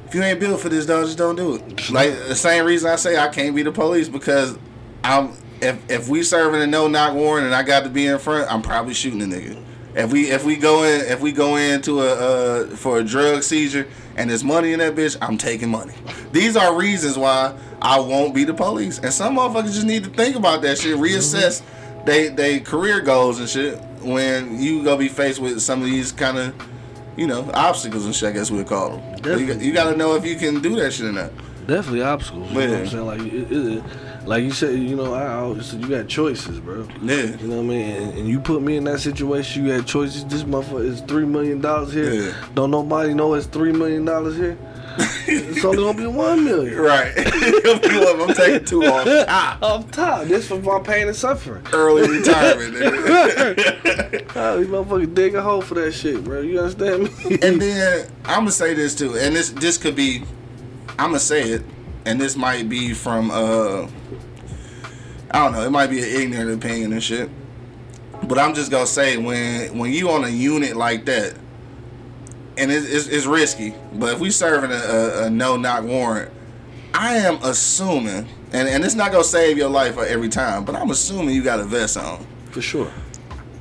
if 0.06 0.14
you 0.14 0.22
ain't 0.22 0.38
built 0.38 0.60
for 0.60 0.68
this, 0.68 0.86
dog, 0.86 1.06
just 1.06 1.18
don't 1.18 1.34
do 1.34 1.56
it. 1.56 1.90
Like 1.90 2.12
the 2.28 2.36
same 2.36 2.64
reason 2.64 2.90
I 2.90 2.96
say 2.96 3.16
I 3.16 3.28
can't 3.28 3.56
be 3.56 3.62
the 3.62 3.72
police 3.72 4.08
because 4.08 4.56
I'm 5.02 5.32
if 5.60 5.90
if 5.90 6.08
we 6.08 6.22
serving 6.22 6.62
a 6.62 6.66
no 6.66 6.86
knock 6.86 7.14
warrant 7.14 7.46
and 7.46 7.54
I 7.54 7.62
got 7.62 7.84
to 7.84 7.90
be 7.90 8.06
in 8.06 8.18
front, 8.18 8.50
I'm 8.52 8.62
probably 8.62 8.94
shooting 8.94 9.20
a 9.22 9.24
nigga. 9.24 9.62
If 9.94 10.12
we 10.12 10.30
if 10.30 10.44
we 10.44 10.56
go 10.56 10.84
in 10.84 11.00
if 11.06 11.20
we 11.20 11.32
go 11.32 11.56
into 11.56 12.02
a 12.02 12.12
uh, 12.12 12.66
for 12.76 12.98
a 12.98 13.04
drug 13.04 13.42
seizure 13.42 13.88
and 14.16 14.30
there's 14.30 14.44
money 14.44 14.72
in 14.72 14.78
that 14.78 14.94
bitch, 14.94 15.16
I'm 15.20 15.38
taking 15.38 15.70
money. 15.70 15.94
These 16.32 16.56
are 16.56 16.76
reasons 16.76 17.18
why 17.18 17.56
I 17.82 17.98
won't 17.98 18.34
be 18.34 18.44
the 18.44 18.54
police. 18.54 18.98
And 18.98 19.12
some 19.12 19.36
motherfuckers 19.36 19.74
just 19.74 19.86
need 19.86 20.04
to 20.04 20.10
think 20.10 20.36
about 20.36 20.62
that 20.62 20.78
shit, 20.78 20.96
reassess 20.98 21.62
they 22.04 22.28
they 22.28 22.60
career 22.60 23.00
goals 23.00 23.40
and 23.40 23.48
shit 23.48 23.82
when 24.02 24.60
you 24.60 24.82
gonna 24.84 24.96
be 24.96 25.08
faced 25.08 25.38
with 25.40 25.60
some 25.60 25.80
of 25.80 25.86
these 25.86 26.12
kind 26.12 26.38
of 26.38 26.54
you 27.16 27.26
know 27.26 27.50
obstacles 27.54 28.04
and 28.04 28.14
shit. 28.14 28.28
I 28.28 28.32
guess 28.32 28.50
we'd 28.50 28.66
call 28.66 28.96
them. 28.98 29.38
You, 29.38 29.46
got- 29.46 29.60
you 29.62 29.72
got 29.72 29.90
to 29.90 29.96
know 29.96 30.14
if 30.16 30.24
you 30.24 30.36
can 30.36 30.60
do 30.60 30.76
that 30.76 30.92
shit 30.92 31.06
or 31.06 31.12
not. 31.12 31.30
Definitely 31.66 32.02
obstacles. 32.02 32.50
You 32.52 32.60
know 32.60 32.68
what 32.70 32.78
I'm 32.78 32.86
saying? 32.86 33.06
Like, 33.06 33.20
it, 33.22 33.52
it, 33.52 33.82
like 34.28 34.44
you 34.44 34.52
said, 34.52 34.78
you 34.78 34.94
know, 34.94 35.14
I 35.14 35.34
always 35.34 35.66
said 35.66 35.80
you 35.80 35.88
got 35.88 36.06
choices, 36.08 36.60
bro. 36.60 36.86
Yeah. 37.02 37.22
You 37.36 37.48
know 37.48 37.56
what 37.56 37.62
I 37.64 37.66
mean? 37.66 37.90
And, 37.90 38.18
and 38.18 38.28
you 38.28 38.38
put 38.38 38.62
me 38.62 38.76
in 38.76 38.84
that 38.84 39.00
situation, 39.00 39.64
you 39.64 39.72
had 39.72 39.84
choices. 39.86 40.24
This 40.26 40.44
motherfucker 40.44 40.84
is 40.84 41.00
three 41.00 41.24
million 41.24 41.60
dollars 41.60 41.92
here. 41.92 42.12
Yeah. 42.12 42.34
Don't 42.54 42.70
nobody 42.70 43.14
know 43.14 43.34
it's 43.34 43.46
three 43.46 43.72
million 43.72 44.04
dollars 44.04 44.36
here. 44.36 44.56
It's 44.98 45.64
only 45.64 45.78
gonna 45.78 45.98
be 45.98 46.06
one 46.06 46.44
million. 46.44 46.78
Right. 46.78 47.12
I'm 47.16 48.34
taking 48.34 48.64
two 48.64 48.84
off 48.84 49.04
top. 49.04 49.62
Off 49.62 49.90
top, 49.90 50.24
this 50.24 50.48
for 50.48 50.60
my 50.60 50.80
pain 50.80 51.06
and 51.06 51.16
suffering. 51.16 51.64
Early 51.72 52.18
retirement. 52.18 52.74
Oh, 54.36 54.58
these 54.58 54.68
motherfuckers 54.68 55.14
dig 55.14 55.34
a 55.34 55.42
hole 55.42 55.62
for 55.62 55.74
that 55.74 55.92
shit, 55.92 56.24
bro. 56.24 56.40
You 56.40 56.60
understand 56.60 57.02
me? 57.02 57.38
and 57.42 57.60
then 57.60 58.10
I'm 58.24 58.40
gonna 58.40 58.52
say 58.52 58.74
this 58.74 58.94
too, 58.94 59.16
and 59.16 59.34
this 59.34 59.50
this 59.50 59.78
could 59.78 59.96
be, 59.96 60.22
I'm 60.90 61.10
gonna 61.10 61.18
say 61.18 61.42
it, 61.42 61.62
and 62.04 62.20
this 62.20 62.36
might 62.36 62.68
be 62.68 62.94
from 62.94 63.30
uh, 63.30 63.88
I 65.30 65.44
don't 65.44 65.52
know, 65.52 65.62
it 65.62 65.70
might 65.70 65.90
be 65.90 65.98
an 65.98 66.22
ignorant 66.22 66.50
opinion 66.50 66.92
and 66.92 67.02
shit, 67.02 67.28
but 68.24 68.38
I'm 68.38 68.54
just 68.54 68.70
gonna 68.70 68.86
say 68.86 69.16
when 69.16 69.76
when 69.78 69.92
you 69.92 70.10
on 70.10 70.24
a 70.24 70.28
unit 70.28 70.76
like 70.76 71.04
that, 71.06 71.34
and 72.58 72.72
it's, 72.72 72.86
it's, 72.86 73.06
it's 73.08 73.26
risky, 73.26 73.74
but 73.94 74.14
if 74.14 74.20
we 74.20 74.30
serving 74.30 74.70
a, 74.70 74.74
a, 74.74 75.24
a 75.24 75.30
no 75.30 75.56
knock 75.56 75.84
warrant, 75.84 76.32
I 76.94 77.16
am 77.16 77.38
assuming, 77.42 78.26
and 78.52 78.68
and 78.68 78.84
it's 78.84 78.94
not 78.94 79.12
gonna 79.12 79.24
save 79.24 79.58
your 79.58 79.68
life 79.68 79.98
every 79.98 80.28
time, 80.30 80.64
but 80.64 80.74
I'm 80.74 80.90
assuming 80.90 81.34
you 81.34 81.42
got 81.42 81.60
a 81.60 81.64
vest 81.64 81.96
on. 81.98 82.26
for 82.50 82.62
sure. 82.62 82.90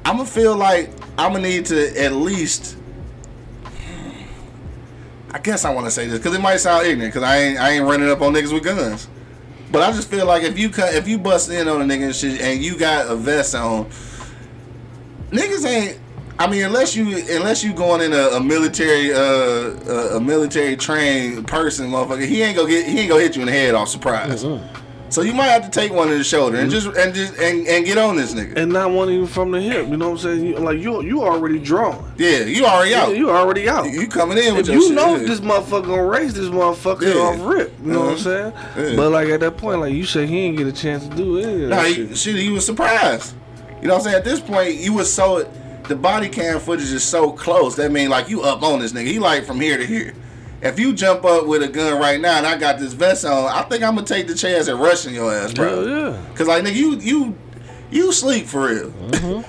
I'm 0.06 0.18
gonna 0.18 0.30
feel 0.30 0.56
like 0.56 0.92
I'm 1.18 1.34
gonna 1.34 1.44
need 1.44 1.66
to 1.68 2.02
at 2.02 2.14
least. 2.14 2.78
I 5.32 5.40
guess 5.40 5.66
I 5.66 5.74
want 5.74 5.86
to 5.86 5.92
say 5.92 6.08
this 6.08 6.18
because 6.20 6.34
it 6.34 6.40
might 6.40 6.58
sound 6.58 6.88
ignorant 6.88 7.14
because 7.14 7.28
I 7.28 7.38
ain't 7.38 7.60
I 7.60 7.72
ain't 7.72 7.84
running 7.86 8.10
up 8.10 8.22
on 8.22 8.34
niggas 8.34 8.54
with 8.54 8.64
guns, 8.64 9.10
but 9.70 9.82
I 9.82 9.92
just 9.92 10.10
feel 10.10 10.26
like 10.26 10.44
if 10.44 10.58
you 10.58 10.70
cut 10.70 10.94
if 10.94 11.06
you 11.08 11.18
bust 11.18 11.50
in 11.50 11.68
on 11.68 11.82
a 11.82 11.86
nigga 11.86 12.06
and 12.06 12.16
shit 12.16 12.40
and 12.40 12.64
you 12.64 12.78
got 12.78 13.08
a 13.08 13.16
vest 13.18 13.54
on, 13.56 13.90
niggas 15.32 15.66
ain't. 15.66 16.00
I 16.38 16.48
mean, 16.50 16.64
unless 16.64 16.96
you 16.96 17.18
unless 17.36 17.64
you 17.64 17.74
going 17.74 18.02
in 18.02 18.12
a, 18.14 18.28
a 18.36 18.40
military 18.44 19.14
uh 19.14 19.20
a, 19.20 20.18
a 20.18 20.20
military 20.20 20.76
trained 20.76 21.48
person, 21.48 21.90
motherfucker, 21.90 22.28
he 22.28 22.42
ain't 22.42 22.58
gonna 22.58 22.70
get 22.70 22.86
he 22.88 23.00
ain't 23.00 23.10
gonna 23.10 23.22
hit 23.22 23.36
you 23.36 23.42
in 23.42 23.46
the 23.48 23.54
head 23.54 23.74
off 23.74 23.88
surprise. 23.90 24.46
So 25.08 25.22
you 25.22 25.34
might 25.34 25.46
have 25.46 25.64
to 25.64 25.70
take 25.70 25.94
one 25.94 26.12
in 26.12 26.18
the 26.18 26.24
shoulder 26.26 26.58
and 26.58 26.70
just 26.70 26.88
and 26.88 27.14
just 27.14 27.38
and, 27.38 27.66
and 27.68 27.86
get 27.86 27.98
on 27.98 28.18
this 28.18 28.34
nigga. 28.34 28.58
And 28.58 28.74
not 28.74 28.92
one 28.92 29.10
even 29.10 29.28
from 29.28 29.52
the 29.52 29.62
hip. 29.62 29.88
You 29.88 29.96
know 29.96 30.10
what 30.10 30.26
I'm 30.26 30.40
saying? 30.40 30.46
You, 30.46 30.58
like 30.58 30.80
you, 30.80 31.02
you 31.04 31.24
already 31.24 31.58
drawn. 31.60 32.12
Yeah, 32.18 32.40
you 32.40 32.66
already 32.66 32.92
Yeah, 32.92 33.04
out. 33.04 33.16
you 33.16 33.30
already 33.30 33.70
out. 33.70 33.90
You 33.90 34.08
coming 34.08 34.38
in 34.38 34.56
with 34.56 34.68
if 34.68 34.74
your 34.74 34.76
you 34.82 34.88
shit, 34.88 34.96
know 34.96 35.16
yeah. 35.16 35.26
this 35.28 35.40
motherfucker 35.40 35.86
gonna 35.86 36.04
raise 36.06 36.34
this 36.34 36.48
motherfucker 36.50 37.14
Yeah. 37.16 37.22
off 37.22 37.40
rip, 37.48 37.74
you 37.82 37.94
know 37.94 38.00
what 38.00 38.06
I'm 38.08 38.14
Uh-huh. 38.16 38.52
saying? 38.76 38.90
Yeah. 38.92 38.96
But 38.98 39.12
like 39.12 39.30
at 39.30 39.40
that 39.40 39.56
point, 39.58 39.80
like 39.80 39.94
you 39.94 40.06
said, 40.06 40.28
he 40.28 40.40
ain't 40.40 40.58
get 40.58 40.68
a 40.68 40.74
chance 40.74 41.08
to 41.08 41.16
do 41.16 41.38
it. 41.38 41.70
No, 41.70 41.80
he, 41.84 41.94
shit. 41.94 42.18
shit, 42.18 42.36
he 42.36 42.50
was 42.50 42.66
surprised. 42.66 43.36
You 43.82 43.88
know 43.88 43.94
what 43.94 44.00
I'm 44.00 44.04
saying? 44.06 44.16
At 44.18 44.26
this 44.26 44.42
point, 44.42 44.74
you 44.76 44.92
was 44.94 45.14
so 45.14 45.48
the 45.88 45.96
body 45.96 46.30
cam 46.30 46.60
footage 46.60 46.92
is 46.92 47.04
so 47.04 47.32
close. 47.32 47.76
That 47.76 47.92
mean 47.92 48.10
like 48.10 48.30
you 48.30 48.42
up 48.42 48.64
on 48.64 48.80
this 48.80 48.94
nigga. 48.94 49.08
He 49.08 49.20
like 49.20 49.46
from 49.46 49.60
here 49.60 49.78
to 49.78 49.86
here. 49.86 50.14
If 50.62 50.80
you 50.80 50.94
jump 50.94 51.26
up 51.26 51.46
with 51.46 51.62
a 51.62 51.68
gun 51.68 52.00
right 52.00 52.20
now 52.20 52.38
and 52.38 52.48
I 52.48 52.58
got 52.58 52.80
this 52.80 52.94
vest 52.94 53.26
on, 53.26 53.46
I 53.46 53.62
think 53.64 53.84
I'm 53.84 53.96
gonna 53.96 54.08
take 54.08 54.28
the 54.28 54.36
chance 54.36 54.68
at 54.68 54.78
rushing 54.78 55.14
your 55.14 55.32
ass, 55.32 55.54
bro. 55.54 55.86
Hell 55.86 55.88
yeah. 55.88 56.36
Cause 56.36 56.48
like 56.48 56.64
nigga, 56.64 56.76
you 56.76 56.96
you 56.98 57.38
you 57.96 58.12
sleep 58.12 58.46
for 58.46 58.68
real. 58.68 58.94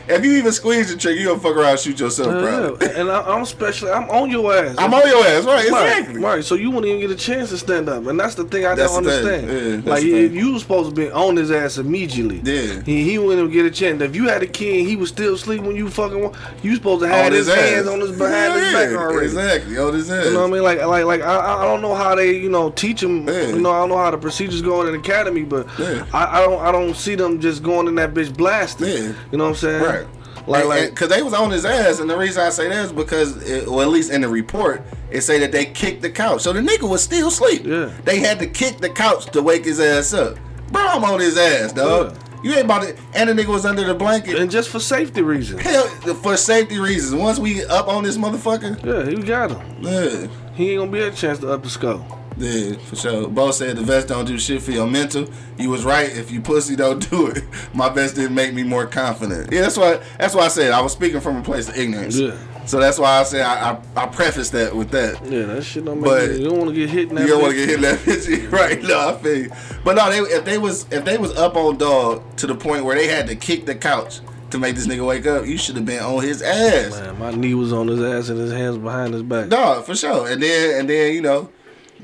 if 0.09 0.25
you 0.25 0.33
even 0.37 0.53
squeeze 0.53 0.91
the 0.93 0.97
trigger, 0.99 1.21
you 1.21 1.27
gonna 1.27 1.41
fuck 1.41 1.57
around 1.57 1.71
and 1.73 1.81
shoot 1.81 1.99
yourself, 2.01 2.29
Mm-hmm. 2.29 2.83
Yeah, 2.83 3.01
And 3.01 3.11
I, 3.11 3.21
I'm 3.23 3.43
especially, 3.43 3.91
I'm 3.91 4.09
on 4.11 4.31
your 4.31 4.53
ass. 4.55 4.77
I'm 4.79 4.93
on 4.95 5.07
your 5.07 5.25
ass, 5.27 5.45
right? 5.45 5.69
Right, 5.71 5.89
Exactly. 5.99 6.21
right. 6.21 6.45
So 6.45 6.55
you 6.55 6.71
wouldn't 6.71 6.87
even 6.87 7.01
get 7.01 7.11
a 7.11 7.17
chance 7.21 7.51
to 7.51 7.59
stand 7.59 7.89
up, 7.89 8.07
and 8.07 8.19
that's 8.19 8.35
the 8.37 8.45
thing 8.45 8.65
I 8.67 8.75
That's 8.75 8.93
don't 8.93 9.05
thing. 9.05 9.13
understand. 9.27 9.85
Yeah, 9.85 9.91
like 9.91 10.03
the 10.03 10.09
you, 10.29 10.53
was 10.53 10.63
supposed 10.63 10.91
to 10.91 10.95
be 10.95 11.11
on 11.11 11.37
his 11.37 11.51
ass 11.51 11.79
immediately. 11.79 12.41
Yeah. 12.45 12.83
he, 12.83 13.03
he 13.05 13.19
wouldn't 13.19 13.41
even 13.41 13.53
get 13.53 13.67
a 13.67 13.71
chance. 13.71 14.01
If 14.03 14.15
you 14.17 14.29
had 14.29 14.43
a 14.43 14.47
kid, 14.47 14.79
and 14.81 14.89
he 14.89 14.97
was 14.97 15.09
still 15.09 15.35
asleep 15.35 15.63
when 15.63 15.77
you 15.77 15.89
fucking. 15.91 16.35
You 16.63 16.75
supposed 16.77 17.03
to 17.03 17.09
have 17.09 17.33
his, 17.33 17.47
his 17.47 17.55
hands 17.55 17.89
on 17.89 18.01
his 18.01 18.17
behind 18.17 18.55
his 18.55 18.73
back 18.73 18.89
already. 18.97 19.27
Exactly. 19.27 19.79
On 19.79 19.93
his 19.93 20.11
ass. 20.11 20.27
You 20.27 20.33
know 20.35 20.43
what 20.43 20.51
I 20.51 20.53
mean? 20.53 20.63
Like, 20.63 20.79
like, 20.87 21.05
like 21.05 21.21
I- 21.23 21.63
I, 21.63 21.65
don't 21.65 21.83
know 21.83 21.95
how 21.95 22.15
they, 22.15 22.37
you 22.37 22.49
know, 22.49 22.71
teach 22.71 23.01
them. 23.01 23.27
Yeah. 23.27 23.49
You 23.49 23.59
know, 23.61 23.71
I 23.73 23.79
don't 23.81 23.89
know 23.89 23.97
how 23.99 24.11
the 24.11 24.19
procedures 24.19 24.63
go 24.63 24.83
in 24.87 24.93
the 24.93 24.99
academy, 24.99 25.43
but 25.43 25.67
Yeah. 25.79 26.07
I, 26.13 26.39
I 26.41 26.45
don't, 26.47 26.61
I 26.61 26.73
don't 26.73 26.95
see 26.95 27.15
them 27.15 27.41
just 27.41 27.63
going 27.63 27.87
in 27.89 27.95
that 27.97 28.15
bitch 28.15 28.36
blasted. 28.37 28.89
Yeah. 28.89 29.13
You 29.33 29.39
know 29.39 29.45
what 29.45 29.51
I'm 29.51 29.57
saying? 29.57 29.83
Right. 29.83 30.07
Like, 30.47 30.61
And- 30.61 30.69
like, 30.69 30.95
cause 30.95 31.09
they 31.09 31.23
was 31.23 31.33
on 31.35 31.51
his 31.51 31.65
ass, 31.65 31.99
and 31.99 32.09
the 32.09 32.17
reason 32.17 32.43
I 32.43 32.51
say 32.51 32.69
that 32.69 32.85
is 32.85 32.93
because, 32.93 33.37
it, 33.51 33.69
well, 33.69 33.81
at 33.83 33.89
least 33.89 34.13
in 34.13 34.21
the 34.21 34.29
report, 34.29 34.83
it 35.11 35.23
say 35.23 35.41
that 35.41 35.51
they 35.51 35.65
kicked 35.67 36.03
the 36.03 36.11
couch, 36.11 36.43
so 36.43 36.53
the 36.53 36.61
nigga 36.61 36.89
was 36.89 37.03
still 37.03 37.29
asleep. 37.29 37.63
Yeah. 37.67 37.91
They 38.05 38.21
had 38.21 38.39
to 38.39 38.47
kick 38.47 38.79
the 38.79 38.89
couch 38.91 39.27
to 39.33 39.43
wake 39.43 39.65
his 39.65 39.81
ass 39.81 40.13
up. 40.15 40.37
Bro, 40.71 40.83
I'm 40.87 41.03
on 41.05 41.19
his 41.19 41.37
ass, 41.37 41.73
dog. 41.73 42.13
Yeah. 42.13 42.19
You 42.45 42.53
ain't 42.53 42.67
about 42.67 42.83
to, 42.83 42.97
and 43.15 43.29
the 43.29 43.33
nigga 43.43 43.49
was 43.49 43.65
under 43.67 43.83
the 43.85 43.95
blanket. 43.95 44.39
and 44.39 44.49
just 44.49 44.69
for 44.69 44.79
safety 44.79 45.21
reasons. 45.23 45.63
Hell, 45.63 45.89
for 46.23 46.37
safety 46.37 46.79
reasons. 46.79 47.21
Once 47.21 47.41
we 47.41 47.65
up 47.65 47.89
on 47.89 48.05
this 48.05 48.17
motherfucker, 48.17 48.85
Yeah, 48.85 49.11
he 49.11 49.17
got 49.17 49.51
him. 49.51 49.77
yeah, 49.81 50.27
He 50.55 50.71
ain't 50.73 50.79
gonna 50.81 50.91
be 50.93 51.01
a 51.01 51.11
chance 51.11 51.41
to 51.41 51.51
up 51.53 51.65
the 51.65 51.71
score. 51.71 52.05
Yeah, 52.37 52.77
for 52.79 52.97
sure. 52.97 53.29
Bo 53.29 53.51
said 53.51 53.77
the 53.77 53.83
vest 53.83 54.09
don't 54.09 54.25
do 54.27 54.39
shit 54.39 54.63
for 54.63 54.71
your 54.73 54.87
mental. 54.87 55.29
You 55.59 55.71
was 55.71 55.85
right. 55.85 56.09
If 56.15 56.31
you 56.31 56.41
pussy 56.41 56.77
don't 56.77 57.09
do 57.11 57.29
it, 57.29 57.45
my 57.75 57.89
vest 57.89 58.15
didn't 58.17 58.35
make 58.35 58.53
me 58.55 58.63
more 58.63 58.87
confident. 58.87 59.53
Yeah, 59.53 59.63
that's 59.63 59.77
why. 59.77 60.01
That's 60.19 60.35
why 60.35 60.43
I 60.43 60.49
said 60.49 60.73
I 60.73 60.81
was 60.81 60.93
speaking 60.93 61.21
from 61.21 61.37
a 61.37 61.43
place 61.43 61.69
of 61.69 61.77
ignorance. 61.77 62.17
Yeah. 62.17 62.37
So 62.67 62.81
that's 62.81 62.99
why 62.99 63.21
I 63.21 63.23
said 63.23 63.43
I, 63.43 63.71
I, 63.97 64.03
I 64.05 64.07
prefaced 64.07 64.51
that 64.53 64.75
with 64.75 64.91
that. 64.91 65.25
Yeah, 65.25 65.43
that 65.45 65.63
shit 65.63 65.85
don't 65.85 66.01
make 66.01 66.05
But- 66.11 66.31
you, 66.33 66.39
you 66.39 66.45
don't 66.49 66.59
want 66.59 66.71
to 66.71 66.75
get 66.75 66.91
hit 66.91 67.11
in 67.11 67.15
that 67.15 67.21
You 67.23 67.29
don't 67.29 67.43
want 67.43 67.55
to 67.55 67.59
get 67.59 67.69
hit 67.69 67.77
in 67.77 67.83
that 67.83 67.99
bitch, 68.01 68.51
right? 68.53 68.83
No, 68.83 69.09
I 69.11 69.17
feel 69.19 69.37
you. 69.39 69.51
But 69.85 69.95
no, 69.95 70.11
they, 70.11 70.19
if 70.35 70.45
they 70.45 70.59
was 70.59 70.85
if 70.93 71.05
they 71.05 71.17
was 71.17 71.35
up 71.37 71.55
on 71.57 71.77
dog 71.79 72.23
to 72.39 72.47
the 72.49 72.57
point 72.57 72.85
where 72.85 72.97
they 72.97 73.07
had 73.07 73.29
to 73.29 73.37
kick 73.37 73.67
the 73.67 73.75
couch 73.77 74.19
to 74.51 74.59
make 74.59 74.75
this 74.75 74.87
nigga 74.89 75.07
wake 75.07 75.27
up, 75.27 75.47
you 75.47 75.57
should 75.57 75.77
have 75.77 75.85
been 75.87 76.03
on 76.03 76.23
his 76.25 76.43
ass. 76.43 76.91
Man, 77.01 77.19
my 77.21 77.31
knee 77.31 77.55
was 77.55 77.73
on 77.73 77.87
his 77.87 78.03
ass 78.03 78.29
and 78.31 78.39
his 78.41 78.51
hands 78.53 78.79
behind 78.79 79.15
his 79.15 79.23
back. 79.23 79.49
Dog, 79.49 79.85
for 79.85 79.95
sure. 79.95 80.29
And 80.29 80.43
then 80.43 80.81
and 80.81 80.91
then 80.91 81.15
you 81.15 81.21
know. 81.23 81.49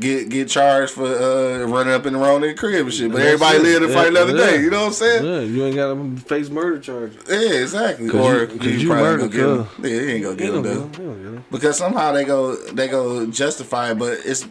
Get 0.01 0.31
get 0.31 0.49
charged 0.49 0.93
for 0.95 1.05
uh, 1.05 1.67
running 1.67 1.93
up 1.93 2.07
in 2.07 2.15
the 2.15 2.19
wrong 2.19 2.41
nigga 2.41 2.57
crib 2.57 2.87
and 2.87 2.93
shit. 2.95 3.13
But 3.13 3.19
That's 3.19 3.43
everybody 3.43 3.59
it. 3.59 3.63
live 3.81 3.89
to 3.89 3.95
fight 3.95 4.09
another 4.09 4.37
yeah. 4.37 4.47
day. 4.47 4.63
You 4.63 4.71
know 4.71 4.81
what 4.81 4.87
I'm 4.87 4.93
saying? 4.95 5.25
Yeah, 5.25 5.41
you 5.41 5.65
ain't 5.67 5.77
got 5.77 5.95
to 5.95 6.17
face 6.29 6.49
murder 6.49 6.79
charges. 6.79 7.17
Yeah, 7.29 7.61
exactly. 7.61 8.09
or 8.09 8.41
you- 8.41 8.47
'cause 8.47 8.67
you 8.67 8.89
probably 8.89 9.05
murdered, 9.05 9.23
ain't 9.25 9.33
gonna 9.33 9.67
get 9.69 9.85
him. 9.85 9.85
Yeah, 9.85 10.01
he 10.01 10.13
ain't 10.15 10.25
gonna 10.25 10.37
get 10.37 10.49
him 10.49 10.55
don't 10.55 10.63
though. 10.63 10.71
get 10.71 10.83
him. 10.83 10.93
He 10.93 11.03
don't 11.05 11.23
get 11.23 11.33
him. 11.35 11.45
because 11.51 11.77
somehow 11.77 12.13
they 12.13 12.25
go 12.25 12.57
they 12.57 12.89
go 12.89 13.27
justify 13.27 13.91
it, 13.91 13.99
but 13.99 14.19
it's 14.25 14.47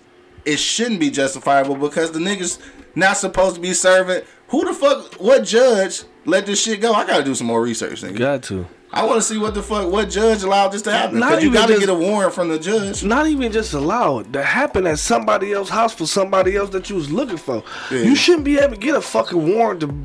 it 0.45 0.58
shouldn't 0.60 0.99
be 0.99 1.10
justifiable 1.10 1.75
because 1.75 2.12
the 2.12 2.19
niggas 2.19 2.60
not 2.95 3.17
supposed 3.17 3.56
to 3.56 3.62
be 3.62 3.73
serving. 3.73 4.21
Who 4.49 4.65
the 4.65 4.73
fuck? 4.73 5.13
What 5.15 5.43
judge 5.43 6.04
let 6.25 6.45
this 6.45 6.62
shit 6.62 6.82
go? 6.82 6.93
I 6.93 7.06
gotta 7.08 7.23
do 7.23 7.34
some 7.34 7.47
more 7.47 7.62
research, 7.62 8.04
nigga. 8.04 8.17
Got 8.17 8.43
to. 8.43 8.67
I 8.93 9.06
want 9.06 9.21
to 9.21 9.21
see 9.21 9.38
what 9.38 9.54
the 9.54 9.63
fuck 9.63 9.89
what 9.91 10.10
judge 10.10 10.43
allowed 10.43 10.69
this 10.69 10.82
to 10.84 10.91
happen. 10.91 11.19
Not 11.19 11.41
you 11.41 11.49
even 11.49 11.54
gotta 11.54 11.80
get 11.80 11.89
a 11.89 11.93
warrant 11.93 12.34
from 12.34 12.49
the 12.49 12.60
judge. 12.60 13.04
Not 13.04 13.27
even 13.27 13.51
just 13.51 13.73
allowed 13.73 14.34
to 14.34 14.43
happen 14.43 14.86
at 14.86 14.99
somebody 14.99 15.54
else's 15.54 15.73
house 15.73 15.93
for 15.93 16.06
somebody 16.06 16.58
else 16.58 16.71
that 16.71 16.89
you 16.89 16.97
was 16.97 17.12
looking 17.12 17.38
for. 17.38 17.63
Yeah. 17.89 17.99
You 17.99 18.15
shouldn't 18.15 18.43
be 18.43 18.58
able 18.58 18.73
to 18.73 18.80
get 18.80 18.95
a 18.95 19.01
fucking 19.01 19.56
warrant 19.56 19.80
to 19.82 19.95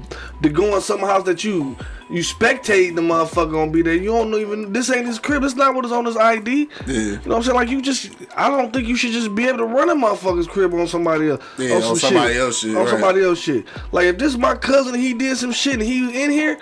to 0.43 0.49
go 0.49 0.75
in 0.77 0.81
some 0.81 1.01
house 1.01 1.25
that 1.25 1.43
you 1.43 1.77
you 2.09 2.23
spectate 2.23 2.95
the 2.95 3.03
motherfucker 3.03 3.51
gonna 3.51 3.73
be 3.73 3.83
there. 3.83 3.95
You 3.95 4.11
don't 4.11 4.31
know 4.31 4.39
even 4.39 4.73
this 4.73 4.91
ain't 4.91 5.07
his 5.07 5.19
crib. 5.19 5.43
It's 5.43 5.57
not 5.57 5.75
what 5.75 5.85
is 5.85 5.91
on 5.91 6.05
his 6.05 6.17
ID. 6.17 6.69
Yeah. 6.87 6.95
You 6.95 7.13
know 7.13 7.19
what 7.25 7.37
I'm 7.37 7.43
saying? 7.43 7.57
Like 7.57 7.69
you 7.69 7.83
just 7.83 8.13
I 8.37 8.49
don't 8.49 8.73
think 8.73 8.87
you 8.87 8.95
should 8.95 9.13
just 9.13 9.35
be 9.35 9.49
able 9.49 9.59
to 9.59 9.65
run 9.65 9.91
a 9.91 9.95
motherfucker's 9.95 10.47
crib 10.47 10.73
on 10.75 10.87
somebody 10.87 11.31
else. 11.31 11.43
Yeah, 11.59 11.75
on 11.75 11.83
some 11.83 11.97
somebody 11.97 12.37
else 12.37 12.61
shit, 12.61 12.71
On 12.77 12.83
right. 12.83 12.89
somebody 12.89 13.25
else 13.25 13.41
shit. 13.41 13.67
Like 13.91 14.07
if 14.07 14.19
this 14.19 14.37
my 14.37 14.55
cousin 14.55 14.95
he 14.95 15.13
did 15.13 15.37
some 15.37 15.51
shit 15.51 15.75
and 15.75 15.83
he 15.83 16.03
was 16.03 16.15
in 16.15 16.31
here. 16.31 16.59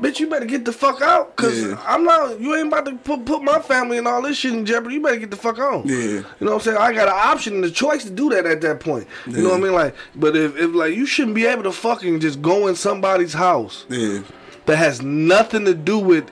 Bitch, 0.00 0.20
you 0.20 0.28
better 0.28 0.44
get 0.44 0.64
the 0.64 0.72
fuck 0.72 1.00
out, 1.00 1.34
cause 1.36 1.62
Yeah. 1.62 1.82
I'm 1.86 2.04
not. 2.04 2.38
You 2.38 2.54
ain't 2.54 2.68
about 2.68 2.84
to 2.84 2.96
put, 2.96 3.24
put 3.24 3.42
my 3.42 3.58
family 3.60 3.96
and 3.98 4.06
all 4.06 4.20
this 4.20 4.36
shit 4.36 4.52
in 4.52 4.66
jeopardy. 4.66 4.96
You 4.96 5.02
better 5.02 5.16
get 5.16 5.30
the 5.30 5.36
fuck 5.36 5.58
on. 5.58 5.86
Yeah. 5.88 5.96
You 5.96 6.20
know 6.40 6.52
what 6.52 6.52
I'm 6.54 6.60
saying? 6.60 6.76
I 6.76 6.92
got 6.92 7.08
an 7.08 7.14
option 7.16 7.54
and 7.54 7.64
the 7.64 7.70
choice 7.70 8.04
to 8.04 8.10
do 8.10 8.28
that 8.30 8.44
at 8.44 8.60
that 8.60 8.80
point. 8.80 9.06
Yeah. 9.26 9.36
You 9.38 9.42
know 9.44 9.50
what 9.50 9.60
I 9.60 9.62
mean? 9.62 9.72
Like, 9.72 9.94
but 10.14 10.36
if, 10.36 10.56
if 10.56 10.74
like 10.74 10.94
you 10.94 11.06
shouldn't 11.06 11.34
be 11.34 11.46
able 11.46 11.62
to 11.62 11.72
fucking 11.72 12.20
just 12.20 12.42
go 12.42 12.66
in 12.66 12.74
somebody's 12.76 13.32
house 13.32 13.86
Yeah. 13.88 14.20
that 14.66 14.76
has 14.76 15.00
nothing 15.02 15.64
to 15.64 15.72
do 15.74 15.98
with 15.98 16.30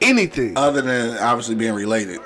anything. 0.00 0.56
Other 0.56 0.80
than 0.82 1.16
obviously 1.18 1.54
being 1.54 1.74
related, 1.74 2.18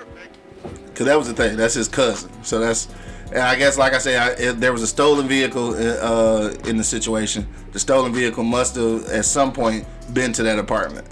because 0.86 1.06
that 1.06 1.18
was 1.18 1.26
the 1.26 1.34
thing. 1.34 1.56
That's 1.56 1.74
his 1.74 1.88
cousin. 1.88 2.30
So 2.44 2.58
that's. 2.58 2.88
And 3.32 3.38
I 3.38 3.56
guess, 3.56 3.76
like 3.76 3.92
I 3.92 3.98
said, 3.98 4.38
I, 4.40 4.52
there 4.52 4.72
was 4.72 4.82
a 4.82 4.86
stolen 4.86 5.26
vehicle 5.26 5.74
uh, 5.74 6.54
in 6.66 6.76
the 6.76 6.84
situation. 6.84 7.46
The 7.72 7.78
stolen 7.78 8.12
vehicle 8.12 8.44
must 8.44 8.76
have, 8.76 9.06
at 9.08 9.24
some 9.24 9.52
point, 9.52 9.84
been 10.12 10.32
to 10.34 10.42
that 10.44 10.58
apartment, 10.58 11.06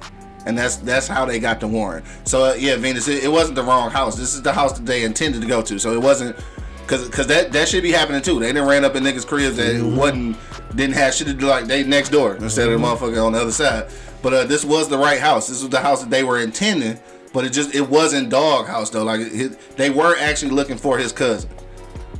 and 0.46 0.57
that's 0.57 0.77
that's 0.77 1.09
how 1.09 1.24
they 1.24 1.40
got 1.40 1.61
the 1.61 1.66
warrant. 1.66 2.07
So 2.24 2.44
uh, 2.44 2.55
yeah, 2.55 2.77
Venus, 2.77 3.09
it, 3.09 3.24
it 3.24 3.29
wasn't 3.29 3.57
the 3.57 3.64
wrong 3.64 3.90
house. 3.90 4.16
This 4.16 4.35
is 4.35 4.42
the 4.42 4.53
house 4.53 4.72
that 4.74 4.87
they 4.87 5.05
intended 5.05 5.42
to 5.42 5.48
go 5.48 5.61
to. 5.62 5.79
So 5.79 5.92
it 5.92 6.00
wasn't 6.00 6.37
because 6.83 7.07
because 7.09 7.27
that 7.27 7.53
that 7.53 7.68
should 7.68 7.83
be 7.83 7.92
happening 7.92 8.22
too. 8.22 8.38
They 8.38 8.46
didn't 8.46 8.68
ran 8.68 8.85
up 8.85 8.94
in 8.94 9.03
niggas' 9.03 9.27
cribs 9.27 9.57
that 9.57 9.83
wasn't 9.83 10.37
didn't 10.77 10.94
have 10.94 11.14
shit 11.14 11.27
to 11.27 11.35
do 11.35 11.46
like 11.46 11.66
they 11.66 11.85
next 11.85 12.11
door 12.11 12.37
instead 12.37 12.68
of 12.68 12.81
the 12.81 12.87
motherfucker 12.87 13.24
on 13.24 13.33
the 13.33 13.40
other 13.40 13.53
side. 13.53 13.90
But 14.22 14.33
uh, 14.33 14.44
this 14.44 14.64
was 14.64 14.88
the 14.88 14.98
right 14.98 15.20
house. 15.20 15.48
This 15.48 15.61
was 15.61 15.70
the 15.70 15.81
house 15.81 16.00
that 16.03 16.11
they 16.11 16.24
were 16.24 16.40
intending. 16.40 16.98
But 17.33 17.44
it 17.44 17.50
just 17.50 17.74
it 17.74 17.88
wasn't 17.88 18.31
dog 18.31 18.66
house 18.66 18.90
though. 18.90 19.03
Like 19.03 19.20
it, 19.20 19.77
they 19.77 19.90
were 19.90 20.16
actually 20.16 20.53
looking 20.53 20.77
for 20.77 20.96
his 20.96 21.12
cousin. 21.12 21.50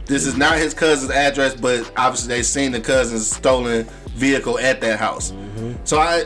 This 0.07 0.27
is 0.27 0.37
not 0.37 0.59
his 0.59 0.75
cousin's 0.75 1.11
address, 1.11 1.55
but 1.55 1.91
obviously 1.97 2.35
they 2.35 2.43
seen 2.43 2.73
the 2.73 2.81
cousin's 2.81 3.31
stolen 3.31 3.87
vehicle 4.09 4.59
at 4.59 4.81
that 4.83 4.99
house. 4.99 5.33
Mm-hmm. 5.33 5.75
So 5.85 5.99
I 5.99 6.25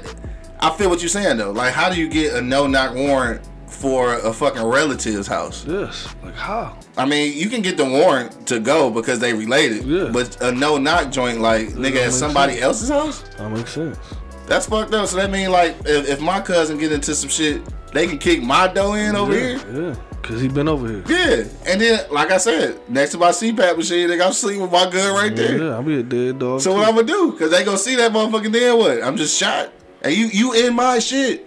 I 0.60 0.70
feel 0.76 0.90
what 0.90 1.00
you're 1.00 1.08
saying 1.08 1.36
though. 1.36 1.52
Like 1.52 1.72
how 1.72 1.88
do 1.88 2.00
you 2.00 2.08
get 2.08 2.34
a 2.34 2.42
no 2.42 2.66
knock 2.66 2.94
warrant 2.94 3.46
for 3.66 4.14
a 4.14 4.32
fucking 4.32 4.62
relative's 4.62 5.28
house? 5.28 5.64
yes. 5.66 6.12
Like 6.24 6.34
how? 6.34 6.76
I 6.96 7.04
mean, 7.06 7.36
you 7.36 7.48
can 7.48 7.62
get 7.62 7.76
the 7.76 7.84
warrant 7.84 8.46
to 8.48 8.58
go 8.58 8.90
because 8.90 9.20
they 9.20 9.32
related. 9.32 9.84
Yeah. 9.84 10.10
But 10.12 10.40
a 10.42 10.50
no 10.50 10.78
knock 10.78 11.12
joint 11.12 11.40
like 11.40 11.68
nigga 11.68 12.06
at 12.06 12.12
somebody 12.12 12.54
sense. 12.54 12.64
else's 12.64 12.88
house? 12.88 13.22
That 13.36 13.50
makes 13.50 13.72
sense. 13.72 13.98
That's 14.46 14.66
fucked 14.66 14.94
up. 14.94 15.06
So 15.06 15.18
that 15.18 15.30
mean 15.30 15.50
like 15.50 15.76
if, 15.84 16.08
if 16.08 16.20
my 16.20 16.40
cousin 16.40 16.78
get 16.78 16.90
into 16.90 17.14
some 17.14 17.30
shit, 17.30 17.62
they 17.92 18.06
can 18.06 18.18
kick 18.18 18.42
my 18.42 18.66
dough 18.66 18.94
in 18.94 19.14
over 19.14 19.32
yeah, 19.32 19.58
here. 19.58 19.82
Yeah. 19.82 19.94
Cause 20.28 20.42
he 20.42 20.48
been 20.48 20.68
over 20.68 20.86
here. 20.86 21.02
Yeah, 21.08 21.44
and 21.64 21.80
then 21.80 22.04
like 22.10 22.30
I 22.30 22.36
said, 22.36 22.78
next 22.86 23.12
to 23.12 23.18
my 23.18 23.30
CPAP 23.30 23.78
machine, 23.78 24.08
they 24.08 24.18
got 24.18 24.34
sleep 24.34 24.60
with 24.60 24.70
my 24.70 24.90
gun 24.90 25.14
right 25.14 25.34
there. 25.34 25.56
Yeah, 25.56 25.70
I'll 25.70 25.82
be 25.82 26.00
a 26.00 26.02
dead 26.02 26.38
dog. 26.38 26.60
So 26.60 26.70
too. 26.70 26.76
what 26.76 26.86
I'm 26.86 26.96
gonna 26.96 27.06
do? 27.06 27.32
Cause 27.38 27.50
they 27.50 27.64
gonna 27.64 27.78
see 27.78 27.96
that 27.96 28.12
motherfucking 28.12 28.52
then 28.52 28.76
what? 28.76 29.02
I'm 29.02 29.16
just 29.16 29.38
shot, 29.38 29.72
and 30.02 30.14
you 30.14 30.26
you 30.26 30.52
in 30.52 30.74
my 30.74 30.98
shit. 30.98 31.46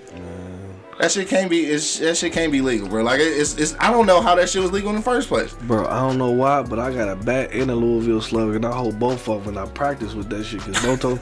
That 0.97 1.11
shit 1.11 1.27
can't 1.27 1.47
be. 1.49 1.61
It's, 1.61 1.99
that 1.99 2.17
shit 2.17 2.33
can't 2.33 2.51
be 2.51 2.61
legal, 2.61 2.87
bro. 2.87 3.03
Like 3.03 3.19
it's, 3.19 3.55
it's. 3.57 3.75
I 3.79 3.91
don't 3.91 4.07
know 4.07 4.19
how 4.19 4.33
that 4.33 4.49
shit 4.49 4.63
was 4.63 4.71
legal 4.71 4.89
in 4.89 4.95
the 4.95 5.03
first 5.03 5.27
place. 5.27 5.53
Bro, 5.53 5.85
I 5.85 5.99
don't 5.99 6.17
know 6.17 6.31
why, 6.31 6.63
but 6.63 6.79
I 6.79 6.91
got 6.91 7.07
a 7.07 7.15
bat 7.15 7.51
and 7.53 7.69
a 7.69 7.75
Louisville 7.75 8.21
slugger, 8.21 8.55
and 8.55 8.65
I 8.65 8.71
hold 8.71 8.97
both 8.99 9.29
of 9.29 9.45
them, 9.45 9.57
and 9.57 9.67
I 9.67 9.71
practice 9.71 10.15
with 10.15 10.27
that 10.29 10.43
shit, 10.43 10.67
of 10.67 10.73
them, 10.73 10.97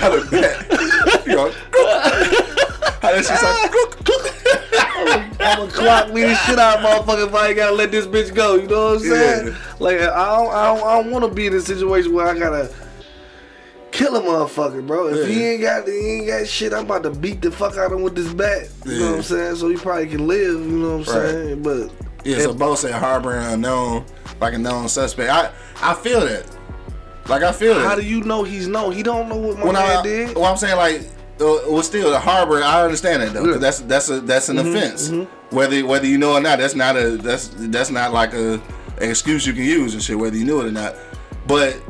Got 0.00 0.12
a 0.12 0.20
bat. 0.30 0.66
You 1.26 1.34
know, 1.36 1.50
how 3.02 3.10
that 3.12 3.16
shit 3.16 3.38
sound? 3.38 3.70
I'm 5.40 5.58
gonna 5.58 5.70
clock 5.70 6.12
me 6.12 6.22
the 6.22 6.34
shit 6.34 6.58
out, 6.58 6.78
motherfucker, 6.80 7.26
if 7.28 7.34
I 7.34 7.48
ain't 7.48 7.56
gotta 7.56 7.74
let 7.74 7.90
this 7.90 8.06
bitch 8.06 8.34
go, 8.34 8.56
you 8.56 8.66
know 8.66 8.94
what 8.94 8.94
I'm 8.96 9.00
saying? 9.08 9.46
Yeah. 9.48 9.54
Like, 9.78 10.00
I 10.00 10.36
don't, 10.36 10.52
I 10.52 10.66
don't, 10.66 10.86
I 10.86 11.02
don't 11.02 11.10
wanna 11.10 11.28
be 11.28 11.46
in 11.46 11.54
a 11.54 11.60
situation 11.60 12.12
where 12.12 12.26
I 12.26 12.38
gotta 12.38 12.72
kill 13.92 14.16
a 14.16 14.20
motherfucker, 14.20 14.86
bro. 14.86 15.08
If 15.08 15.28
he 15.28 15.44
ain't 15.44 15.62
got, 15.62 15.86
he 15.88 15.92
ain't 16.18 16.26
got 16.26 16.46
shit, 16.46 16.72
I'm 16.72 16.84
about 16.84 17.02
to 17.04 17.10
beat 17.10 17.40
the 17.42 17.50
fuck 17.50 17.76
out 17.76 17.86
of 17.86 17.98
him 17.98 18.02
with 18.02 18.14
this 18.14 18.32
bat, 18.32 18.68
you 18.84 18.98
know 18.98 19.06
what 19.10 19.16
I'm 19.16 19.22
saying? 19.22 19.56
So 19.56 19.68
he 19.68 19.76
probably 19.76 20.06
can 20.08 20.26
live, 20.26 20.60
you 20.60 20.78
know 20.78 20.98
what 20.98 21.08
I'm 21.08 21.14
Right. 21.22 21.30
saying? 21.30 21.62
But, 21.62 21.90
Yeah, 22.24 22.38
so 22.40 22.52
both 22.52 22.80
said 22.80 22.92
harboring 22.92 23.44
a 23.46 23.56
known, 23.56 24.04
like 24.40 24.54
a 24.54 24.58
known 24.58 24.88
suspect. 24.88 25.30
I 25.30 25.50
I 25.80 25.94
feel 25.94 26.20
that. 26.20 26.44
Like 27.28 27.42
I 27.42 27.52
feel 27.52 27.78
it. 27.78 27.84
how 27.84 27.94
do 27.94 28.02
you 28.02 28.22
know 28.22 28.42
he's 28.42 28.66
known? 28.66 28.92
He 28.92 29.02
don't 29.02 29.28
know 29.28 29.36
what 29.36 29.58
my 29.58 29.64
when 29.64 29.74
man 29.74 29.98
I, 29.98 30.02
did. 30.02 30.34
well, 30.34 30.46
I'm 30.46 30.56
saying 30.56 30.76
like, 30.76 31.02
well, 31.38 31.82
still 31.82 32.10
the 32.10 32.18
harbor. 32.20 32.62
I 32.62 32.82
understand 32.84 33.22
that 33.22 33.32
though. 33.32 33.52
Yeah. 33.52 33.56
that's 33.58 33.80
that's 33.80 34.08
a 34.10 34.20
that's 34.20 34.48
an 34.48 34.56
Mm-hmm, 34.56 34.74
offense. 34.76 35.28
Whether 35.50 35.84
whether 35.86 36.06
you 36.06 36.18
know 36.18 36.34
or 36.34 36.40
not, 36.40 36.58
that's 36.58 36.74
not 36.74 36.96
a 36.96 37.16
that's 37.16 37.48
that's 37.56 37.90
not 37.90 38.12
like 38.12 38.32
a 38.34 38.54
an 39.00 39.10
excuse 39.10 39.46
you 39.46 39.52
can 39.52 39.62
use 39.64 39.94
and 39.94 40.02
shit. 40.02 40.18
Whether 40.18 40.36
you 40.36 40.44
knew 40.44 40.60
it 40.60 40.66
or 40.66 40.70
not, 40.72 40.94
but 41.46 41.80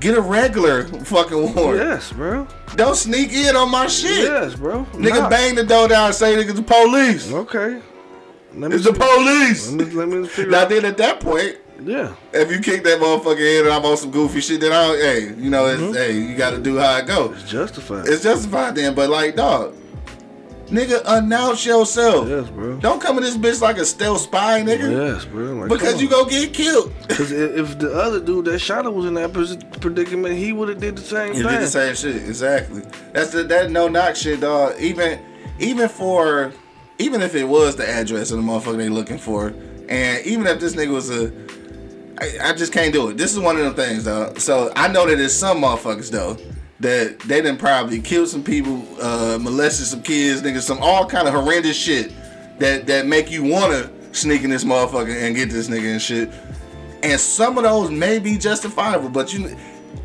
get 0.00 0.16
a 0.16 0.20
regular 0.20 0.84
fucking 0.84 1.54
warrant. 1.54 1.82
Yes, 1.82 2.12
bro. 2.12 2.46
Don't 2.76 2.96
sneak 2.96 3.32
in 3.32 3.54
on 3.56 3.70
my 3.70 3.86
shit. 3.86 4.24
Yes, 4.24 4.54
bro. 4.54 4.84
Nigga, 4.92 5.20
Nah. 5.20 5.28
bang 5.28 5.54
the 5.54 5.64
door 5.64 5.88
down 5.88 6.06
and 6.06 6.14
say 6.14 6.34
nigga 6.36 6.54
the 6.54 6.62
police. 6.62 7.30
Okay. 7.32 7.80
Let 8.54 8.70
me 8.70 8.76
It's 8.76 8.84
the 8.84 8.92
police. 8.92 9.70
Let 9.70 9.88
me, 9.88 9.94
let 9.94 10.08
me 10.08 10.26
figure 10.26 10.50
Now 10.50 10.62
out. 10.62 10.68
then, 10.70 10.84
at 10.84 10.96
that 10.96 11.20
point, 11.20 11.56
Yeah. 11.82 12.14
If 12.32 12.50
you 12.50 12.60
kick 12.60 12.84
that 12.84 13.00
motherfucker 13.00 13.60
in 13.60 13.66
and 13.66 13.74
I'm 13.74 13.84
on 13.84 13.96
some 13.96 14.10
goofy 14.10 14.40
shit, 14.40 14.60
then 14.60 14.72
I 14.72 14.96
hey, 14.96 15.34
you 15.36 15.50
know, 15.50 15.66
it's, 15.66 15.80
mm-hmm. 15.80 15.94
hey, 15.94 16.18
you 16.18 16.36
got 16.36 16.50
to 16.50 16.58
do 16.58 16.78
how 16.78 16.98
it 16.98 17.06
goes. 17.06 17.42
It's 17.42 17.50
justified. 17.50 18.06
It's 18.06 18.22
justified 18.22 18.74
then, 18.74 18.94
but 18.94 19.10
like, 19.10 19.36
dog, 19.36 19.74
nigga, 20.66 21.02
announce 21.06 21.64
yourself. 21.64 22.28
yes, 22.28 22.48
bro. 22.48 22.76
Don't 22.76 23.00
come 23.00 23.18
in 23.18 23.24
this 23.24 23.36
bitch 23.36 23.60
like 23.60 23.76
a 23.78 23.84
stealth 23.84 24.20
spy, 24.22 24.62
nigga. 24.62 25.14
Yes, 25.14 25.24
bro. 25.24 25.54
Like, 25.54 25.68
Because 25.68 26.00
you 26.00 26.08
go 26.08 26.24
get 26.24 26.52
killed. 26.52 26.92
Because 27.08 27.32
if 27.32 27.78
the 27.78 27.92
other 27.92 28.20
dude 28.20 28.44
that 28.46 28.58
shot 28.58 28.86
him 28.86 28.94
was 28.94 29.06
in 29.06 29.14
that 29.14 29.32
predicament, 29.80 30.36
he 30.36 30.52
would 30.52 30.68
have 30.68 30.80
did 30.80 30.96
the 30.96 31.02
same 31.02 31.34
You 31.34 31.42
thing. 31.42 31.52
did 31.52 31.62
the 31.62 31.66
same 31.66 31.94
shit, 31.94 32.16
exactly. 32.16 32.82
That's 33.12 33.30
the 33.30 33.42
that 33.44 33.70
no 33.70 33.88
knock 33.88 34.16
shit, 34.16 34.40
dog. 34.40 34.78
Even 34.80 35.20
even 35.58 35.88
for 35.88 36.52
even 36.98 37.22
if 37.22 37.34
it 37.34 37.44
was 37.44 37.76
the 37.76 37.88
address 37.88 38.30
of 38.30 38.36
the 38.38 38.42
motherfucker 38.42 38.76
they 38.76 38.88
looking 38.88 39.18
for, 39.18 39.54
and 39.88 40.24
even 40.26 40.46
if 40.46 40.60
this 40.60 40.74
nigga 40.74 40.92
was 40.92 41.10
a, 41.10 41.32
I, 42.20 42.50
I 42.50 42.52
just 42.52 42.72
can't 42.72 42.92
do 42.92 43.08
it. 43.08 43.16
This 43.16 43.32
is 43.32 43.38
one 43.38 43.56
of 43.56 43.64
them 43.64 43.74
things, 43.74 44.04
though. 44.04 44.34
So 44.34 44.72
I 44.76 44.88
know 44.88 45.06
that 45.06 45.16
there's 45.16 45.34
some 45.34 45.62
motherfuckers 45.62 46.10
though 46.10 46.36
that 46.80 47.18
they 47.20 47.42
done 47.42 47.58
probably 47.58 48.00
killed 48.00 48.28
some 48.28 48.42
people, 48.42 48.86
uh, 49.02 49.38
molested 49.38 49.86
some 49.86 50.02
kids, 50.02 50.40
niggas, 50.40 50.62
some 50.62 50.78
all 50.80 51.06
kind 51.06 51.28
of 51.28 51.34
horrendous 51.34 51.76
shit 51.76 52.12
that 52.58 52.86
that 52.86 53.06
make 53.06 53.30
you 53.30 53.44
wanna 53.44 53.90
sneak 54.12 54.44
in 54.44 54.50
this 54.50 54.64
motherfucker 54.64 55.14
and 55.14 55.36
get 55.36 55.50
this 55.50 55.68
nigga 55.68 55.92
and 55.92 56.02
shit 56.02 56.30
and 57.02 57.20
some 57.20 57.58
of 57.58 57.64
those 57.64 57.90
may 57.90 58.18
be 58.18 58.36
justifiable, 58.36 59.08
but 59.08 59.32
you, 59.32 59.56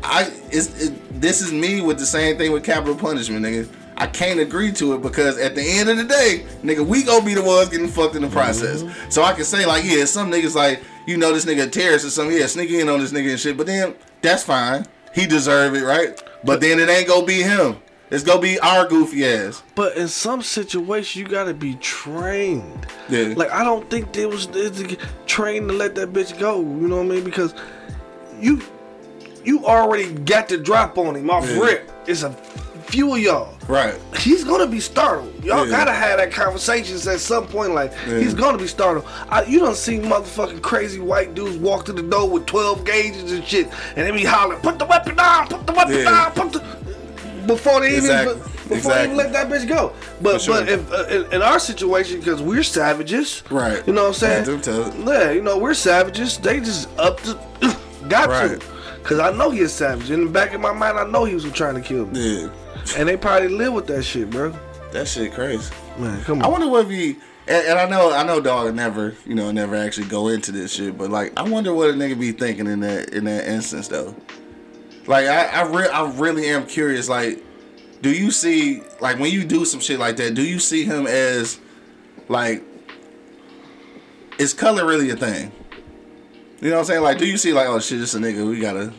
I, 0.02 0.30
it's, 0.50 0.82
it, 0.82 1.20
this 1.20 1.40
is 1.40 1.52
me 1.52 1.80
with 1.80 1.98
the 1.98 2.06
same 2.06 2.36
thing 2.38 2.52
with 2.52 2.64
capital 2.64 2.94
punishment, 2.94 3.44
nigga. 3.44 3.68
I 3.98 4.06
can't 4.06 4.40
agree 4.40 4.72
to 4.72 4.94
it 4.94 5.02
because 5.02 5.38
at 5.38 5.54
the 5.54 5.62
end 5.62 5.88
of 5.88 5.96
the 5.96 6.04
day, 6.04 6.44
nigga, 6.62 6.84
we 6.86 7.02
gonna 7.02 7.24
be 7.24 7.34
the 7.34 7.42
ones 7.42 7.70
getting 7.70 7.88
fucked 7.88 8.14
in 8.14 8.22
the 8.22 8.28
process. 8.28 8.82
Mm-hmm. 8.82 9.10
So 9.10 9.22
I 9.22 9.32
can 9.32 9.44
say 9.44 9.64
like, 9.64 9.84
yeah, 9.84 10.04
some 10.04 10.30
niggas 10.30 10.54
like, 10.54 10.82
you 11.06 11.16
know, 11.16 11.32
this 11.32 11.44
nigga 11.46 11.64
a 11.64 11.70
terrorist 11.70 12.04
or 12.04 12.10
something, 12.10 12.36
yeah, 12.36 12.46
sneak 12.46 12.70
in 12.70 12.88
on 12.88 13.00
this 13.00 13.12
nigga 13.12 13.30
and 13.30 13.40
shit. 13.40 13.56
But 13.56 13.66
then 13.66 13.94
that's 14.20 14.42
fine, 14.42 14.86
he 15.14 15.26
deserve 15.26 15.74
it, 15.74 15.82
right? 15.82 16.22
But 16.44 16.60
then 16.60 16.78
it 16.78 16.88
ain't 16.88 17.08
gonna 17.08 17.24
be 17.24 17.42
him. 17.42 17.76
It's 18.10 18.22
gonna 18.22 18.40
be 18.40 18.58
our 18.60 18.86
goofy 18.86 19.26
ass. 19.26 19.62
But 19.74 19.96
in 19.96 20.08
some 20.08 20.40
situations, 20.42 21.16
you 21.16 21.26
gotta 21.26 21.54
be 21.54 21.74
trained. 21.76 22.86
Yeah. 23.08 23.32
Like 23.36 23.50
I 23.50 23.64
don't 23.64 23.88
think 23.90 24.12
they 24.12 24.26
was 24.26 24.46
they 24.48 24.68
was 24.68 24.96
trained 25.26 25.68
to 25.70 25.74
let 25.74 25.94
that 25.96 26.12
bitch 26.12 26.38
go. 26.38 26.60
You 26.60 26.88
know 26.88 26.98
what 26.98 27.06
I 27.06 27.08
mean? 27.08 27.24
Because 27.24 27.54
you 28.38 28.62
you 29.44 29.64
already 29.64 30.12
got 30.12 30.48
the 30.48 30.58
drop 30.58 30.98
on 30.98 31.16
him 31.16 31.30
off 31.30 31.48
Yeah. 31.48 31.60
rip. 31.60 31.92
It's 32.06 32.22
a 32.22 32.36
few 32.86 33.12
of 33.14 33.20
y'all. 33.20 33.54
Right. 33.68 33.94
He's 34.18 34.44
gonna 34.44 34.66
be 34.66 34.80
startled. 34.80 35.44
Y'all 35.44 35.64
Yeah. 35.66 35.76
gotta 35.76 35.92
have 35.92 36.18
that 36.18 36.30
conversation 36.32 36.96
at 37.10 37.20
some 37.20 37.46
point. 37.46 37.74
Like 37.74 37.92
Yeah. 38.08 38.18
he's 38.18 38.34
gonna 38.34 38.58
be 38.58 38.66
startled. 38.68 39.04
I, 39.28 39.42
you 39.44 39.58
don't 39.58 39.76
see 39.76 39.98
motherfucking 39.98 40.62
crazy 40.62 41.00
white 41.00 41.34
dudes 41.34 41.56
walk 41.56 41.84
to 41.86 41.92
the 41.92 42.02
door 42.02 42.28
with 42.28 42.46
twelve 42.46 42.84
gauges 42.84 43.32
and 43.32 43.44
shit, 43.44 43.68
and 43.96 44.06
they 44.06 44.10
be 44.12 44.24
hollering, 44.24 44.60
"Put 44.60 44.78
the 44.78 44.86
weapon 44.86 45.16
down! 45.16 45.48
Put 45.48 45.66
the 45.66 45.72
weapon 45.72 45.94
Yeah. 45.94 46.04
down! 46.04 46.32
Put 46.32 46.52
the." 46.52 46.62
Before 47.46 47.80
they 47.80 47.94
Exactly. 47.94 48.34
even 48.34 48.42
before 48.42 48.66
they 48.68 48.76
Exactly. 48.76 49.04
even 49.04 49.16
let 49.16 49.32
that 49.32 49.48
bitch 49.48 49.68
go. 49.68 49.92
But 50.20 50.40
sure. 50.40 50.54
but 50.60 50.68
if 50.68 50.92
uh, 50.92 51.04
in, 51.06 51.32
in 51.34 51.42
our 51.42 51.60
situation, 51.60 52.18
because 52.18 52.42
we're 52.42 52.64
savages, 52.64 53.42
Right. 53.50 53.82
You 53.86 53.92
know 53.92 54.02
what 54.08 54.22
I'm 54.22 54.46
saying? 54.46 54.60
Yeah, 54.64 54.90
Yeah, 55.06 55.30
you 55.30 55.42
know 55.42 55.56
we're 55.56 55.74
savages. 55.74 56.38
They 56.38 56.58
just 56.58 56.88
up 56.98 57.20
to 57.22 57.38
got 58.08 58.28
Right. 58.28 58.60
to. 58.60 58.66
Cause 59.06 59.20
I 59.20 59.30
know 59.30 59.50
he's 59.50 59.72
savage. 59.72 60.10
In 60.10 60.24
the 60.24 60.30
back 60.32 60.52
of 60.52 60.60
my 60.60 60.72
mind, 60.72 60.98
I 60.98 61.06
know 61.06 61.24
he 61.24 61.34
was 61.34 61.44
trying 61.52 61.76
to 61.76 61.80
kill 61.80 62.06
me. 62.06 62.42
Yeah. 62.42 62.48
And 62.96 63.08
they 63.08 63.16
probably 63.16 63.46
live 63.46 63.72
with 63.72 63.86
that 63.86 64.02
shit, 64.02 64.28
bro. 64.30 64.52
That 64.90 65.06
shit 65.06 65.32
crazy. 65.32 65.72
Man, 65.96 66.24
come 66.24 66.40
on. 66.40 66.44
I 66.44 66.48
wonder 66.48 66.66
what 66.66 66.90
he 66.90 67.10
and, 67.46 67.66
and 67.68 67.78
I 67.78 67.88
know 67.88 68.12
I 68.12 68.24
know 68.24 68.40
dog 68.40 68.74
never 68.74 69.14
you 69.24 69.36
know 69.36 69.52
never 69.52 69.76
actually 69.76 70.08
go 70.08 70.26
into 70.26 70.50
this 70.50 70.72
shit, 70.72 70.98
but 70.98 71.10
like 71.10 71.32
I 71.36 71.44
wonder 71.44 71.72
what 71.72 71.88
a 71.88 71.92
nigga 71.92 72.18
be 72.18 72.32
thinking 72.32 72.66
in 72.66 72.80
that 72.80 73.10
in 73.10 73.26
that 73.26 73.46
instance 73.46 73.86
though. 73.86 74.12
Like 75.06 75.26
I 75.26 75.44
I, 75.46 75.62
re- 75.68 75.88
I 75.88 76.10
really 76.10 76.48
am 76.48 76.66
curious. 76.66 77.08
Like, 77.08 77.44
do 78.02 78.10
you 78.10 78.32
see 78.32 78.82
like 79.00 79.20
when 79.20 79.30
you 79.30 79.44
do 79.44 79.64
some 79.64 79.78
shit 79.78 80.00
like 80.00 80.16
that? 80.16 80.34
Do 80.34 80.42
you 80.42 80.58
see 80.58 80.82
him 80.82 81.06
as 81.06 81.60
like 82.28 82.64
is 84.40 84.52
color 84.52 84.84
really 84.84 85.10
a 85.10 85.16
thing? 85.16 85.52
You 86.60 86.70
know 86.70 86.76
what 86.76 86.80
I'm 86.80 86.84
saying? 86.86 87.02
Like, 87.02 87.18
do 87.18 87.26
you 87.26 87.36
see 87.36 87.52
like 87.52 87.68
oh 87.68 87.78
shit, 87.80 87.98
this 87.98 88.14
a 88.14 88.18
nigga? 88.18 88.48
We 88.48 88.60
gotta. 88.60 88.92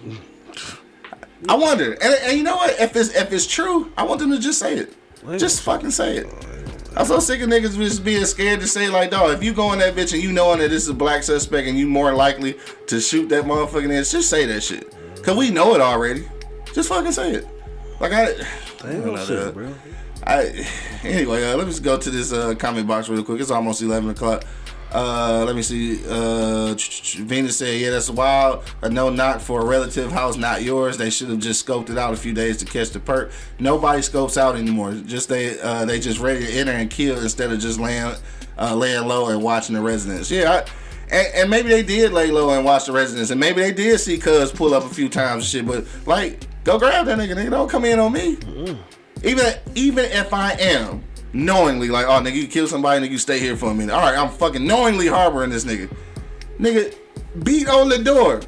I 1.48 1.56
wonder, 1.56 1.94
and, 1.94 2.16
and 2.24 2.38
you 2.38 2.44
know 2.44 2.56
what? 2.56 2.80
If 2.80 2.96
it's 2.96 3.16
if 3.16 3.32
it's 3.32 3.48
true, 3.48 3.92
I 3.98 4.04
want 4.04 4.20
them 4.20 4.32
to 4.32 4.40
just 4.40 4.60
say 4.60 4.76
it. 4.76 4.94
Just 5.38 5.62
fucking 5.62 5.92
say 5.92 6.18
it. 6.18 6.28
I'm 6.96 7.06
so 7.06 7.20
sick 7.20 7.42
of 7.42 7.50
niggas 7.50 7.78
just 7.78 8.04
being 8.04 8.26
scared 8.26 8.60
to 8.62 8.68
say 8.68 8.90
like, 8.90 9.12
dog, 9.12 9.32
if 9.32 9.44
you 9.44 9.54
go 9.54 9.72
in 9.74 9.80
that 9.80 9.94
bitch 9.94 10.14
and 10.14 10.24
you 10.24 10.32
knowing 10.32 10.60
that 10.60 10.70
this 10.70 10.84
is 10.84 10.90
a 10.90 10.96
black 10.96 11.22
suspect 11.22 11.68
and 11.68 11.78
you 11.78 11.88
more 11.88 12.12
likely 12.14 12.58
to 12.88 13.00
shoot 13.00 13.30
that 13.30 13.44
motherfucking 13.44 14.00
ass, 14.00 14.12
just 14.12 14.30
say 14.30 14.46
that 14.48 14.62
shit. 14.62 14.96
Cause 15.22 15.38
we 15.38 15.52
know 15.52 15.76
it 15.76 15.82
already. 15.82 16.28
Just 16.74 16.90
fucking 16.90 17.12
say 17.12 17.34
it. 17.34 17.48
Like 18.00 18.14
I, 18.14 18.34
no 18.84 19.18
shit, 19.18 19.54
bro. 19.54 19.74
I 20.26 20.68
anyway, 21.04 21.44
uh, 21.44 21.56
let 21.56 21.68
me 21.68 21.72
just 21.72 21.84
go 21.84 21.98
to 21.98 22.10
this 22.10 22.34
uh, 22.34 22.56
comment 22.56 22.88
box 22.88 23.10
real 23.10 23.24
quick. 23.24 23.42
It's 23.42 23.52
almost 23.52 23.82
eleven 23.82 24.10
o'clock. 24.10 24.44
Uh, 24.94 25.44
let 25.46 25.56
me 25.56 25.62
see. 25.62 26.00
Uh, 26.08 26.74
Venus 27.20 27.58
said, 27.58 27.80
"Yeah, 27.80 27.90
that's 27.92 28.10
wild. 28.10 28.64
A 28.82 28.90
no 28.90 29.10
knock 29.10 29.42
for 29.42 29.62
a 29.62 29.66
relative 29.66 30.12
house, 30.12 30.38
not 30.38 30.64
yours. 30.64 30.98
They 30.98 31.10
should 31.10 31.30
have 31.30 31.40
just 31.40 31.66
scoped 31.66 31.90
it 31.90 31.98
out 31.98 32.14
a 32.14 32.18
few 32.18 32.34
days 32.34 32.58
to 32.58 32.66
catch 32.66 32.92
the 32.92 33.00
perk. 33.00 33.32
Nobody 33.60 34.02
scopes 34.02 34.38
out 34.38 34.56
anymore. 34.56 34.94
Just 35.06 35.28
they, 35.28 35.60
uh, 35.60 35.84
they 35.86 36.00
just 36.00 36.20
ready 36.20 36.46
to 36.46 36.52
enter 36.54 36.72
and 36.72 36.90
kill 36.90 37.20
instead 37.20 37.52
of 37.52 37.60
just 37.60 37.80
laying, 37.80 38.14
uh, 38.58 38.76
laying 38.76 39.06
low 39.08 39.28
and 39.28 39.44
watching 39.44 39.76
the 39.76 39.82
residents. 39.82 40.32
Yeah, 40.32 40.52
I, 40.52 40.70
and, 41.12 41.28
and 41.36 41.50
maybe 41.50 41.70
they 41.70 41.84
did 41.84 42.14
lay 42.14 42.32
low 42.32 42.50
and 42.52 42.64
watch 42.64 42.86
the 42.86 42.94
residents, 42.94 43.30
and 43.30 43.40
maybe 43.40 43.62
they 43.62 43.74
did 43.74 44.00
see 44.00 44.18
Cuz 44.18 44.52
pull 44.52 44.74
up 44.74 44.86
a 44.86 44.90
few 44.90 45.10
times 45.10 45.44
and 45.44 45.44
shit. 45.44 45.68
But 45.68 45.86
like, 46.08 46.46
go 46.64 46.80
grab 46.80 47.06
that 47.08 47.20
nigga. 47.20 47.36
Nigga, 47.36 47.50
don't 47.50 47.70
come 47.70 47.84
in 47.84 48.00
on 48.00 48.14
me. 48.14 48.38
Even 49.24 49.54
even 49.76 50.06
if 50.06 50.34
I 50.34 50.52
am 50.54 51.04
knowingly 51.34 51.90
like, 51.90 52.06
oh 52.08 52.22
nigga, 52.22 52.36
you 52.36 52.48
kill 52.48 52.68
somebody, 52.68 53.06
nigga, 53.06 53.12
you 53.12 53.18
stay 53.18 53.40
here 53.40 53.56
for 53.56 53.72
a 53.72 53.74
minute. 53.74 53.94
All 53.94 54.02
right, 54.02 54.18
I'm 54.18 54.30
fucking 54.30 54.66
knowingly 54.66 55.08
harboring 55.08 55.50
this 55.50 55.66
nigga. 55.66 55.94
Nigga, 56.60 56.96
beat 57.44 57.68
on 57.70 57.90
the 57.90 58.00
door. 58.00 58.42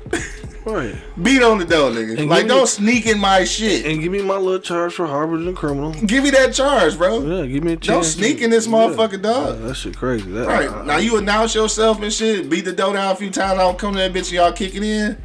Right. 0.65 0.95
beat 1.23 1.41
on 1.41 1.57
the 1.59 1.65
door, 1.65 1.89
nigga. 1.91 2.19
And 2.19 2.29
like, 2.29 2.47
don't 2.47 2.67
sneak 2.67 3.05
in 3.05 3.19
my 3.19 3.43
shit. 3.43 3.85
And 3.85 4.01
give 4.01 4.11
me 4.11 4.21
my 4.21 4.35
little 4.35 4.59
charge 4.59 4.93
for 4.93 5.07
harboring 5.07 5.47
a 5.47 5.53
criminal. 5.53 5.93
Give 5.93 6.23
me 6.23 6.31
that 6.31 6.53
charge, 6.53 6.97
bro. 6.97 7.21
Yeah, 7.21 7.45
give 7.45 7.63
me 7.63 7.73
a 7.73 7.75
chance. 7.75 7.85
Don't 7.87 8.03
sneak 8.03 8.41
in 8.41 8.49
this 8.49 8.67
motherfucker, 8.67 9.21
dog. 9.21 9.59
Yeah, 9.59 9.67
that 9.67 9.75
shit 9.75 9.95
crazy. 9.97 10.29
That, 10.31 10.47
Right 10.47 10.69
I- 10.69 10.85
now, 10.85 10.97
you 10.97 11.17
announce 11.17 11.55
yourself 11.55 12.01
and 12.01 12.11
shit. 12.11 12.49
Beat 12.49 12.65
the 12.65 12.73
door 12.73 12.93
down 12.93 13.11
a 13.11 13.15
few 13.15 13.29
times. 13.31 13.53
I 13.59 13.63
don't 13.63 13.77
come 13.79 13.93
to 13.93 13.99
that 13.99 14.11
bitch. 14.11 14.17
and 14.27 14.31
Y'all 14.33 14.51
kicking 14.51 14.83
in. 14.83 15.17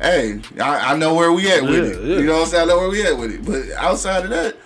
Hey, 0.00 0.40
I, 0.60 0.92
I 0.92 0.96
know 0.96 1.14
where 1.14 1.32
we 1.32 1.50
at 1.50 1.62
with 1.62 1.72
Yeah, 1.72 2.14
it. 2.14 2.18
You 2.20 2.26
know 2.26 2.32
what 2.34 2.42
I'm 2.42 2.46
saying? 2.48 2.62
I 2.64 2.66
know 2.66 2.78
where 2.78 2.90
we 2.90 3.06
at 3.06 3.16
with 3.16 3.30
it. 3.32 3.44
But 3.44 3.70
outside 3.78 4.24
of 4.24 4.30
that, 4.30 4.56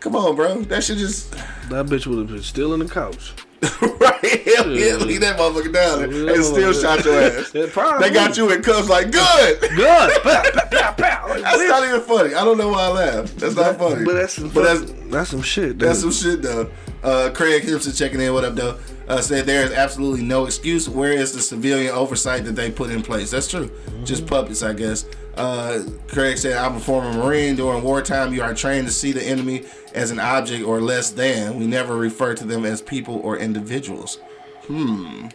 come 0.00 0.16
on, 0.16 0.36
bro. 0.36 0.62
That 0.62 0.84
shit 0.84 0.98
just 0.98 1.32
that 1.32 1.86
bitch 1.86 2.06
would 2.06 2.18
have 2.18 2.28
been 2.28 2.42
still 2.42 2.74
in 2.74 2.80
the 2.80 2.88
couch. 2.88 3.32
right. 3.82 4.42
Hell 4.56 4.70
yeah, 4.70 4.94
leave 4.96 5.20
that 5.20 5.36
motherfucker 5.36 5.72
down 5.72 6.10
there 6.10 6.34
and 6.34 6.44
still 6.44 6.72
shot 6.72 7.04
your 7.04 7.20
ass. 7.20 7.50
They 8.00 8.10
got 8.10 8.36
you 8.36 8.50
in 8.52 8.62
cuffs 8.62 8.88
like 8.88 9.10
good. 9.10 9.60
Good. 9.76 10.22
pow, 10.22 10.42
pow, 10.42 10.64
pow, 10.70 10.92
pow. 10.92 11.28
Like, 11.28 11.42
That's 11.42 11.58
bitch. 11.58 11.68
not 11.68 11.88
even 11.88 12.00
funny. 12.02 12.34
I 12.34 12.44
don't 12.44 12.56
know 12.56 12.68
why 12.68 12.84
I 12.84 12.88
laugh. 12.88 13.34
That's 13.34 13.56
not 13.56 13.76
funny. 13.78 14.04
But 14.04 14.14
that's 14.14 14.34
some, 14.34 14.48
but 14.50 14.62
that's 14.62 14.92
that's 15.10 15.30
some 15.30 15.42
shit. 15.42 15.78
That's 15.78 16.00
some 16.00 16.12
shit 16.12 16.42
though. 16.42 16.70
Uh, 17.02 17.30
Craig 17.32 17.62
Himpson 17.62 17.92
checking 17.92 18.20
in. 18.20 18.32
What 18.32 18.44
up, 18.44 18.54
though? 18.54 18.78
Uh, 19.06 19.20
said 19.20 19.46
there 19.46 19.64
is 19.64 19.72
absolutely 19.72 20.22
no 20.22 20.44
excuse. 20.46 20.88
Where 20.88 21.12
is 21.12 21.32
the 21.32 21.40
civilian 21.40 21.94
oversight 21.94 22.44
that 22.44 22.52
they 22.56 22.70
put 22.70 22.90
in 22.90 23.02
place? 23.02 23.30
That's 23.30 23.48
true. 23.48 23.70
Just 24.04 24.26
puppets, 24.26 24.62
I 24.62 24.72
guess. 24.72 25.06
Uh, 25.36 25.84
Craig 26.08 26.36
said, 26.36 26.56
"I'm 26.56 26.76
a 26.76 26.80
former 26.80 27.12
Marine. 27.12 27.56
During 27.56 27.82
wartime, 27.82 28.34
you 28.34 28.42
are 28.42 28.54
trained 28.54 28.86
to 28.88 28.92
see 28.92 29.12
the 29.12 29.22
enemy 29.22 29.64
as 29.94 30.10
an 30.10 30.18
object 30.18 30.64
or 30.64 30.80
less 30.80 31.10
than. 31.10 31.58
We 31.58 31.66
never 31.66 31.96
refer 31.96 32.34
to 32.34 32.44
them 32.44 32.64
as 32.64 32.82
people 32.82 33.16
or 33.22 33.38
individuals." 33.38 34.18
Hmm. 34.66 35.28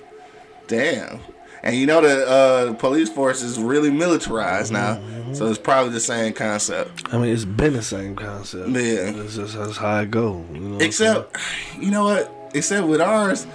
Damn. 0.68 1.20
And 1.64 1.78
you 1.78 1.86
know 1.86 2.02
the 2.02 2.28
uh, 2.28 2.74
police 2.74 3.10
force 3.10 3.42
is 3.42 3.58
really 3.58 3.90
militarized 3.90 4.74
now, 4.74 5.02
so 5.32 5.48
it's 5.48 5.58
probably 5.58 5.94
the 5.94 6.02
same 6.02 6.34
concept. 6.34 7.14
I 7.14 7.18
mean, 7.18 7.32
it's 7.32 7.46
been 7.46 7.72
the 7.72 7.82
same 7.82 8.18
concept. 8.18 8.68
Yeah. 8.70 8.80
It's 8.80 9.38
just 9.38 9.58
that's 9.58 9.78
how 9.78 10.02
it 10.02 10.12
go. 10.12 10.46
You 10.52 10.60
know 10.60 10.78
Except, 10.80 11.38
you 11.80 11.90
know 11.90 12.04
what? 12.04 12.52
Except 12.54 12.86
with 12.86 13.00
ours, 13.00 13.48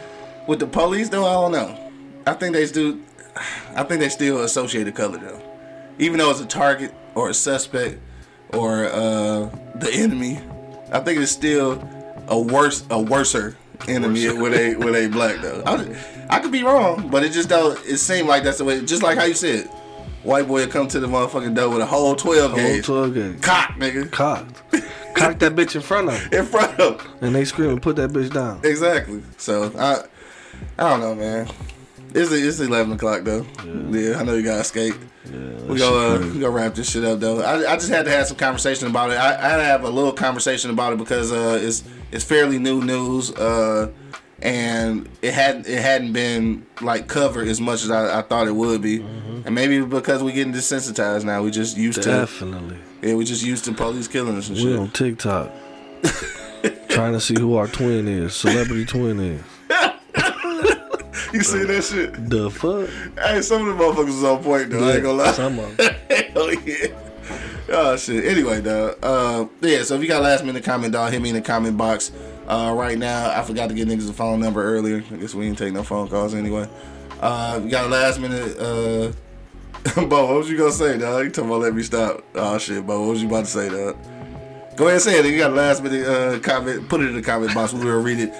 with 0.46 0.58
the 0.58 0.66
police 0.66 1.10
though, 1.10 1.26
I 1.26 1.34
don't 1.34 1.52
know. 1.52 1.92
I 2.26 2.32
think 2.32 2.54
they 2.54 2.66
do. 2.66 3.02
I 3.74 3.84
think 3.84 4.00
they 4.00 4.08
still 4.08 4.42
associate 4.42 4.84
the 4.84 4.92
color 4.92 5.18
though, 5.18 5.42
even 5.98 6.16
though 6.18 6.30
it's 6.30 6.40
a 6.40 6.46
target 6.46 6.94
or 7.14 7.28
a 7.28 7.34
suspect 7.34 7.98
or 8.54 8.86
uh, 8.86 9.50
the 9.74 9.90
enemy. 9.92 10.40
I 10.90 11.00
think 11.00 11.20
it's 11.20 11.30
still 11.30 11.86
a 12.26 12.40
worse, 12.40 12.86
a 12.88 12.98
worser 12.98 13.58
enemy 13.88 14.28
with 14.30 14.54
a 14.54 14.74
with 14.76 14.94
a 14.96 15.08
black 15.08 15.40
though. 15.40 15.62
I, 15.66 16.36
I 16.36 16.40
could 16.40 16.52
be 16.52 16.62
wrong, 16.62 17.08
but 17.08 17.22
it 17.24 17.32
just 17.32 17.48
don't. 17.48 17.78
It 17.86 17.98
seemed 17.98 18.28
like 18.28 18.42
that's 18.42 18.58
the 18.58 18.64
way. 18.64 18.84
Just 18.84 19.02
like 19.02 19.18
how 19.18 19.24
you 19.24 19.34
said, 19.34 19.66
white 20.22 20.48
boy 20.48 20.66
come 20.66 20.88
to 20.88 21.00
the 21.00 21.06
motherfucking 21.06 21.54
door 21.54 21.70
with 21.70 21.80
a 21.80 21.86
whole 21.86 22.14
twelve? 22.16 22.50
Whole 22.52 22.60
gauge, 22.60 22.84
12 22.84 23.14
gauge. 23.14 23.40
cock 23.42 23.70
nigga, 23.78 24.10
Cocked. 24.10 24.62
Cock 25.14 25.38
that 25.40 25.56
bitch 25.56 25.74
in 25.74 25.80
front 25.80 26.08
of 26.08 26.14
him. 26.20 26.32
in 26.40 26.46
front 26.46 26.78
of 26.78 27.00
him. 27.00 27.12
And 27.22 27.34
they 27.34 27.44
scream 27.44 27.70
and 27.70 27.82
put 27.82 27.96
that 27.96 28.10
bitch 28.10 28.32
down. 28.32 28.60
Exactly. 28.62 29.20
So 29.36 29.72
I, 29.76 30.04
I 30.80 30.90
don't 30.90 31.00
know, 31.00 31.14
man. 31.16 31.48
It's 32.14 32.30
it's 32.30 32.60
eleven 32.60 32.92
o'clock 32.92 33.22
though. 33.24 33.44
Yeah, 33.90 34.18
I 34.18 34.22
know 34.22 34.34
you 34.34 34.42
gotta 34.42 34.64
skate. 34.64 34.94
we 35.66 35.76
go 35.76 36.14
uh, 36.14 36.18
we 36.20 36.34
gonna 36.40 36.50
wrap 36.50 36.74
this 36.74 36.90
shit 36.90 37.04
up 37.04 37.18
though. 37.20 37.40
I, 37.42 37.72
I 37.72 37.74
just 37.76 37.88
had 37.90 38.04
to 38.04 38.10
have 38.12 38.28
some 38.28 38.36
conversation 38.36 38.86
about 38.86 39.10
it. 39.10 39.14
I, 39.14 39.34
I 39.34 39.48
had 39.50 39.56
to 39.56 39.64
have 39.64 39.82
a 39.84 39.90
little 39.90 40.12
conversation 40.12 40.70
about 40.70 40.92
it 40.92 40.98
because 40.98 41.32
uh, 41.32 41.58
it's 41.60 41.82
it's 42.12 42.24
fairly 42.24 42.58
new 42.58 42.82
news. 42.82 43.30
Uh, 43.32 43.90
and 44.40 45.08
it 45.20 45.34
hadn't 45.34 45.66
it 45.66 45.80
hadn't 45.82 46.12
been 46.12 46.64
like 46.80 47.08
covered 47.08 47.48
as 47.48 47.60
much 47.60 47.82
as 47.82 47.90
I, 47.90 48.20
I 48.20 48.22
thought 48.22 48.46
it 48.46 48.54
would 48.54 48.80
be, 48.80 49.00
and 49.44 49.52
maybe 49.52 49.80
because 49.80 50.22
we're 50.22 50.32
getting 50.32 50.52
desensitized 50.52 51.24
now, 51.24 51.42
we 51.42 51.50
just 51.50 51.76
used 51.76 52.02
to 52.02 52.08
Definitely. 52.08 52.78
yeah, 53.02 53.14
we 53.14 53.24
just 53.24 53.44
used 53.44 53.64
to 53.64 53.72
police 53.72 54.06
killing 54.06 54.36
us 54.36 54.48
and 54.48 54.56
We 54.58 54.62
shit. 54.62 54.78
on 54.78 54.90
TikTok. 54.90 55.50
trying 56.88 57.14
to 57.14 57.20
see 57.20 57.34
who 57.36 57.56
our 57.56 57.66
twin 57.66 58.06
is. 58.06 58.34
Celebrity 58.36 58.84
twin 58.84 59.18
is. 59.18 59.42
You 61.32 61.42
see 61.42 61.64
that 61.64 61.84
shit? 61.84 62.30
The 62.30 62.50
fuck? 62.50 62.88
Hey, 63.22 63.42
some 63.42 63.68
of 63.68 63.76
the 63.76 63.84
motherfuckers 63.84 64.06
was 64.06 64.24
on 64.24 64.42
point 64.42 64.70
though. 64.70 64.88
I 64.88 64.92
ain't 64.94 65.02
gonna 65.02 65.18
lie. 65.18 65.32
Some 65.32 65.58
of 65.58 65.78
'em. 65.80 65.94
Hell 66.32 66.54
yeah. 66.64 66.86
Oh 67.70 67.96
shit. 67.96 68.24
Anyway, 68.24 68.60
though, 68.60 68.94
Uh, 69.02 69.46
yeah. 69.60 69.82
So 69.82 69.94
if 69.94 70.02
you 70.02 70.08
got 70.08 70.22
last 70.22 70.44
minute 70.44 70.64
comment, 70.64 70.92
dog, 70.92 71.12
hit 71.12 71.20
me 71.20 71.30
in 71.30 71.34
the 71.34 71.42
comment 71.42 71.76
box. 71.76 72.12
Uh, 72.46 72.72
right 72.74 72.96
now, 72.96 73.30
I 73.38 73.42
forgot 73.42 73.68
to 73.68 73.74
get 73.74 73.88
niggas 73.88 74.08
a 74.08 74.12
phone 74.12 74.40
number 74.40 74.64
earlier. 74.64 75.04
I 75.12 75.16
guess 75.16 75.34
we 75.34 75.44
didn't 75.46 75.58
take 75.58 75.74
no 75.74 75.82
phone 75.82 76.08
calls 76.08 76.34
anyway. 76.34 76.66
Uh, 77.20 77.60
you 77.62 77.70
got 77.70 77.86
a 77.86 77.88
last 77.88 78.20
minute. 78.20 78.58
Uh, 78.58 79.12
Bo, 80.06 80.26
what 80.26 80.36
was 80.38 80.50
you 80.50 80.56
gonna 80.56 80.72
say, 80.72 80.98
dog? 80.98 81.24
You 81.24 81.30
talking 81.30 81.50
about 81.50 81.60
let 81.60 81.74
me 81.74 81.82
stop? 81.82 82.24
Oh 82.34 82.58
shit, 82.58 82.86
Bo, 82.86 83.00
what 83.00 83.10
was 83.10 83.22
you 83.22 83.28
about 83.28 83.44
to 83.44 83.50
say, 83.50 83.68
dog? 83.68 83.96
Go 84.76 84.84
ahead 84.84 84.94
and 84.94 85.02
say 85.02 85.18
it. 85.18 85.26
You 85.26 85.36
got 85.38 85.50
a 85.50 85.54
last 85.54 85.82
minute 85.82 86.06
uh, 86.06 86.38
comment. 86.40 86.88
Put 86.88 87.00
it 87.00 87.08
in 87.08 87.14
the 87.14 87.22
comment 87.22 87.54
box. 87.54 87.72
We 87.72 87.84
will 87.84 88.00
read 88.02 88.18
it 88.18 88.32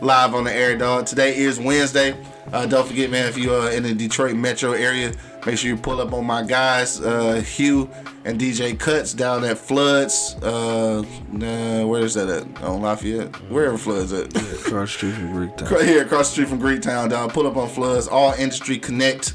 live 0.00 0.34
on 0.34 0.44
the 0.44 0.52
air, 0.52 0.76
dog. 0.76 1.06
Today 1.06 1.36
is 1.36 1.58
Wednesday. 1.58 2.16
Uh, 2.52 2.66
don't 2.66 2.86
forget, 2.86 3.10
man, 3.10 3.26
if 3.28 3.36
you 3.36 3.52
are 3.52 3.70
in 3.70 3.82
the 3.82 3.94
Detroit 3.94 4.36
metro 4.36 4.72
area, 4.72 5.12
make 5.44 5.58
sure 5.58 5.70
you 5.70 5.76
pull 5.76 6.00
up 6.00 6.12
on 6.12 6.24
my 6.24 6.42
guys, 6.42 7.00
uh, 7.00 7.40
Hugh 7.40 7.90
and 8.24 8.40
DJ 8.40 8.78
Cuts 8.78 9.14
down 9.14 9.44
at 9.44 9.58
Floods. 9.58 10.36
Uh, 10.42 11.04
nah, 11.32 11.84
where 11.86 12.02
is 12.02 12.14
that 12.14 12.28
at? 12.28 12.62
On 12.62 12.82
Lafayette? 12.82 13.34
Wherever 13.50 13.76
Floods 13.76 14.12
at. 14.12 14.32
Cross 14.64 14.92
Street 14.92 15.14
from 15.14 15.32
Greektown. 15.32 15.70
Right 15.70 15.84
here 15.86 16.02
across 16.02 16.28
the 16.28 16.32
street 16.32 16.48
from 16.48 16.60
Greektown, 16.60 17.10
dog. 17.10 17.32
Pull 17.32 17.46
up 17.46 17.56
on 17.56 17.68
Floods. 17.68 18.08
All 18.08 18.32
Industry 18.34 18.78
Connect 18.78 19.34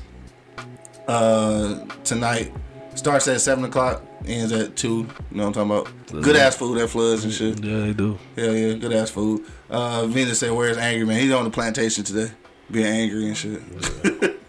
uh, 1.08 1.86
tonight. 2.04 2.54
Starts 2.96 3.28
at 3.28 3.40
7 3.42 3.64
o'clock, 3.64 4.04
ends 4.26 4.52
at 4.52 4.76
2. 4.76 4.88
You 4.88 5.06
know 5.32 5.48
what 5.48 5.58
I'm 5.58 5.70
talking 5.70 6.12
about? 6.12 6.24
Good 6.24 6.36
ass 6.36 6.56
food 6.56 6.78
at 6.78 6.90
Floods 6.90 7.24
and 7.24 7.34
shit. 7.34 7.64
Yeah, 7.64 7.80
they 7.80 7.94
do. 7.94 8.18
Hell 8.36 8.56
yeah, 8.56 8.74
good 8.74 8.94
ass 8.94 9.10
food. 9.10 9.46
Uh, 9.70 10.06
Venus 10.08 10.40
said, 10.40 10.52
"Where's 10.52 10.78
Angry 10.78 11.06
Man? 11.06 11.20
He's 11.20 11.32
on 11.32 11.44
the 11.44 11.50
plantation 11.50 12.04
today, 12.04 12.32
being 12.70 12.86
angry 12.86 13.28
and 13.28 13.38
shit." 13.38 13.62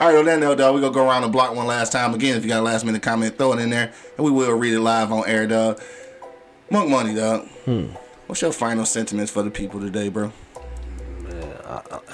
All 0.00 0.08
right, 0.08 0.16
on 0.16 0.24
that 0.26 0.38
note, 0.38 0.58
dog, 0.58 0.74
we 0.74 0.80
gonna 0.80 0.94
go 0.94 1.06
around 1.06 1.22
the 1.22 1.28
block 1.28 1.54
one 1.54 1.66
last 1.66 1.90
time. 1.90 2.14
Again, 2.14 2.36
if 2.36 2.44
you 2.44 2.48
got 2.48 2.60
a 2.60 2.62
last 2.62 2.84
minute 2.84 3.02
comment, 3.02 3.36
throw 3.36 3.52
it 3.52 3.58
in 3.58 3.70
there, 3.70 3.92
and 4.16 4.24
we 4.24 4.30
will 4.30 4.52
read 4.52 4.72
it 4.72 4.80
live 4.80 5.10
on 5.10 5.26
air, 5.26 5.46
dog. 5.46 5.80
Monk 6.70 6.88
Money, 6.88 7.14
dog. 7.14 7.46
Hmm. 7.64 7.86
What's 8.26 8.42
your 8.42 8.52
final 8.52 8.84
sentiments 8.84 9.32
for 9.32 9.42
the 9.42 9.50
people 9.50 9.80
today, 9.80 10.08
bro? 10.08 10.32
Man, 11.22 11.56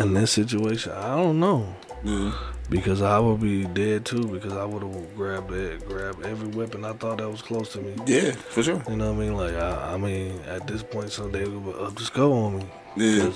in 0.00 0.14
this 0.14 0.32
situation, 0.32 0.92
I 0.92 1.16
don't 1.16 1.38
know. 1.40 1.74
Yeah. 2.02 2.32
Because 2.70 3.02
I 3.02 3.18
would 3.18 3.40
be 3.40 3.64
dead 3.64 4.04
too. 4.04 4.26
Because 4.26 4.54
I 4.54 4.64
would 4.64 4.82
have 4.82 5.16
grabbed 5.16 5.52
it, 5.52 5.86
grabbed 5.86 6.24
every 6.24 6.48
weapon 6.48 6.84
I 6.84 6.92
thought 6.94 7.18
that 7.18 7.30
was 7.30 7.42
close 7.42 7.72
to 7.74 7.80
me. 7.80 7.94
Yeah, 8.06 8.32
for 8.32 8.62
sure. 8.62 8.82
You 8.88 8.96
know 8.96 9.12
what 9.12 9.22
I 9.22 9.24
mean? 9.24 9.36
Like 9.36 9.54
I, 9.54 9.94
I 9.94 9.96
mean, 9.96 10.40
at 10.48 10.66
this 10.66 10.82
point, 10.82 11.12
someday 11.12 11.44
we 11.44 11.56
would 11.56 11.76
up 11.76 11.94
just 11.96 12.14
go 12.14 12.32
on 12.32 12.58
me. 12.58 12.66
Yeah. 12.96 13.30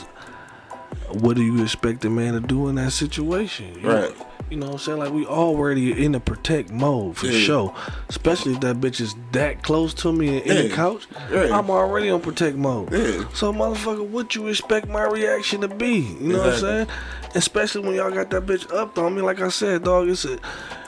What 1.10 1.36
do 1.36 1.42
you 1.42 1.62
expect 1.62 2.04
a 2.04 2.10
man 2.10 2.34
to 2.34 2.40
do 2.40 2.68
in 2.68 2.76
that 2.76 2.92
situation? 2.92 3.80
You 3.80 3.88
Right. 3.90 4.16
You 4.50 4.56
know 4.56 4.66
what 4.66 4.72
I'm 4.72 4.78
saying? 4.78 4.98
Like 4.98 5.12
we 5.12 5.26
already 5.26 6.04
in 6.04 6.12
the 6.12 6.20
protect 6.20 6.70
mode 6.70 7.16
for 7.16 7.26
Yeah. 7.26 7.38
sure. 7.40 7.74
Especially 8.08 8.54
if 8.54 8.60
that 8.60 8.80
bitch 8.80 9.00
is 9.00 9.14
that 9.32 9.62
close 9.62 9.92
to 9.94 10.12
me 10.12 10.38
and 10.38 10.46
in 10.46 10.68
the 10.68 10.74
couch. 10.74 11.06
Yeah. 11.30 11.56
I'm 11.56 11.70
already 11.70 12.10
on 12.10 12.20
protect 12.20 12.56
mode. 12.56 12.92
Yeah. 12.92 13.24
So 13.34 13.52
motherfucker, 13.52 14.06
what 14.06 14.34
you 14.34 14.46
expect 14.48 14.88
my 14.88 15.04
reaction 15.04 15.60
to 15.60 15.68
be? 15.68 15.96
You 16.20 16.32
know 16.32 16.38
what 16.38 16.54
I'm 16.54 16.58
saying? 16.60 16.86
Especially 17.34 17.82
when 17.82 17.94
y'all 17.94 18.10
got 18.10 18.30
that 18.30 18.46
bitch 18.46 18.72
up 18.74 18.96
on 18.98 19.14
me. 19.14 19.20
Like 19.22 19.40
I 19.40 19.48
said, 19.50 19.84
dog, 19.84 20.08
it's 20.08 20.24
a 20.24 20.38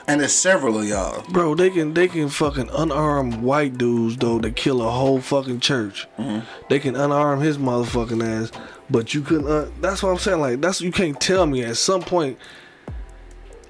And 0.07 0.19
there's 0.21 0.33
several 0.33 0.79
of 0.79 0.85
y'all. 0.87 1.23
Bro, 1.29 1.55
they 1.55 1.69
can 1.69 1.93
they 1.93 2.07
can 2.07 2.29
fucking 2.29 2.67
unarm 2.67 3.41
white 3.41 3.77
dudes 3.77 4.17
though 4.17 4.39
that 4.39 4.55
kill 4.55 4.81
a 4.81 4.89
whole 4.89 5.21
fucking 5.21 5.59
church. 5.59 6.07
Mm-hmm. 6.17 6.39
They 6.69 6.79
can 6.79 6.95
unarm 6.95 7.41
his 7.43 7.59
motherfucking 7.59 8.23
ass, 8.27 8.51
but 8.89 9.13
you 9.13 9.21
couldn't. 9.21 9.47
Uh, 9.47 9.69
that's 9.79 10.01
what 10.01 10.09
I'm 10.09 10.17
saying. 10.17 10.39
Like 10.41 10.61
that's 10.61 10.81
you 10.81 10.91
can't 10.91 11.19
tell 11.21 11.45
me 11.45 11.63
at 11.63 11.77
some 11.77 12.01
point. 12.01 12.39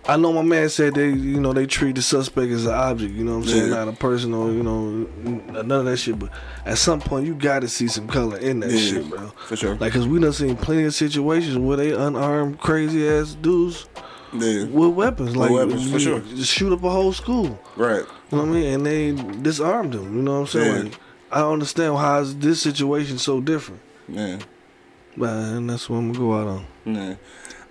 I 0.08 0.18
know 0.18 0.34
my 0.34 0.42
man 0.42 0.68
said 0.70 0.96
they, 0.96 1.10
you 1.10 1.40
know, 1.40 1.54
they 1.54 1.68
treat 1.68 1.96
the 1.96 2.02
suspect 2.02 2.52
as 2.52 2.66
an 2.66 2.74
object. 2.74 3.14
You 3.14 3.24
know 3.24 3.38
what 3.38 3.44
I'm 3.46 3.50
saying, 3.50 3.70
Yeah. 3.70 3.76
not 3.86 3.88
a 3.88 3.94
person 3.94 4.34
or 4.34 4.52
you 4.52 4.64
know, 4.64 4.90
none 5.62 5.72
of 5.72 5.86
that 5.86 5.98
shit. 5.98 6.18
But 6.18 6.30
at 6.66 6.78
some 6.80 7.00
point, 7.00 7.28
you 7.28 7.36
got 7.36 7.60
to 7.60 7.68
see 7.68 7.88
some 7.88 8.08
color 8.08 8.38
in 8.38 8.62
that 8.62 8.72
Yeah, 8.72 8.78
shit, 8.80 9.10
bro. 9.10 9.28
for 9.48 9.56
sure. 9.56 9.76
Like, 9.76 9.94
cause 9.94 10.08
we 10.08 10.20
done 10.20 10.34
seen 10.34 10.56
plenty 10.58 10.84
of 10.86 10.96
situations 10.96 11.58
where 11.58 11.78
they 11.78 11.92
unarmed 11.92 12.60
crazy 12.60 13.08
ass 13.08 13.36
dudes 13.40 13.86
Yeah. 14.34 14.64
with 14.66 14.90
weapons, 14.94 15.36
like 15.36 15.52
weapons, 15.52 15.92
for 15.92 16.00
sure. 16.00 16.20
just 16.36 16.52
shoot 16.52 16.74
up 16.74 16.84
a 16.84 16.90
whole 16.90 17.14
school. 17.14 17.60
Right. 17.76 18.04
You 18.32 18.38
know 18.38 18.44
what 18.46 18.50
I 18.50 18.54
mean? 18.54 18.74
And 18.74 18.86
they 18.86 19.12
disarmed 19.42 19.94
them. 19.94 20.16
You 20.16 20.24
know 20.24 20.34
what 20.34 20.40
I'm 20.40 20.48
saying? 20.48 20.76
Yeah. 20.76 20.82
Like, 20.84 21.00
I 21.32 21.40
don't 21.42 21.54
understand 21.54 21.96
how 21.98 22.20
is 22.22 22.36
this 22.38 22.60
situation 22.62 23.18
so 23.20 23.40
different. 23.40 23.82
Yeah. 24.10 24.40
But 25.16 25.30
and 25.30 25.70
that's 25.70 25.90
what 25.90 25.98
I'm 25.98 26.12
gonna 26.12 26.26
go 26.26 26.34
out 26.42 26.48
on. 26.48 26.66
Yeah. 26.86 27.14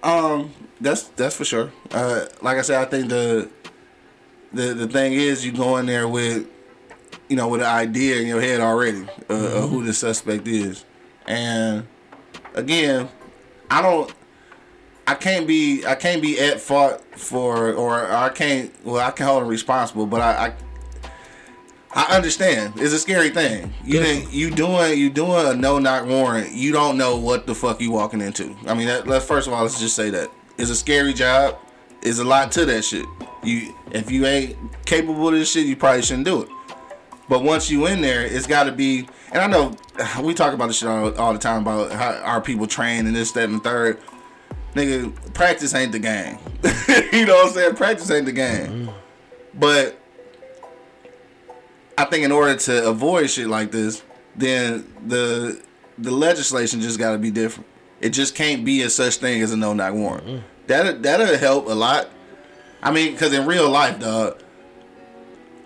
Um, 0.03 0.53
that's 0.80 1.05
that's 1.09 1.36
for 1.36 1.44
sure. 1.44 1.72
Uh, 1.90 2.26
like 2.40 2.59
I 2.59 2.62
said, 2.62 2.80
I 2.80 2.88
think 2.88 3.09
the 3.09 3.51
the 4.53 4.74
the 4.74 4.88
thing 4.88 5.12
is 5.12 5.44
you 5.44 5.53
go 5.53 5.76
in 5.76 5.86
there 5.86 6.09
with 6.09 6.46
you 7.28 7.36
know 7.36 7.48
with 7.48 7.61
an 7.61 7.66
idea 7.66 8.20
in 8.20 8.26
your 8.26 8.40
head 8.40 8.61
already 8.61 9.07
uh, 9.28 9.62
of 9.62 9.70
who 9.70 9.84
the 9.84 9.92
suspect 9.92 10.48
is, 10.48 10.84
and 11.26 11.86
again, 12.55 13.09
I 13.70 13.82
don't. 13.82 14.12
I 15.07 15.14
can't 15.14 15.46
be 15.46 15.84
I 15.84 15.96
can't 15.96 16.22
be 16.22 16.38
at 16.38 16.61
fault 16.61 17.03
for 17.18 17.72
or 17.72 18.07
I 18.12 18.28
can't 18.28 18.72
well 18.84 19.05
I 19.05 19.11
can 19.11 19.26
hold 19.26 19.42
him 19.42 19.48
responsible 19.48 20.07
but 20.07 20.20
I, 20.20 20.46
I 20.46 20.53
I 21.93 22.16
understand. 22.16 22.74
It's 22.76 22.93
a 22.93 22.99
scary 22.99 23.30
thing. 23.30 23.72
You 23.84 24.01
didn't, 24.01 24.32
you 24.32 24.51
doing 24.51 24.99
you 24.99 25.11
doing 25.11 25.47
a 25.47 25.55
no 25.55 25.78
knock 25.78 26.07
warrant. 26.07 26.53
You 26.53 26.72
don't 26.72 26.97
know 26.97 27.16
what 27.16 27.47
the 27.47 27.55
fuck 27.55 27.80
you 27.80 27.91
walking 27.91 28.20
into. 28.20 28.57
I 28.66 28.74
mean, 28.74 28.86
that, 28.86 29.07
let's 29.07 29.24
first 29.24 29.49
of 29.49 29.53
all 29.53 29.62
let's 29.62 29.80
just 29.80 29.97
say 29.97 30.11
that 30.11 30.30
it's 30.57 30.70
a 30.70 30.76
scary 30.76 31.12
job. 31.12 31.59
It's 32.03 32.18
a 32.18 32.24
lot 32.24 32.53
to 32.53 32.64
that 32.66 32.82
shit. 32.84 33.07
You 33.43 33.74
if 33.91 34.11
you 34.11 34.26
ain't 34.26 34.57
capable 34.86 35.28
of 35.28 35.34
this 35.34 35.51
shit, 35.51 35.66
you 35.66 35.76
probably 35.76 36.03
shouldn't 36.03 36.26
do 36.26 36.43
it. 36.43 36.49
But 37.28 37.45
once 37.45 37.70
you 37.70 37.86
in 37.86 38.01
there, 38.01 38.24
it's 38.24 38.47
got 38.47 38.64
to 38.64 38.72
be. 38.72 39.09
And 39.32 39.38
I 39.43 39.47
know 39.47 39.76
we 40.22 40.34
talk 40.34 40.53
about 40.53 40.66
this 40.66 40.78
shit 40.78 40.88
all, 40.88 41.16
all 41.16 41.32
the 41.32 41.38
time 41.38 41.62
about 41.62 41.93
how 41.93 42.12
our 42.22 42.41
people 42.41 42.66
train 42.66 43.07
and 43.07 43.14
this, 43.14 43.32
that, 43.32 43.49
and 43.49 43.55
the 43.55 43.61
third. 43.61 43.99
Nigga, 44.74 45.34
practice 45.34 45.74
ain't 45.74 45.93
the 45.93 45.99
game. 45.99 46.38
you 47.12 47.26
know 47.26 47.34
what 47.34 47.49
I'm 47.49 47.53
saying? 47.53 47.74
Practice 47.74 48.11
ain't 48.11 48.26
the 48.26 48.32
game. 48.32 48.66
Mm-hmm. 48.86 48.91
But 49.59 49.99
I 52.01 52.05
think 52.07 52.24
in 52.24 52.32
order 52.32 52.57
to 52.57 52.88
avoid 52.88 53.28
shit 53.28 53.48
like 53.48 53.70
this, 53.70 54.03
then 54.34 54.90
the 55.07 55.61
the 55.98 56.11
legislation 56.11 56.80
just 56.80 56.98
got 56.98 57.12
to 57.12 57.18
be 57.18 57.30
different. 57.30 57.68
It 58.01 58.11
just 58.11 58.34
can't 58.34 58.64
be 58.64 58.82
a 58.82 58.90
such 58.90 59.16
thing 59.16 59.42
as 59.42 59.53
a 59.53 59.57
no 59.57 59.74
knock 59.74 59.92
warrant. 59.92 60.26
Mm. 60.26 60.42
That 60.66 61.03
that'll 61.03 61.36
help 61.36 61.66
a 61.68 61.74
lot. 61.74 62.09
I 62.82 62.90
mean, 62.90 63.12
because 63.12 63.34
in 63.34 63.46
real 63.46 63.68
life, 63.68 64.01
dog, 64.01 64.42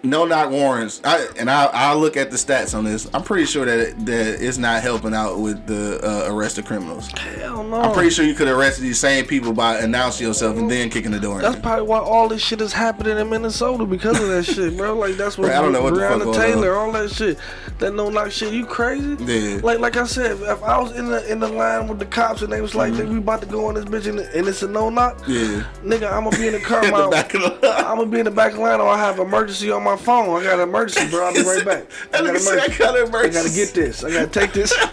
no 0.04 0.24
knock 0.24 0.50
warrants. 0.50 1.00
I 1.04 1.26
and 1.38 1.50
I 1.50 1.64
I 1.66 1.94
look 1.94 2.16
at 2.16 2.30
the 2.30 2.36
stats 2.36 2.76
on 2.76 2.84
this. 2.84 3.08
I'm 3.14 3.22
pretty 3.22 3.46
sure 3.46 3.64
that 3.64 3.78
it, 3.78 4.06
that 4.06 4.42
it's 4.42 4.58
not 4.58 4.82
helping 4.82 5.14
out 5.14 5.40
with 5.40 5.66
the 5.66 6.00
uh, 6.04 6.34
of 6.34 6.64
criminals. 6.66 7.08
Hell 7.12 7.64
no. 7.64 7.80
I'm 7.80 7.94
pretty 7.94 8.10
sure 8.10 8.24
you 8.24 8.34
could 8.34 8.48
arrest 8.48 8.80
these 8.80 8.98
same 8.98 9.24
people 9.26 9.52
by 9.52 9.78
announcing 9.78 10.26
yourself 10.26 10.56
and 10.56 10.70
then 10.70 10.90
kicking 10.90 11.10
the 11.10 11.20
door. 11.20 11.40
That's 11.40 11.56
in. 11.56 11.62
probably 11.62 11.86
why 11.86 11.98
all 11.98 12.28
this 12.28 12.42
shit 12.42 12.60
is 12.60 12.72
happening 12.72 13.18
in 13.18 13.28
Minnesota 13.30 13.86
because 13.86 14.20
of 14.20 14.28
that 14.28 14.44
shit, 14.44 14.76
bro. 14.76 14.94
Like 14.94 15.14
that's 15.14 15.38
what 15.38 15.48
Right, 15.48 15.56
I 15.56 15.62
don't 15.62 15.72
know 15.72 15.82
what 15.82 15.94
the 15.94 16.00
fuck 16.00 16.20
Breonna 16.20 16.34
Taylor, 16.34 16.74
all 16.74 16.92
that 16.92 17.10
shit. 17.10 17.38
That 17.78 17.94
no 17.94 18.10
knock 18.10 18.30
shit. 18.30 18.52
You 18.52 18.66
crazy? 18.66 19.16
Yeah. 19.24 19.60
Like 19.62 19.78
like 19.80 19.96
I 19.96 20.04
said, 20.04 20.32
if 20.32 20.62
I 20.62 20.78
was 20.78 20.92
in 20.96 21.06
the 21.06 21.30
in 21.30 21.40
the 21.40 21.48
line 21.48 21.88
with 21.88 21.98
the 21.98 22.06
cops 22.06 22.42
and 22.42 22.52
they 22.52 22.60
was 22.60 22.74
like, 22.74 22.92
"Nigga, 22.92 23.08
we 23.08 23.18
about 23.18 23.40
to 23.40 23.46
go 23.46 23.66
on 23.66 23.74
this 23.74 23.84
bitch 23.84 24.06
and, 24.06 24.20
and 24.20 24.48
it's 24.48 24.62
a 24.62 24.68
no 24.68 24.90
knock. 24.90 25.20
Yeah. 25.26 25.64
Nigga, 25.82 26.12
I'm 26.12 26.24
gonna 26.24 26.36
be 26.36 26.46
in 26.46 26.52
the 26.52 26.60
car. 26.64 26.84
In 26.84 26.92
the 26.92 26.98
my- 26.98 27.10
back 27.10 27.34
of 27.34 27.42
the 27.42 27.48
line. 27.48 27.84
I'm 27.84 27.96
gonna 27.98 28.06
be 28.06 28.18
in 28.18 28.24
the 28.26 28.30
back 28.30 28.52
of 28.52 28.58
the 28.58 28.62
line 28.62 28.80
or 28.80 28.88
I 28.88 28.98
have 28.98 29.18
emergency 29.18 29.70
on 29.70 29.82
my 29.82 29.93
phone. 29.96 30.40
I 30.40 30.44
got 30.44 30.54
an 30.60 30.68
emergency, 30.68 31.10
bro. 31.10 31.26
I'll 31.26 31.34
be 31.34 31.42
right 31.42 31.64
back. 31.64 31.86
I 32.14 32.22
got 32.22 32.40
said, 32.40 32.58
I 32.58 32.64
emergency. 32.64 32.78
got 32.78 32.98
an 32.98 33.06
I 33.14 33.28
gotta 33.28 33.54
get 33.54 33.74
this. 33.74 34.04
I 34.04 34.10
gotta 34.10 34.26
take 34.26 34.52
this. 34.52 34.72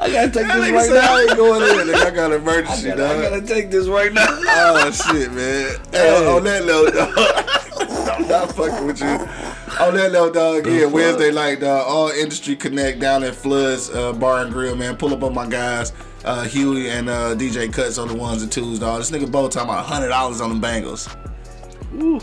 I 0.00 0.10
gotta 0.12 0.30
take 0.30 0.46
this 0.46 0.70
right 0.70 0.86
said, 0.86 0.96
I 0.98 1.06
now. 1.06 1.18
ain't 1.18 1.36
going 1.36 1.62
in. 1.62 1.68
Nigga, 1.94 2.06
I 2.06 2.10
got 2.10 2.32
an 2.32 2.40
emergency, 2.40 2.92
I 2.92 2.96
gotta, 2.96 3.18
I 3.18 3.22
gotta 3.30 3.46
take 3.46 3.70
this 3.70 3.88
right 3.88 4.12
now. 4.12 4.26
Oh 4.28 4.90
shit, 4.90 5.32
man. 5.32 5.76
Hey, 5.92 6.26
on 6.26 6.44
that 6.44 6.64
note, 6.64 6.94
dog. 6.94 7.12
I'm 8.10 8.28
not 8.28 8.52
fucking 8.54 8.86
with 8.86 9.00
you. 9.00 9.06
On 9.84 9.94
that 9.94 10.10
note, 10.12 10.34
dog, 10.34 10.66
yeah, 10.66 10.86
Wednesday 10.86 11.30
night, 11.32 11.60
dog, 11.60 11.84
all 11.86 12.08
industry 12.08 12.56
connect 12.56 13.00
down 13.00 13.22
at 13.22 13.34
Floods 13.34 13.90
uh, 13.90 14.12
Bar 14.12 14.44
and 14.44 14.52
Grill, 14.52 14.74
man. 14.76 14.96
Pull 14.96 15.12
up 15.12 15.22
on 15.22 15.34
my 15.34 15.46
guys, 15.46 15.92
uh, 16.24 16.42
Huey 16.44 16.90
and 16.90 17.08
uh, 17.08 17.34
DJ 17.36 17.72
Cuts 17.72 17.98
on 17.98 18.08
the 18.08 18.14
ones 18.14 18.42
and 18.42 18.50
twos, 18.50 18.78
dog. 18.78 18.98
This 18.98 19.10
nigga 19.10 19.30
Bo 19.30 19.48
talking 19.48 19.68
about 19.70 19.84
hundred 19.84 20.08
dollars 20.08 20.40
on 20.40 20.60
the 20.60 20.66
Bengals. 20.66 21.14
Ooh, 21.98 22.20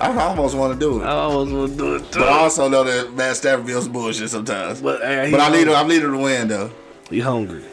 I 0.00 0.16
almost 0.18 0.56
want 0.56 0.72
to 0.74 0.78
do 0.78 1.02
it. 1.02 1.04
I 1.04 1.10
almost 1.10 1.52
want 1.52 1.72
to 1.72 1.76
do 1.76 1.94
it 1.96 2.12
too. 2.12 2.20
But 2.20 2.28
I 2.28 2.38
also 2.38 2.68
know 2.68 2.84
that 2.84 3.12
Matt 3.14 3.36
feels 3.66 3.88
bullshit 3.88 4.30
sometimes. 4.30 4.80
But, 4.80 5.00
hey, 5.02 5.30
But 5.30 5.40
I 5.40 5.50
need 5.50 5.66
him. 5.68 5.74
I 5.74 5.82
need 5.82 6.02
him 6.02 6.12
to 6.12 6.18
win 6.18 6.48
though. 6.48 6.70
He 7.08 7.20
hungry. 7.20 7.64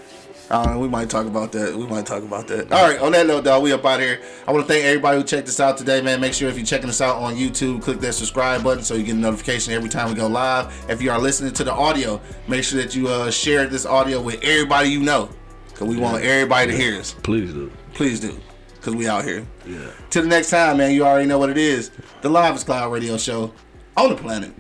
I. 0.50 0.78
We 0.78 0.88
might 0.88 1.10
talk 1.10 1.26
about 1.26 1.52
that. 1.54 1.76
We 1.76 1.86
might 1.88 2.06
talk 2.06 2.24
about 2.24 2.48
that. 2.48 2.72
All 2.72 2.88
right. 2.88 3.00
On 3.00 3.12
that 3.12 3.28
note, 3.28 3.44
dog, 3.44 3.64
we 3.64 3.74
up 3.74 3.86
out 3.86 4.00
here. 4.00 4.22
I 4.48 4.52
want 4.52 4.66
to 4.66 4.74
thank 4.74 4.86
everybody 4.86 5.18
who 5.18 5.24
checked 5.24 5.48
us 5.48 5.60
out 5.60 5.78
today, 5.78 6.02
man. 6.02 6.22
Make 6.22 6.34
sure 6.34 6.50
if 6.50 6.56
you're 6.56 6.66
checking 6.66 6.90
us 6.90 7.02
out 7.02 7.18
on 7.18 7.36
YouTube, 7.36 7.82
click 7.82 8.00
that 8.00 8.14
subscribe 8.14 8.64
button 8.64 8.84
so 8.84 8.96
you 8.96 9.04
get 9.04 9.16
a 9.16 9.20
notification 9.20 9.74
every 9.74 9.90
time 9.90 10.10
we 10.10 10.16
go 10.16 10.28
live. 10.28 10.74
If 10.90 11.02
you 11.02 11.12
are 11.12 11.20
listening 11.20 11.54
to 11.54 11.64
the 11.64 11.74
audio, 11.74 12.22
make 12.48 12.64
sure 12.64 12.82
that 12.82 12.96
you 12.96 13.10
uh, 13.10 13.30
share 13.30 13.68
this 13.68 13.86
audio 13.86 14.22
with 14.22 14.42
everybody 14.44 14.90
you 14.90 15.02
know, 15.02 15.30
cause 15.76 15.88
we 15.88 15.98
want 15.98 16.24
everybody 16.24 16.72
to 16.72 16.78
hear 16.78 17.00
us. 17.00 17.14
Please 17.24 17.54
do. 17.54 17.72
Please 17.94 18.20
do, 18.20 18.40
cause 18.88 18.96
we 18.96 19.06
out 19.08 19.26
here. 19.26 19.46
Yeah. 19.66 19.92
Till 20.10 20.22
the 20.22 20.30
next 20.30 20.50
time, 20.50 20.78
man. 20.78 20.94
You 20.94 21.06
already 21.06 21.28
know 21.28 21.38
what 21.38 21.50
it 21.50 21.58
is. 21.58 21.92
The 22.22 22.30
Live 22.30 22.64
Cloud 22.66 22.94
Radio 22.94 23.18
Show 23.18 23.52
on 23.98 24.10
the 24.10 24.16
planet. 24.16 24.54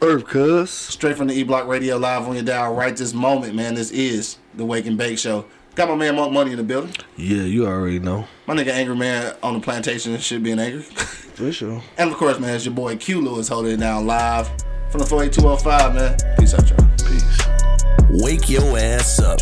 Earth, 0.00 0.24
cuz. 0.24 0.70
Straight 0.70 1.16
from 1.16 1.26
the 1.26 1.34
E 1.34 1.42
Block 1.42 1.66
Radio 1.66 1.96
live 1.96 2.28
on 2.28 2.34
your 2.34 2.44
dial 2.44 2.74
right 2.76 2.96
this 2.96 3.12
moment, 3.12 3.56
man. 3.56 3.74
This 3.74 3.90
is 3.90 4.38
the 4.54 4.64
Wake 4.64 4.86
and 4.86 4.96
Bake 4.96 5.18
Show. 5.18 5.46
Got 5.74 5.88
my 5.88 5.96
man 5.96 6.14
Monk 6.14 6.32
Money 6.32 6.52
in 6.52 6.58
the 6.58 6.62
building. 6.62 6.94
Yeah, 7.16 7.42
you 7.42 7.66
already 7.66 7.98
know. 7.98 8.28
My 8.46 8.54
nigga 8.54 8.68
Angry 8.68 8.94
Man 8.94 9.34
on 9.42 9.54
the 9.54 9.60
plantation 9.60 10.16
should 10.18 10.44
be 10.44 10.52
an 10.52 10.60
angry. 10.60 10.82
For 11.34 11.50
sure. 11.50 11.82
and 11.98 12.10
of 12.10 12.16
course, 12.16 12.38
man, 12.38 12.54
it's 12.54 12.64
your 12.64 12.74
boy 12.74 12.96
Q 12.96 13.20
Lewis 13.20 13.48
holding 13.48 13.72
it 13.72 13.80
down 13.80 14.06
live 14.06 14.48
from 14.90 15.00
the 15.00 15.06
48205, 15.06 15.94
man. 15.94 16.36
Peace 16.38 16.54
out, 16.54 16.70
y'all. 16.70 16.88
Peace. 16.98 18.22
Wake 18.22 18.48
your 18.48 18.78
ass 18.78 19.18
up. 19.18 19.40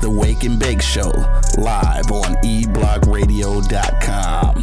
The 0.00 0.10
Wake 0.10 0.44
and 0.44 0.58
Bake 0.58 0.82
Show, 0.82 1.10
live 1.58 2.10
on 2.12 2.34
eblockradio.com. 2.44 4.62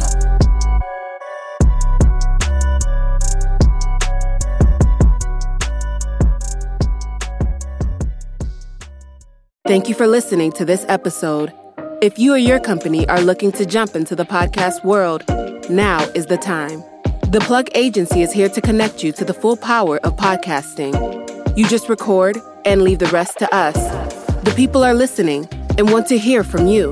Thank 9.66 9.88
you 9.88 9.94
for 9.94 10.06
listening 10.06 10.52
to 10.52 10.64
this 10.64 10.84
episode. 10.88 11.52
If 12.00 12.18
you 12.18 12.34
or 12.34 12.38
your 12.38 12.60
company 12.60 13.08
are 13.08 13.20
looking 13.20 13.50
to 13.52 13.66
jump 13.66 13.96
into 13.96 14.14
the 14.14 14.24
podcast 14.24 14.84
world, 14.84 15.24
now 15.70 16.02
is 16.14 16.26
the 16.26 16.36
time. 16.36 16.84
The 17.30 17.40
Plug 17.40 17.68
Agency 17.74 18.22
is 18.22 18.30
here 18.30 18.48
to 18.50 18.60
connect 18.60 19.02
you 19.02 19.10
to 19.12 19.24
the 19.24 19.34
full 19.34 19.56
power 19.56 19.98
of 20.04 20.16
podcasting. 20.16 20.94
You 21.56 21.66
just 21.66 21.88
record 21.88 22.36
and 22.64 22.82
leave 22.82 22.98
the 22.98 23.06
rest 23.06 23.38
to 23.38 23.52
us. 23.54 24.23
The 24.44 24.52
people 24.54 24.84
are 24.84 24.94
listening 24.94 25.48
and 25.78 25.90
want 25.90 26.06
to 26.08 26.18
hear 26.18 26.44
from 26.44 26.66
you. 26.66 26.90